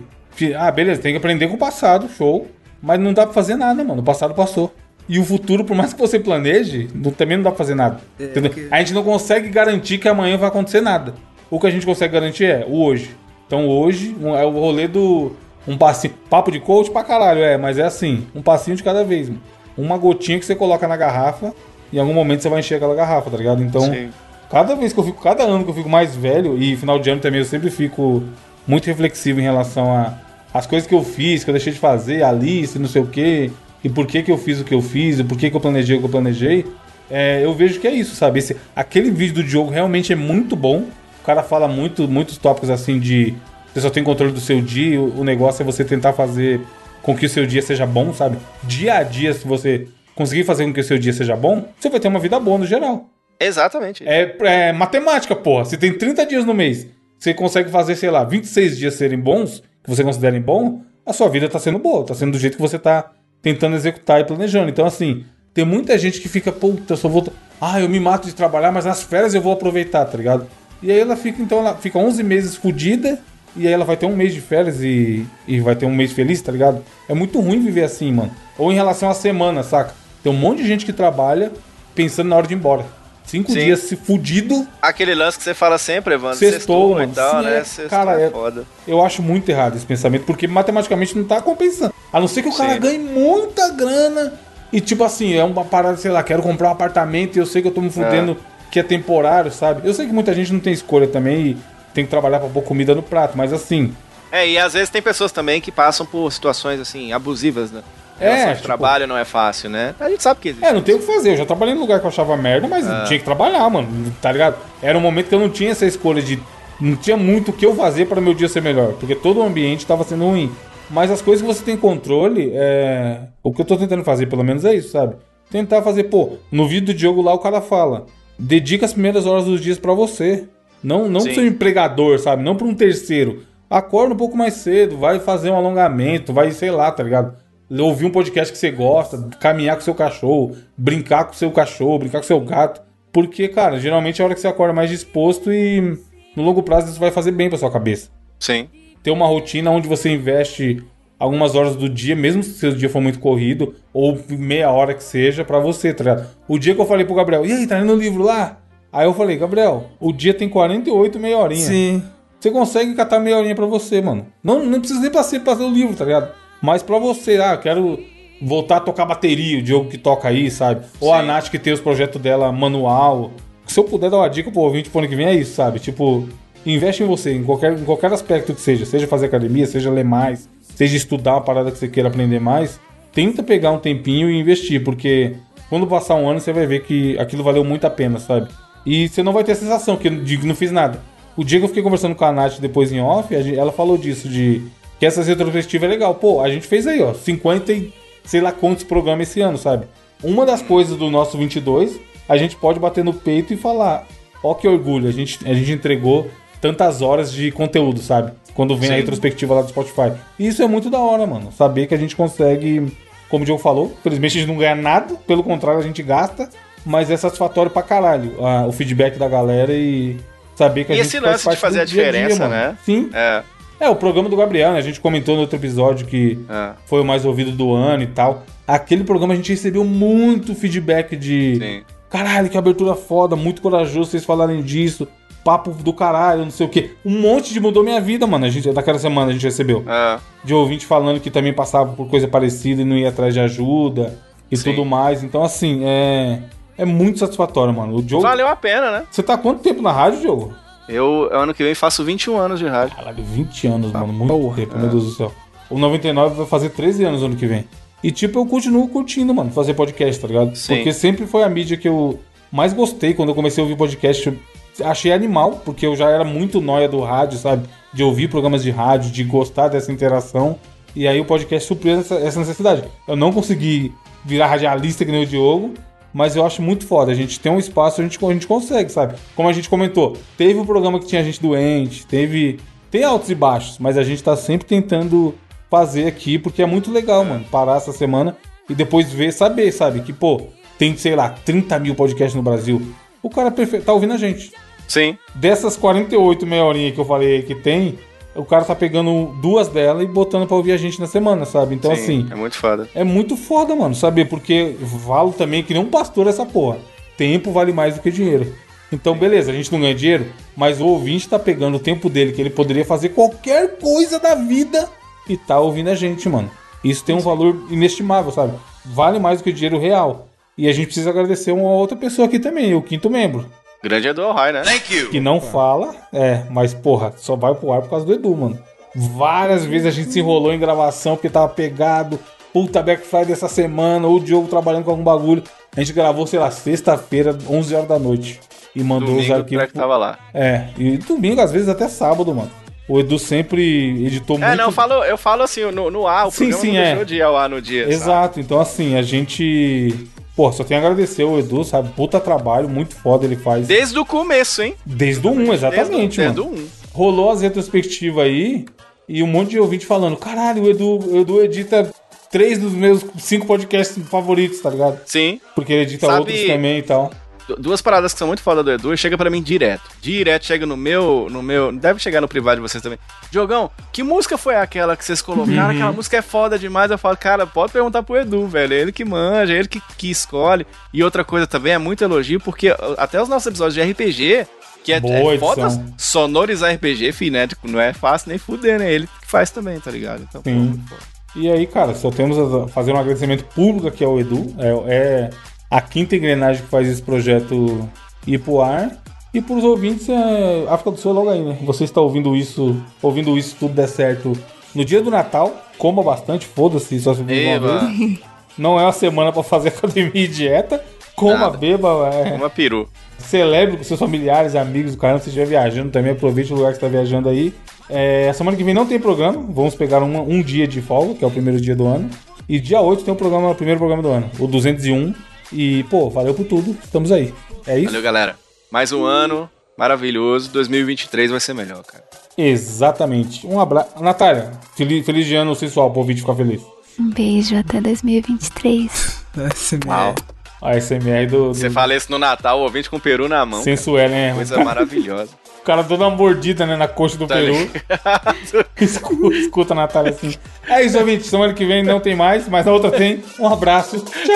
Ah, 0.57 0.71
beleza, 0.71 1.01
tem 1.01 1.13
que 1.13 1.19
aprender 1.19 1.49
com 1.49 1.55
o 1.55 1.59
passado, 1.59 2.09
show. 2.09 2.47
Mas 2.81 2.99
não 2.99 3.13
dá 3.13 3.25
pra 3.25 3.33
fazer 3.35 3.55
nada, 3.57 3.85
mano. 3.85 4.01
O 4.01 4.05
passado 4.05 4.35
passou. 4.35 4.73
E 5.09 5.19
o 5.19 5.25
futuro, 5.25 5.65
por 5.65 5.77
mais 5.77 5.93
que 5.93 6.01
você 6.01 6.19
planeje, 6.19 6.89
não- 6.95 7.11
também 7.13 7.37
não 7.37 7.45
dá 7.45 7.51
pra 7.51 7.59
fazer 7.59 7.75
nada. 7.75 8.01
entendeu? 8.19 8.51
que- 8.51 8.69
A 8.71 8.79
gente 8.79 8.93
não 8.95 9.03
consegue 9.05 9.49
garantir 9.49 9.99
que 9.99 10.09
amanhã 10.09 10.37
vai 10.37 10.49
acontecer 10.49 10.81
nada. 10.81 11.15
O 11.51 11.61
que 11.61 11.67
a 11.67 11.71
gente 11.71 11.85
consegue 11.87 12.13
garantir 12.15 12.45
é 12.47 12.65
o 12.67 12.83
hoje. 12.83 13.15
Então 13.47 13.69
hoje 13.69 14.17
um- 14.21 14.35
é 14.35 14.45
o 14.45 14.51
rolê 14.51 14.89
do. 14.89 15.33
Um 15.69 15.77
passinho. 15.79 16.15
Papo 16.29 16.51
de 16.51 16.59
coach 16.59 16.91
pra 16.91 17.05
caralho, 17.05 17.41
é, 17.41 17.57
mas 17.57 17.79
é 17.79 17.83
assim, 17.83 18.27
um 18.35 18.43
passinho 18.43 18.77
de 18.77 18.83
cada 18.83 19.05
vez. 19.05 19.29
mano. 19.29 19.41
Uma 19.77 19.97
gotinha 19.97 20.39
que 20.39 20.45
você 20.45 20.55
coloca 20.55 20.87
na 20.87 20.97
garrafa, 20.97 21.53
em 21.93 21.99
algum 21.99 22.15
momento 22.15 22.43
você 22.43 22.49
vai 22.49 22.61
encher 22.61 22.77
aquela 22.77 22.95
garrafa, 22.95 23.31
tá 23.31 23.37
ligado? 23.37 23.63
Então, 23.63 23.83
Sim. 23.83 24.11
cada 24.51 24.75
vez 24.75 24.93
que 24.93 25.01
eu 25.01 25.05
fico, 25.05 25.23
cada 25.23 25.45
ano 25.45 25.65
que 25.65 25.71
eu 25.71 25.75
fico 25.75 25.89
mais 25.89 26.15
velho, 26.15 26.57
e 26.61 26.77
final 26.77 26.99
de 26.99 27.11
ano 27.11 27.21
também 27.21 27.41
eu 27.41 27.45
sempre 27.45 27.71
fico 27.71 28.23
muito 28.67 28.87
reflexivo 28.87 29.41
em 29.41 29.43
relação 29.43 29.93
a 29.93 30.15
as 30.55 30.67
coisas 30.67 30.87
que 30.87 30.95
eu 30.95 31.03
fiz, 31.03 31.43
que 31.43 31.51
eu 31.51 31.55
deixei 31.55 31.73
de 31.73 31.79
fazer, 31.79 32.23
a 32.23 32.31
lista, 32.31 32.79
não 32.79 32.89
sei 32.89 33.01
o 33.01 33.07
quê, 33.07 33.51
e 33.83 33.89
por 33.89 34.07
que 34.07 34.23
que 34.23 34.31
eu 34.31 34.37
fiz 34.37 34.61
o 34.61 34.65
que 34.65 34.75
eu 34.75 34.83
fiz, 34.83 35.19
e 35.19 35.25
por 35.25 35.39
que 35.39 35.51
que 35.51 35.57
eu 35.57 35.61
planejei 35.61 35.97
o 35.97 35.99
que 36.01 36.05
eu 36.05 36.11
planejei. 36.11 36.67
É, 37.11 37.45
eu 37.45 37.55
vejo 37.55 37.81
que 37.81 37.87
é 37.87 37.91
isso, 37.91 38.15
sabe? 38.15 38.39
Esse, 38.39 38.57
aquele 38.77 39.11
vídeo 39.11 39.37
do 39.37 39.45
Diogo 39.45 39.71
realmente 39.71 40.13
é 40.13 40.17
muito 40.17 40.55
bom. 40.55 40.85
O 41.21 41.25
cara 41.25 41.43
fala 41.43 41.67
muito, 41.67 42.07
muitos 42.07 42.37
tópicos 42.37 42.69
assim 42.69 42.99
de 42.99 43.35
você 43.73 43.81
só 43.81 43.91
tem 43.91 44.05
controle 44.05 44.33
do 44.33 44.41
seu 44.41 44.61
dia, 44.61 45.01
o, 45.01 45.21
o 45.21 45.25
negócio 45.25 45.63
é 45.63 45.65
você 45.65 45.85
tentar 45.85 46.13
fazer 46.13 46.61
com 47.03 47.17
que 47.17 47.27
o 47.27 47.29
seu 47.29 47.47
dia 47.47 47.61
seja 47.61 47.85
bom, 47.85 48.13
sabe? 48.13 48.39
Dia 48.63 48.95
a 48.95 49.03
dia, 49.03 49.35
se 49.35 49.47
você 49.47 49.89
conseguir 50.15 50.45
fazer 50.45 50.65
com 50.65 50.73
que 50.73 50.81
o 50.81 50.85
seu 50.85 50.99
dia 50.99 51.13
seja 51.13 51.37
bom, 51.37 51.69
você 51.79 51.91
vai 51.91 52.01
ter 52.01 52.09
uma 52.09 52.21
vida 52.21 52.39
boa 52.39 52.59
no 52.59 52.67
geral. 52.67 53.09
Exatamente. 53.39 54.07
É, 54.07 54.37
é 54.41 54.73
matemática, 54.73 55.35
porra. 55.35 55.65
Se 55.65 55.77
tem 55.77 55.93
30 55.93 56.27
dias 56.27 56.45
no 56.45 56.55
mês, 56.55 56.87
você 57.19 57.35
consegue 57.35 57.71
fazer, 57.71 57.97
sei 57.97 58.11
lá, 58.11 58.25
26 58.25 58.79
dias 58.79 58.95
serem 58.95 59.19
bons, 59.19 59.63
que 59.83 59.91
você 59.91 60.05
considerem 60.05 60.41
bom, 60.41 60.83
a 61.05 61.13
sua 61.13 61.29
vida 61.29 61.49
tá 61.49 61.59
sendo 61.59 61.79
boa, 61.79 62.07
tá 62.07 62.15
sendo 62.15 62.33
do 62.33 62.39
jeito 62.39 62.57
que 62.57 62.63
você 62.63 62.79
tá 62.79 63.11
tentando 63.41 63.75
executar 63.75 64.21
e 64.21 64.25
planejando. 64.25 64.71
Então, 64.71 64.87
assim, 64.87 65.25
tem 65.53 65.65
muita 65.65 65.99
gente 65.99 66.21
que 66.21 66.29
fica, 66.29 66.53
puta, 66.53 66.93
eu 66.93 66.97
só 66.97 67.09
vou. 67.09 67.27
Ah, 67.61 67.81
eu 67.81 67.89
me 67.89 67.99
mato 67.99 68.27
de 68.27 68.35
trabalhar, 68.35 68.71
mas 68.71 68.85
nas 68.85 69.03
férias 69.03 69.35
eu 69.35 69.41
vou 69.41 69.53
aproveitar, 69.53 70.05
tá 70.05 70.17
ligado? 70.17 70.47
E 70.83 70.91
aí 70.91 70.99
ela 70.99 71.17
fica, 71.17 71.43
então, 71.43 71.59
ela 71.59 71.77
fica 71.77 71.99
11 71.99 72.23
meses 72.23 72.57
fodida, 72.57 73.19
e 73.57 73.67
aí 73.67 73.73
ela 73.73 73.85
vai 73.85 73.97
ter 73.97 74.07
um 74.07 74.17
mês 74.17 74.33
de 74.33 74.41
férias 74.41 74.83
e, 74.83 75.27
e 75.47 75.61
vai 75.61 75.75
ter 75.77 75.87
um 75.87 75.95
mês 75.95 76.13
feliz, 76.13 76.41
tá 76.41 76.51
ligado? 76.53 76.83
É 77.09 77.15
muito 77.15 77.41
ruim 77.41 77.61
viver 77.61 77.85
assim, 77.85 78.13
mano. 78.13 78.31
Ou 78.59 78.73
em 78.73 78.75
relação 78.75 79.11
à 79.11 79.15
semana, 79.15 79.63
saca? 79.63 79.95
Tem 80.23 80.33
um 80.33 80.37
monte 80.37 80.63
de 80.63 80.69
gente 80.69 80.85
que 80.87 80.93
trabalha 80.93 81.51
pensando 81.95 82.29
na 82.29 82.37
hora 82.37 82.47
de 82.47 82.55
ir 82.55 82.57
embora. 82.57 82.85
Cinco 83.25 83.53
Sim. 83.53 83.61
dias 83.61 83.81
se 83.81 83.95
fudido, 83.97 84.67
Aquele 84.81 85.15
lance 85.15 85.39
que 85.39 85.45
você 85.45 85.55
fala 85.55 85.79
sempre, 85.79 86.15
Evandro, 86.15 86.39
Sextou, 86.39 86.97
mano. 86.97 87.13
tal, 87.15 87.39
Sim, 87.39 87.45
né? 87.47 87.59
é- 87.59 87.65
Sextou 87.65 87.89
cara, 87.89 88.21
é 88.21 88.25
é- 88.27 88.31
foda. 88.31 88.65
Eu 88.87 89.03
acho 89.05 89.23
muito 89.23 89.49
errado 89.49 89.77
esse 89.77 89.87
pensamento, 89.87 90.25
porque 90.25 90.47
matematicamente 90.49 91.17
não 91.17 91.25
tá 91.25 91.41
compensando. 91.41 91.95
A 92.13 92.19
não 92.21 92.27
ser 92.29 92.43
que 92.43 92.49
o 92.49 92.57
cara 92.57 92.75
Sim. 92.75 92.81
ganhe 92.81 92.99
muita 92.99 93.71
grana 93.71 94.35
e, 94.73 94.81
tipo 94.81 95.05
assim, 95.05 95.35
é 95.35 95.45
uma 95.45 95.65
parada, 95.65 95.97
sei 95.97 96.11
lá, 96.11 96.23
quero 96.23 96.43
comprar 96.43 96.69
um 96.69 96.73
apartamento 96.73 97.37
e 97.37 97.39
eu 97.39 97.47
sei 97.47 97.63
que 97.63 97.69
eu 97.69 97.73
tô 97.73 97.81
me 97.81 97.91
fudendo 97.91 98.37
que 98.71 98.81
é 98.81 98.83
temporário, 98.83 99.53
sabe? 99.53 99.87
Eu 99.87 99.95
sei 99.95 100.07
que 100.07 100.13
muita 100.13 100.35
gente 100.35 100.53
não 100.53 100.59
tem 100.61 100.73
escolha 100.73 101.07
também 101.07 101.47
e 101.49 101.57
tem 101.95 102.05
que 102.05 102.11
trabalhar 102.11 102.39
pra 102.41 102.49
pôr 102.49 102.63
comida 102.63 102.95
no 102.95 103.03
prato, 103.03 103.37
mas 103.37 103.53
assim, 103.53 103.95
É, 104.31 104.49
e 104.49 104.59
às 104.59 104.73
vezes 104.73 104.89
tem 104.91 105.03
pessoas 105.03 105.31
também 105.33 105.61
que 105.61 105.71
passam 105.71 106.07
por 106.07 106.31
situações, 106.33 106.81
assim, 106.81 107.13
abusivas, 107.13 107.71
né? 107.71 107.83
É, 108.21 108.53
tipo- 108.53 108.63
trabalho 108.65 109.07
não 109.07 109.17
é 109.17 109.25
fácil, 109.25 109.69
né? 109.69 109.95
A 109.99 110.09
gente 110.09 110.23
sabe 110.23 110.41
que 110.41 110.49
existe. 110.51 110.65
é, 110.65 110.73
não 110.73 110.81
tem 110.83 110.95
o 110.95 110.99
que 111.01 111.07
fazer. 111.07 111.33
Eu 111.33 111.37
já 111.39 111.45
trabalhei 111.47 111.75
num 111.75 111.81
lugar 111.81 111.99
que 111.99 112.05
eu 112.07 112.09
achava 112.09 112.37
merda, 112.37 112.69
mas 112.69 112.85
tinha 113.09 113.19
que 113.19 113.25
trabalhar, 113.25 113.69
mano, 113.69 113.89
tá 114.23 114.31
ligado? 114.31 114.57
Era 114.81 114.97
um 114.97 115.01
momento 115.01 115.29
que 115.29 115.35
eu 115.35 115.41
não 115.41 115.49
tinha 115.51 115.71
essa 115.71 115.85
escolha 115.87 116.23
de. 116.23 116.41
Não 116.81 116.95
tinha 116.97 117.17
muito 117.17 117.51
o 117.51 117.53
que 117.53 117.65
eu 117.67 117.75
fazer 117.75 118.07
para 118.07 118.21
meu 118.21 118.35
dia 118.35 118.49
ser 118.49 118.61
melhor, 118.63 118.93
porque 118.95 119.15
todo 119.15 119.41
o 119.41 119.43
ambiente 119.43 119.87
tava 119.87 120.05
sendo 120.05 120.25
ruim. 120.25 120.53
Mas 120.91 121.11
as 121.11 121.23
coisas 121.23 121.45
que 121.45 121.53
você 121.53 121.65
tem 121.65 121.77
controle, 121.77 122.53
é. 122.55 123.21
O 123.43 123.53
que 123.53 123.61
eu 123.63 123.65
tô 123.65 123.77
tentando 123.77 124.05
fazer, 124.05 124.27
pelo 124.27 124.45
menos, 124.45 124.65
é 124.65 124.75
isso, 124.75 124.91
sabe? 124.91 125.17
Tentar 125.51 125.83
fazer, 125.83 126.05
pô, 126.05 126.35
no 126.51 126.69
vídeo 126.69 126.87
do 126.87 126.95
Diogo 126.95 127.23
lá 127.23 127.33
o 127.33 127.39
cara 127.39 127.61
fala: 127.61 128.07
dedica 128.39 128.85
as 128.87 128.93
primeiras 128.93 129.27
horas 129.27 129.45
dos 129.47 129.61
dias 129.61 129.79
pra 129.79 129.95
você. 129.95 130.45
Não, 130.83 131.09
não 131.09 131.21
pro 131.21 131.31
Sim. 131.31 131.35
seu 131.35 131.47
empregador, 131.47 132.19
sabe? 132.19 132.43
Não 132.43 132.57
pra 132.57 132.67
um 132.67 132.75
terceiro. 132.75 133.43
Acorda 133.71 134.15
um 134.15 134.17
pouco 134.17 134.37
mais 134.37 134.55
cedo, 134.55 134.99
vai 134.99 135.19
fazer 135.19 135.51
um 135.51 135.57
alongamento, 135.57 136.33
vai, 136.33 136.51
sei 136.51 136.71
lá, 136.71 136.91
tá 136.91 137.03
ligado? 137.03 137.35
Ouvir 137.71 138.05
um 138.05 138.11
podcast 138.11 138.53
que 138.53 138.59
você 138.59 138.71
gosta, 138.71 139.31
caminhar 139.41 139.77
com 139.77 139.83
seu 139.83 139.95
cachorro, 139.95 140.55
brincar 140.77 141.25
com 141.25 141.33
seu 141.33 141.51
cachorro, 141.51 142.01
brincar 142.01 142.19
com 142.19 142.27
seu 142.27 142.41
gato. 142.41 142.83
Porque, 143.11 143.49
cara, 143.49 143.79
geralmente 143.79 144.21
é 144.21 144.23
a 144.23 144.27
hora 144.27 144.35
que 144.35 144.41
você 144.41 144.49
acorda 144.49 144.75
mais 144.75 144.91
disposto 144.91 145.53
e 145.53 145.99
no 146.37 146.43
longo 146.43 146.63
prazo 146.63 146.91
isso 146.91 147.01
vai 147.01 147.11
fazer 147.11 147.31
bem 147.31 147.49
pra 147.49 147.59
sua 147.59 147.71
cabeça 147.71 148.11
Sim. 148.39 148.69
ter 149.03 149.11
uma 149.11 149.27
rotina 149.27 149.71
onde 149.71 149.87
você 149.87 150.11
investe 150.11 150.83
algumas 151.19 151.55
horas 151.55 151.77
do 151.77 151.89
dia, 151.89 152.17
mesmo 152.17 152.43
se 152.43 152.55
seu 152.55 152.73
dia 152.73 152.89
for 152.89 153.01
muito 153.01 153.21
corrido, 153.21 153.75
ou 153.93 154.19
meia 154.31 154.71
hora 154.71 154.93
que 154.93 155.05
seja, 155.05 155.45
pra 155.45 155.61
você, 155.61 155.95
tá 155.95 156.03
ligado? 156.03 156.29
O 156.49 156.59
dia 156.59 156.75
que 156.75 156.81
eu 156.81 156.87
falei 156.87 157.05
pro 157.07 157.15
Gabriel, 157.15 157.47
e 157.47 157.53
aí, 157.53 157.67
tá 157.67 157.79
lendo 157.79 157.93
o 157.93 157.97
livro 157.97 158.25
lá? 158.25 158.59
Aí 158.93 159.07
eu 159.07 159.15
falei, 159.15 159.37
Gabriel, 159.37 159.87
o 159.99 160.13
dia 160.13 160.35
tem 160.35 160.49
48 160.49 161.19
meia 161.19 161.39
horinha. 161.39 161.67
Sim. 161.67 162.03
Você 162.39 162.51
consegue 162.51 162.95
catar 162.95 163.21
meia 163.21 163.39
horinha 163.39 163.55
pra 163.55 163.67
você, 163.67 164.03
mano. 164.03 164.27
Não, 164.43 164.65
não 164.67 164.81
precisa 164.81 165.01
nem 165.01 165.11
pra 165.11 165.23
ser 165.23 165.41
fazer 165.41 165.65
o 165.65 165.71
livro, 165.71 165.97
tá 165.97 166.05
ligado? 166.05 166.33
Mas 166.61 166.83
pra 166.83 166.99
você, 166.99 167.37
ah, 167.39 167.57
quero 167.57 167.99
voltar 168.41 168.79
a 168.79 168.81
tocar 168.81 169.07
bateria, 169.07 169.59
o 169.59 169.63
Diogo 169.63 169.89
que 169.89 169.97
toca 169.97 170.29
aí, 170.29 170.51
sabe? 170.51 170.85
Ou 171.01 171.15
a 171.15 171.21
Sim. 171.21 171.27
Nath 171.27 171.49
que 171.49 171.59
tem 171.59 171.73
os 171.73 171.81
projetos 171.81 172.21
dela 172.21 172.53
manual. 172.53 173.31
Se 173.67 173.79
eu 173.79 173.85
puder 173.85 174.11
dar 174.11 174.19
uma 174.19 174.29
dica 174.29 174.51
pro 174.51 174.61
ouvinte 174.61 174.91
pro 174.91 174.99
ano 174.99 175.09
que 175.09 175.17
vem, 175.17 175.27
é 175.27 175.35
isso, 175.35 175.55
sabe? 175.55 175.79
Tipo, 175.79 176.29
investe 176.67 177.03
em 177.03 177.07
você, 177.07 177.33
em 177.33 177.45
qualquer, 177.45 177.79
em 177.79 177.85
qualquer 177.85 178.13
aspecto 178.13 178.53
que 178.53 178.61
seja. 178.61 178.85
Seja 178.85 179.07
fazer 179.07 179.27
academia, 179.27 179.67
seja 179.67 179.91
ler 179.91 180.05
mais, 180.05 180.49
seja 180.75 180.97
estudar 180.97 181.35
uma 181.35 181.41
parada 181.41 181.71
que 181.71 181.79
você 181.79 181.89
queira 181.89 182.09
aprender 182.09 182.41
mais. 182.41 182.79
Tenta 183.13 183.43
pegar 183.43 183.71
um 183.71 183.79
tempinho 183.79 184.29
e 184.29 184.39
investir, 184.39 184.83
porque 184.83 185.37
quando 185.69 185.87
passar 185.87 186.17
um 186.17 186.29
ano 186.29 186.41
você 186.41 186.53
vai 186.53 186.67
ver 186.67 186.83
que 186.83 187.17
aquilo 187.19 187.45
valeu 187.45 187.63
muito 187.63 187.87
a 187.87 187.91
pena, 187.91 188.19
sabe? 188.19 188.49
E 188.85 189.09
você 189.09 189.23
não 189.23 189.33
vai 189.33 189.45
ter 189.45 189.53
a 189.53 189.57
sensação 189.57 189.97
que 189.97 190.09
que 190.11 190.47
não 190.47 190.55
fiz 190.55 190.71
nada. 190.73 191.01
O 191.37 191.45
dia 191.45 191.59
que 191.59 191.65
eu 191.65 191.69
fiquei 191.69 191.83
conversando 191.83 192.15
com 192.15 192.25
a 192.25 192.33
Nath 192.33 192.59
depois 192.61 192.93
em 192.93 193.01
off, 193.01 193.35
a 193.35 193.41
gente- 193.43 193.59
ela 193.59 193.73
falou 193.73 193.97
disso, 193.97 194.29
de 194.29 194.63
que 194.99 195.07
essa 195.07 195.23
retrospectiva 195.23 195.87
é 195.87 195.89
legal. 195.89 196.15
Pô, 196.15 196.41
a 196.41 196.51
gente 196.51 196.67
fez 196.67 196.87
aí, 196.87 197.01
ó, 197.03 197.15
50 197.15 197.73
e 197.73 197.93
sei 198.25 198.41
lá 198.41 198.53
quantos 198.53 198.85
programas 198.85 199.29
esse 199.29 199.41
ano, 199.41 199.57
sabe? 199.59 199.87
Uma 200.23 200.45
das 200.47 200.63
coisas 200.63 200.97
do 200.97 201.11
nosso 201.11 201.37
22, 201.39 201.99
a 202.29 202.37
gente 202.37 202.55
pode 202.57 202.79
bater 202.79 203.03
no 203.03 203.13
peito 203.15 203.53
e 203.53 203.57
falar, 203.57 204.07
ó 204.45 204.55
que 204.55 204.69
orgulho, 204.69 205.09
a 205.09 205.13
gente, 205.13 205.39
a 205.49 205.55
gente 205.55 205.73
entregou 205.73 206.29
tantas 206.61 207.03
horas 207.03 207.33
de 207.33 207.51
conteúdo, 207.51 208.01
sabe? 208.01 208.33
Quando 208.55 208.77
vem 208.77 208.91
a 208.91 208.93
Sim. 208.93 208.99
retrospectiva 208.99 209.55
lá 209.55 209.63
do 209.63 209.71
Spotify. 209.71 210.13
E 210.39 210.47
isso 210.47 210.63
é 210.63 210.67
muito 210.69 210.89
da 210.91 210.99
hora, 211.01 211.27
mano. 211.27 211.51
Saber 211.51 211.87
que 211.87 211.95
a 211.95 211.99
gente 211.99 212.15
consegue, 212.15 212.87
como 213.29 213.43
o 213.43 213.45
Diogo 213.47 213.61
falou, 213.61 213.93
felizmente 214.03 214.37
a 214.37 214.41
gente 214.43 214.49
não 214.51 214.59
ganha 214.59 214.75
nada, 214.77 215.15
pelo 215.27 215.43
contrário, 215.43 215.81
a 215.81 215.83
gente 215.83 216.03
gasta, 216.03 216.49
mas 216.85 217.11
é 217.11 217.17
satisfatório 217.17 217.71
pra 217.71 217.83
caralho 217.83 218.35
ah, 218.41 218.67
o 218.67 218.73
feedback 218.73 219.19
da 219.19 219.29
galera 219.29 219.73
e 219.73 220.17
saber 220.55 220.85
que 220.85 220.93
a 220.93 220.95
E 220.95 220.99
gente 220.99 221.07
esse 221.07 221.21
faz 221.21 221.33
lance 221.45 221.51
de 221.51 221.57
fazer 221.57 221.81
a 221.81 221.85
dia 221.85 222.03
dia, 222.03 222.13
diferença, 222.13 222.49
mano. 222.49 222.55
né? 222.55 222.79
Sim. 222.85 223.11
É, 223.13 223.43
É, 223.81 223.89
o 223.89 223.97
programa 223.97 224.29
do 224.29 224.37
Gabriel, 224.37 224.73
né? 224.73 224.79
A 224.79 224.83
gente 224.83 225.01
comentou 225.01 225.35
no 225.35 225.41
outro 225.41 225.57
episódio 225.59 226.07
que 226.07 226.39
é. 226.49 226.71
foi 226.87 227.01
o 227.01 227.05
mais 227.05 227.25
ouvido 227.25 227.51
do 227.51 227.75
ano 227.75 228.03
e 228.03 228.07
tal. 228.07 228.45
Aquele 228.67 229.03
programa 229.03 229.35
a 229.35 229.37
gente 229.37 229.51
recebeu 229.51 229.85
muito 229.85 230.55
feedback 230.55 231.17
de. 231.17 231.57
Sim. 231.57 231.83
Caralho, 232.09 232.49
que 232.49 232.59
abertura 232.59 232.95
foda, 232.95 233.35
muito 233.35 233.61
corajoso 233.63 234.11
vocês 234.11 234.25
falarem 234.25 234.63
disso. 234.63 235.09
Papo 235.45 235.71
do 235.73 235.93
caralho, 235.93 236.45
não 236.45 236.53
sei 236.53 236.67
o 236.67 236.69
quê. 236.69 236.93
Um 237.05 237.21
monte 237.21 237.53
de 237.53 237.59
mudou 237.59 237.83
minha 237.83 238.01
vida, 238.01 238.25
mano. 238.29 238.45
A 238.45 238.49
gente, 238.49 238.71
daquela 238.71 238.99
semana 239.01 239.31
a 239.31 239.33
gente 239.33 239.43
recebeu. 239.43 239.83
É. 239.89 240.19
De 240.45 240.55
ouvinte 240.55 240.87
falando 240.87 241.19
que 241.19 241.33
também 241.33 241.53
passava 241.53 241.93
por 241.95 242.07
coisa 242.09 242.29
parecida 242.29 242.83
e 242.83 242.85
não 242.85 242.97
ia 242.97 243.09
atrás 243.09 243.35
de 243.35 243.41
ajuda 243.41 244.17
e 244.49 244.57
Sim. 244.57 244.71
tudo 244.71 244.85
mais. 244.85 245.25
Então, 245.25 245.43
assim, 245.43 245.81
é. 245.85 246.39
É 246.83 246.85
muito 246.85 247.21
satisfatório, 247.21 247.73
mano. 247.73 247.97
O 247.97 248.03
Diogo. 248.03 248.25
Valeu 248.25 248.49
a 248.49 248.57
pena, 248.57 248.91
né? 248.91 249.05
Você 249.09 249.23
tá 249.23 249.35
há 249.35 249.39
quanto 249.39 249.63
tempo 249.63 249.81
na 249.81 249.93
rádio, 249.93 250.21
Diogo? 250.21 250.53
Eu, 250.89 251.29
ano 251.33 251.55
que 251.55 251.63
vem, 251.63 251.77
faço 251.77 252.05
21 252.05 252.37
anos 252.37 252.59
de 252.59 252.67
rádio. 252.67 252.97
Caralho, 252.97 253.23
20 253.23 253.67
anos, 253.69 253.93
mano. 253.93 254.13
Muito 254.13 254.57
tempo, 254.57 254.77
meu 254.77 254.89
Deus 254.89 255.05
do 255.05 255.11
céu. 255.13 255.33
O 255.71 255.79
99 255.79 256.35
vai 256.35 256.47
fazer 256.47 256.71
13 256.71 257.05
anos 257.05 257.23
ano 257.23 257.37
que 257.37 257.47
vem. 257.47 257.65
E, 258.03 258.11
tipo, 258.11 258.41
eu 258.41 258.47
continuo 258.47 258.89
curtindo, 258.89 259.33
mano, 259.33 259.53
fazer 259.53 259.75
podcast, 259.75 260.21
tá 260.21 260.27
ligado? 260.27 260.57
Sim. 260.57 260.75
Porque 260.75 260.93
sempre 260.93 261.25
foi 261.25 261.45
a 261.45 261.49
mídia 261.49 261.77
que 261.77 261.89
eu 261.89 262.19
mais 262.51 262.73
gostei 262.73 263.15
quando 263.15 263.29
eu 263.29 263.35
comecei 263.37 263.63
a 263.63 263.65
ouvir 263.65 263.77
podcast. 263.77 264.37
Achei 264.83 265.13
animal, 265.13 265.63
porque 265.65 265.87
eu 265.87 265.95
já 265.95 266.11
era 266.11 266.25
muito 266.25 266.61
nóia 266.61 266.89
do 266.89 267.01
rádio, 267.01 267.39
sabe? 267.39 267.69
De 267.93 268.03
ouvir 268.03 268.29
programas 268.29 268.65
de 268.65 268.73
rádio, 268.73 269.13
de 269.13 269.23
gostar 269.23 269.69
dessa 269.69 269.93
interação. 269.93 270.59
E 270.97 271.07
aí 271.07 271.21
o 271.21 271.25
podcast 271.25 271.69
supriu 271.69 272.01
essa, 272.01 272.17
essa 272.17 272.41
necessidade. 272.41 272.83
Eu 273.07 273.15
não 273.15 273.33
consegui 273.33 273.95
virar 274.25 274.49
radialista 274.49 275.05
que 275.05 275.13
nem 275.13 275.23
o 275.23 275.27
Diogo, 275.27 275.75
mas 276.13 276.37
eu 276.37 276.45
acho 276.45 276.61
muito 276.61 276.87
foda. 276.87 277.11
A 277.11 277.15
gente 277.15 277.41
tem 277.41 277.51
um 277.51 277.59
espaço, 277.59 278.01
a 278.01 278.05
gente, 278.05 278.23
a 278.25 278.33
gente 278.33 278.47
consegue, 278.47 278.91
sabe? 278.91 279.15
Como 279.35 279.49
a 279.49 279.53
gente 279.53 279.69
comentou, 279.69 280.17
teve 280.37 280.59
um 280.59 280.67
programa 280.67 280.99
que 280.99 281.07
tinha 281.07 281.25
gente 281.25 281.41
doente, 281.41 282.07
teve. 282.07 282.61
Tem 282.91 283.05
altos 283.05 283.31
e 283.31 283.35
baixos, 283.35 283.79
mas 283.79 283.97
a 283.97 284.03
gente 284.03 284.23
tá 284.23 284.37
sempre 284.37 284.67
tentando 284.67 285.35
fazer 285.71 286.07
aqui, 286.07 286.39
porque 286.39 286.61
é 286.61 286.67
muito 286.67 286.93
legal, 286.93 287.25
mano, 287.25 287.47
parar 287.51 287.79
essa 287.79 287.93
semana 287.93 288.37
e 288.69 288.75
depois 288.75 289.11
ver, 289.11 289.33
saber, 289.33 289.73
sabe? 289.73 290.01
Que, 290.01 290.13
pô, 290.13 290.43
tem, 290.77 290.95
sei 290.99 291.17
lá, 291.17 291.31
30 291.31 291.79
mil 291.79 291.95
podcasts 291.95 292.35
no 292.35 292.43
Brasil. 292.43 292.83
O 293.23 293.31
cara 293.31 293.51
tá 293.51 293.93
ouvindo 293.93 294.13
a 294.13 294.19
gente. 294.19 294.53
Sim. 294.87 295.17
Dessas 295.35 295.77
48 295.77 296.47
meia 296.47 296.65
horinha 296.65 296.93
que 296.93 296.99
eu 296.99 297.05
falei 297.07 297.41
que 297.43 297.55
tem, 297.55 297.99
o 298.35 298.45
cara 298.45 298.65
tá 298.65 298.75
pegando 298.75 299.27
duas 299.41 299.69
delas 299.69 300.03
e 300.03 300.07
botando 300.07 300.47
pra 300.47 300.57
ouvir 300.57 300.73
a 300.73 300.77
gente 300.77 301.01
na 301.01 301.07
semana, 301.07 301.45
sabe? 301.45 301.75
Então, 301.75 301.95
sim, 301.95 302.03
assim, 302.03 302.27
É 302.31 302.35
muito 302.35 302.57
foda. 302.57 302.89
é 302.95 303.05
muito 303.05 303.37
foda, 303.37 303.75
mano, 303.75 303.95
saber? 303.95 304.27
Porque 304.27 304.75
valo 304.81 305.33
também 305.33 305.63
que 305.63 305.75
nem 305.75 305.83
um 305.83 305.91
pastor 305.91 306.27
essa 306.27 306.47
porra. 306.47 306.79
Tempo 307.17 307.53
vale 307.53 307.73
mais 307.73 307.95
do 307.95 308.01
que 308.01 308.11
dinheiro. 308.11 308.55
Então, 308.91 309.17
beleza, 309.17 309.51
a 309.51 309.55
gente 309.55 309.73
não 309.73 309.81
ganha 309.81 309.95
dinheiro, 309.95 310.27
mas 310.57 310.81
o 310.81 310.87
ouvinte 310.87 311.29
tá 311.29 311.39
pegando 311.39 311.77
o 311.77 311.81
tempo 311.81 312.11
dele, 312.11 312.33
que 312.33 312.41
ele 312.41 312.51
poderia 312.51 312.85
fazer 312.85 313.11
qualquer 313.11 313.79
coisa 313.79 314.19
da 314.19 314.35
vida 314.35 314.89
e 315.29 315.37
tá 315.37 315.59
ouvindo 315.59 315.89
a 315.89 315.95
gente, 315.95 316.29
mano. 316.29 316.51
Isso 316.85 317.05
tem 317.05 317.15
um 317.15 317.21
valor 317.21 317.57
inestimável, 317.71 318.31
sabe? 318.33 318.55
Vale 318.85 319.19
mais 319.19 319.39
do 319.41 319.45
que 319.45 319.53
dinheiro 319.53 319.79
real. 319.79 320.29
E 320.59 320.69
a 320.69 320.73
gente 320.73 320.87
precisa 320.87 321.09
agradecer 321.09 321.53
uma 321.53 321.71
outra 321.71 321.97
pessoa 321.97 322.27
aqui 322.27 322.39
também, 322.39 322.75
o 322.75 322.83
quinto 322.83 323.09
membro. 323.09 323.47
Grande 323.83 324.09
Edu 324.09 324.31
Rai, 324.31 324.53
né? 324.53 324.63
Que 325.11 325.19
não 325.21 325.41
fala, 325.41 325.95
é, 326.13 326.43
mas 326.51 326.73
porra, 326.73 327.13
só 327.17 327.35
vai 327.37 327.55
pro 327.55 327.73
ar 327.73 327.83
por 327.83 327.91
causa 327.91 328.07
do 328.07 328.13
Edu, 328.13 328.37
mano. 328.37 328.59
Várias 328.95 329.65
vezes 329.65 329.87
a 329.87 329.91
gente 329.91 330.13
se 330.13 330.21
enrolou 330.21 330.53
em 330.53 330.59
gravação 330.59 331.17
porque 331.17 331.31
tava 331.31 331.49
pegado. 331.49 332.19
Puta 332.53 332.83
Black 332.83 333.07
Friday 333.07 333.33
essa 333.33 333.49
semana, 333.49 334.07
ou 334.07 334.17
o 334.17 334.21
Diogo 334.21 334.47
trabalhando 334.47 334.85
com 334.85 334.91
algum 334.91 335.03
bagulho. 335.03 335.43
A 335.75 335.81
gente 335.81 335.95
gravou, 335.95 336.27
sei 336.27 336.39
lá, 336.39 336.51
sexta-feira, 336.51 337.37
11 337.49 337.75
horas 337.75 337.89
da 337.89 337.99
noite. 337.99 338.39
E 338.77 338.83
mandou 338.83 339.09
os 339.09 339.15
Domingo, 339.17 339.33
o 339.33 339.37
arquivos. 339.37 339.57
Black 339.57 339.73
tava 339.73 339.97
lá. 339.97 340.19
É, 340.35 340.67
e 340.79 340.99
domingo, 340.99 341.41
às 341.41 341.51
vezes 341.51 341.69
até 341.69 341.89
sábado, 341.89 342.35
mano. 342.35 342.51
O 342.89 343.01
Edu 343.01 343.19
sempre 343.19 344.05
editou 344.05 344.37
muito. 344.37 344.51
É, 344.51 344.55
não, 344.55 344.65
eu 344.67 344.73
falo, 344.73 344.93
eu 345.05 345.17
falo 345.17 345.43
assim, 345.43 345.63
no, 345.71 345.91
no 345.91 346.07
ar, 346.07 346.27
o 346.27 346.31
Sim, 346.31 346.51
programa 346.51 346.61
sim, 346.61 346.73
não 346.73 346.79
é. 346.79 346.85
deixou 346.85 347.05
de 347.07 347.15
ir 347.17 347.23
ao 347.23 347.37
ar 347.37 347.49
no 347.49 347.63
dia. 347.63 347.85
sabe? 347.85 347.95
Exato, 347.95 348.41
então 348.41 348.61
assim, 348.61 348.97
a 348.97 349.03
gente. 349.03 349.95
Pô, 350.35 350.51
só 350.51 350.65
tem 350.65 350.77
a 350.77 350.81
agradecer 350.81 351.25
o 351.25 351.39
Edu, 351.39 351.63
sabe? 351.63 351.91
Puta 351.91 352.19
trabalho, 352.19 352.69
muito 352.69 352.95
foda 352.97 353.27
ele 353.27 353.37
faz. 353.37 353.67
Desde 353.67 353.99
o 353.99 354.05
começo, 354.05 354.63
hein? 354.63 354.75
Desde 354.85 355.27
o 355.27 355.31
1, 355.31 355.53
exatamente, 355.53 356.17
desde, 356.19 356.41
mano. 356.41 356.51
Desde 356.55 356.63
o 356.63 356.67
1. 356.67 356.69
rolou 356.93 357.31
as 357.31 357.43
retrospectivas 357.43 358.25
aí 358.25 358.65
e 359.09 359.23
um 359.23 359.27
monte 359.27 359.51
de 359.51 359.59
ouvinte 359.61 359.85
falando: 359.85 360.17
caralho, 360.17 360.63
o 360.63 360.71
Edu, 360.71 360.99
o 361.13 361.21
Edu 361.21 361.43
edita 361.43 361.91
três 362.31 362.59
dos 362.59 362.73
meus 362.73 363.05
cinco 363.19 363.47
podcasts 363.47 363.97
favoritos, 364.09 364.59
tá 364.61 364.71
ligado? 364.71 365.01
Sim. 365.05 365.39
Porque 365.55 365.71
ele 365.73 365.83
edita 365.83 366.07
Sabe- 366.07 366.19
outros 366.21 366.43
também 366.47 366.79
e 366.79 366.83
tal. 366.83 367.11
Du- 367.49 367.57
Duas 367.57 367.81
paradas 367.83 368.13
que 368.13 368.19
são 368.19 368.27
muito 368.29 368.43
foda 368.43 368.63
do 368.63 368.71
Edu, 368.73 368.97
chega 368.97 369.17
pra 369.19 369.29
mim 369.31 369.43
direto. 369.43 369.83
Direto, 370.01 370.45
chega 370.47 370.65
no 370.67 370.77
meu, 370.77 371.29
no 371.31 371.43
meu, 371.43 371.73
deve 371.73 371.99
chegar 372.01 372.21
no 372.21 372.29
privado 372.29 372.57
de 372.57 372.63
vocês 372.69 372.83
também. 372.83 372.99
Diogão, 373.31 373.71
que 373.93 374.03
música 374.03 374.37
foi 374.39 374.55
aquela 374.57 374.97
que 374.97 375.05
vocês 375.05 375.21
colocaram? 375.23 375.65
Uhum. 375.65 375.71
Aquela 375.71 375.93
música 375.93 376.17
é 376.19 376.23
foda 376.23 376.59
demais. 376.59 376.91
Eu 376.91 376.99
falo, 376.99 377.17
cara, 377.17 377.47
pode 377.47 377.73
perguntar 377.73 378.03
pro 378.03 378.17
Edu, 378.17 378.47
velho. 378.47 378.73
Ele 378.73 378.93
que 378.93 379.05
manja, 379.05 379.53
ele 379.55 379.69
que, 379.69 379.81
que 379.97 380.11
escolhe. 380.11 380.67
E 380.93 381.03
outra 381.03 381.25
coisa 381.25 381.47
também 381.47 381.73
é 381.73 381.79
muito 381.79 382.03
elogio, 382.05 382.41
porque 382.41 382.71
uh, 382.71 382.77
até 382.99 383.21
os 383.21 383.29
nossos 383.29 383.47
episódios 383.47 383.75
de 383.75 383.83
RPG, 383.93 384.47
que 384.85 384.93
é, 384.93 385.01
Boa 385.01 385.35
é 385.35 385.39
foda 385.39 385.69
sonorizar 385.97 386.75
RPG, 386.75 387.13
filho, 387.13 387.33
né? 387.33 387.47
Tipo, 387.47 387.69
Não 387.69 387.81
é 387.81 387.93
fácil 387.93 388.29
nem 388.31 388.39
fuder, 388.39 388.79
né? 388.79 388.93
Ele 388.93 389.07
que 389.07 389.27
faz 389.27 389.51
também, 389.51 389.79
tá 389.81 389.91
ligado? 389.91 390.27
Então, 390.29 390.43
pô, 390.43 390.51
Sim. 390.51 390.57
muito 390.57 390.89
foda. 390.89 391.01
E 391.35 391.51
aí, 391.51 391.67
cara, 391.67 391.95
só 391.95 392.11
temos 392.11 392.37
a 392.37 392.69
fazer 392.69 392.93
um 392.93 392.99
agradecimento 392.99 393.45
público 393.55 393.89
aqui 393.89 394.05
ao 394.05 394.21
Edu. 394.21 394.55
É, 394.59 394.95
é 394.95 395.31
a 395.73 395.81
quinta 395.81 396.15
engrenagem 396.15 396.63
que 396.63 396.69
faz 396.69 396.87
esse 396.87 397.01
projeto 397.01 397.89
ir 398.27 398.39
pro 398.39 398.61
ar. 398.61 398.91
E 399.33 399.41
pros 399.41 399.65
ouvintes, 399.65 400.07
é, 400.11 400.67
África 400.69 400.91
do 400.91 400.99
Sul 400.99 401.13
é 401.13 401.15
logo 401.15 401.31
aí, 401.31 401.41
né? 401.43 401.57
Você 401.63 401.85
está 401.85 402.03
ouvindo 402.03 402.37
isso, 402.37 402.77
ouvindo 403.01 403.39
isso 403.39 403.57
tudo 403.59 403.73
der 403.73 403.89
certo 403.89 404.37
no 404.75 404.85
dia 404.85 405.01
do 405.01 405.11
Natal, 405.11 405.51
coma 405.79 406.03
bastante, 406.03 406.45
foda-se, 406.47 407.01
só 407.01 407.15
se 407.15 407.23
vive 407.23 407.47
uma 407.47 407.81
vez. 407.81 408.19
Não 408.59 408.79
é 408.79 408.83
uma 408.83 408.93
semana 408.93 409.33
pra 409.33 409.43
fazer 409.43 409.69
academia 409.77 410.11
e 410.15 410.29
dieta. 410.29 410.85
Coma, 411.17 411.39
Nada. 411.39 411.57
beba, 411.57 412.11
é, 412.13 412.35
Uma 412.35 412.51
peru. 412.51 412.87
celebre 413.17 413.79
com 413.79 413.85
seus 413.85 413.99
familiares, 413.99 414.55
amigos, 414.55 414.95
caramba, 414.97 415.21
se 415.21 415.31
estiver 415.31 415.47
viajando 415.47 415.91
também, 415.91 416.13
aproveite 416.13 416.53
o 416.53 416.57
lugar 416.57 416.73
que 416.75 416.79
você 416.79 416.85
está 416.85 416.89
viajando 416.95 417.31
aí. 417.31 417.55
É, 417.89 418.29
a 418.29 418.35
semana 418.35 418.57
que 418.57 418.65
vem 418.65 418.75
não 418.75 418.85
tem 418.87 418.99
programa, 419.01 419.43
vamos 419.49 419.75
pegar 419.75 420.03
um, 420.03 420.21
um 420.31 420.43
dia 420.43 420.69
de 420.69 420.83
folga, 420.83 421.15
que 421.15 421.25
é 421.25 421.27
o 421.27 421.31
primeiro 421.31 421.59
dia 421.59 421.75
do 421.75 421.87
ano. 421.87 422.11
E 422.47 422.61
dia 422.61 422.83
8 422.83 423.05
tem 423.05 423.15
o 423.15 423.17
programa, 423.17 423.51
o 423.51 423.55
primeiro 423.55 423.79
programa 423.79 424.03
do 424.03 424.11
ano, 424.11 424.31
o 424.39 424.47
201. 424.47 425.15
E, 425.53 425.85
pô, 425.85 426.09
valeu 426.11 426.35
por 426.35 426.47
tudo, 426.47 426.77
estamos 426.83 427.13
aí. 427.13 427.33
É 427.67 427.77
isso? 427.77 427.87
Valeu, 427.87 428.03
galera. 428.03 428.37
Mais 428.71 428.93
um 428.93 429.05
ano 429.05 429.49
maravilhoso. 429.77 430.51
2023 430.51 431.31
vai 431.31 431.41
ser 431.41 431.55
melhor, 431.55 431.83
cara. 431.85 432.05
Exatamente. 432.37 433.47
Um 433.47 433.61
abraço. 433.61 434.03
Natália, 434.03 434.53
feliz, 434.75 435.05
feliz 435.05 435.27
de 435.27 435.35
ano 435.35 435.55
sensual 435.55 435.91
pro 435.91 436.01
ouvinte 436.01 436.21
ficar 436.21 436.35
feliz. 436.35 436.63
Um 436.99 437.11
beijo 437.11 437.57
até 437.57 437.81
2023. 437.81 439.25
SMR. 439.55 439.89
Uau. 439.89 440.15
A 440.61 440.81
SMR 440.81 441.27
do, 441.27 441.49
do 441.49 441.55
Você 441.55 441.69
fala 441.69 441.95
isso 441.95 442.11
no 442.11 442.19
Natal, 442.19 442.61
o 442.61 442.63
ouvinte 442.63 442.89
com 442.89 442.99
peru 443.01 443.29
na 443.29 443.45
mão. 443.45 443.63
sensuel, 443.63 444.09
né? 444.09 444.33
Coisa 444.35 444.59
maravilhosa. 444.63 445.31
O 445.63 445.65
cara 445.65 445.83
dando 445.83 446.01
uma 446.01 446.11
mordida 446.11 446.67
né, 446.67 446.75
na 446.75 446.89
coxa 446.89 447.17
do 447.17 447.25
Tá 447.25 447.37
peru. 447.37 447.55
Escuta, 448.81 449.37
escuta 449.37 449.75
a 449.75 449.77
Natália 449.77 450.11
assim. 450.11 450.35
É 450.67 450.85
isso, 450.85 450.99
ouvinte. 450.99 451.25
Semana 451.25 451.55
que 451.55 451.65
vem 451.65 451.85
não 451.85 452.01
tem 452.01 452.17
mais, 452.17 452.49
mas 452.49 452.67
na 452.67 452.73
outra 452.73 452.91
tem. 452.91 453.23
Um 453.39 453.47
abraço. 453.47 454.01
Tchau! 454.01 454.33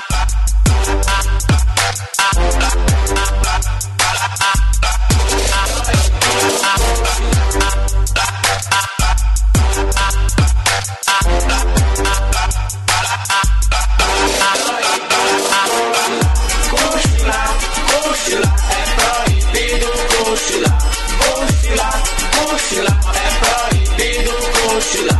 na 24.76 24.82
entrada 24.82 25.15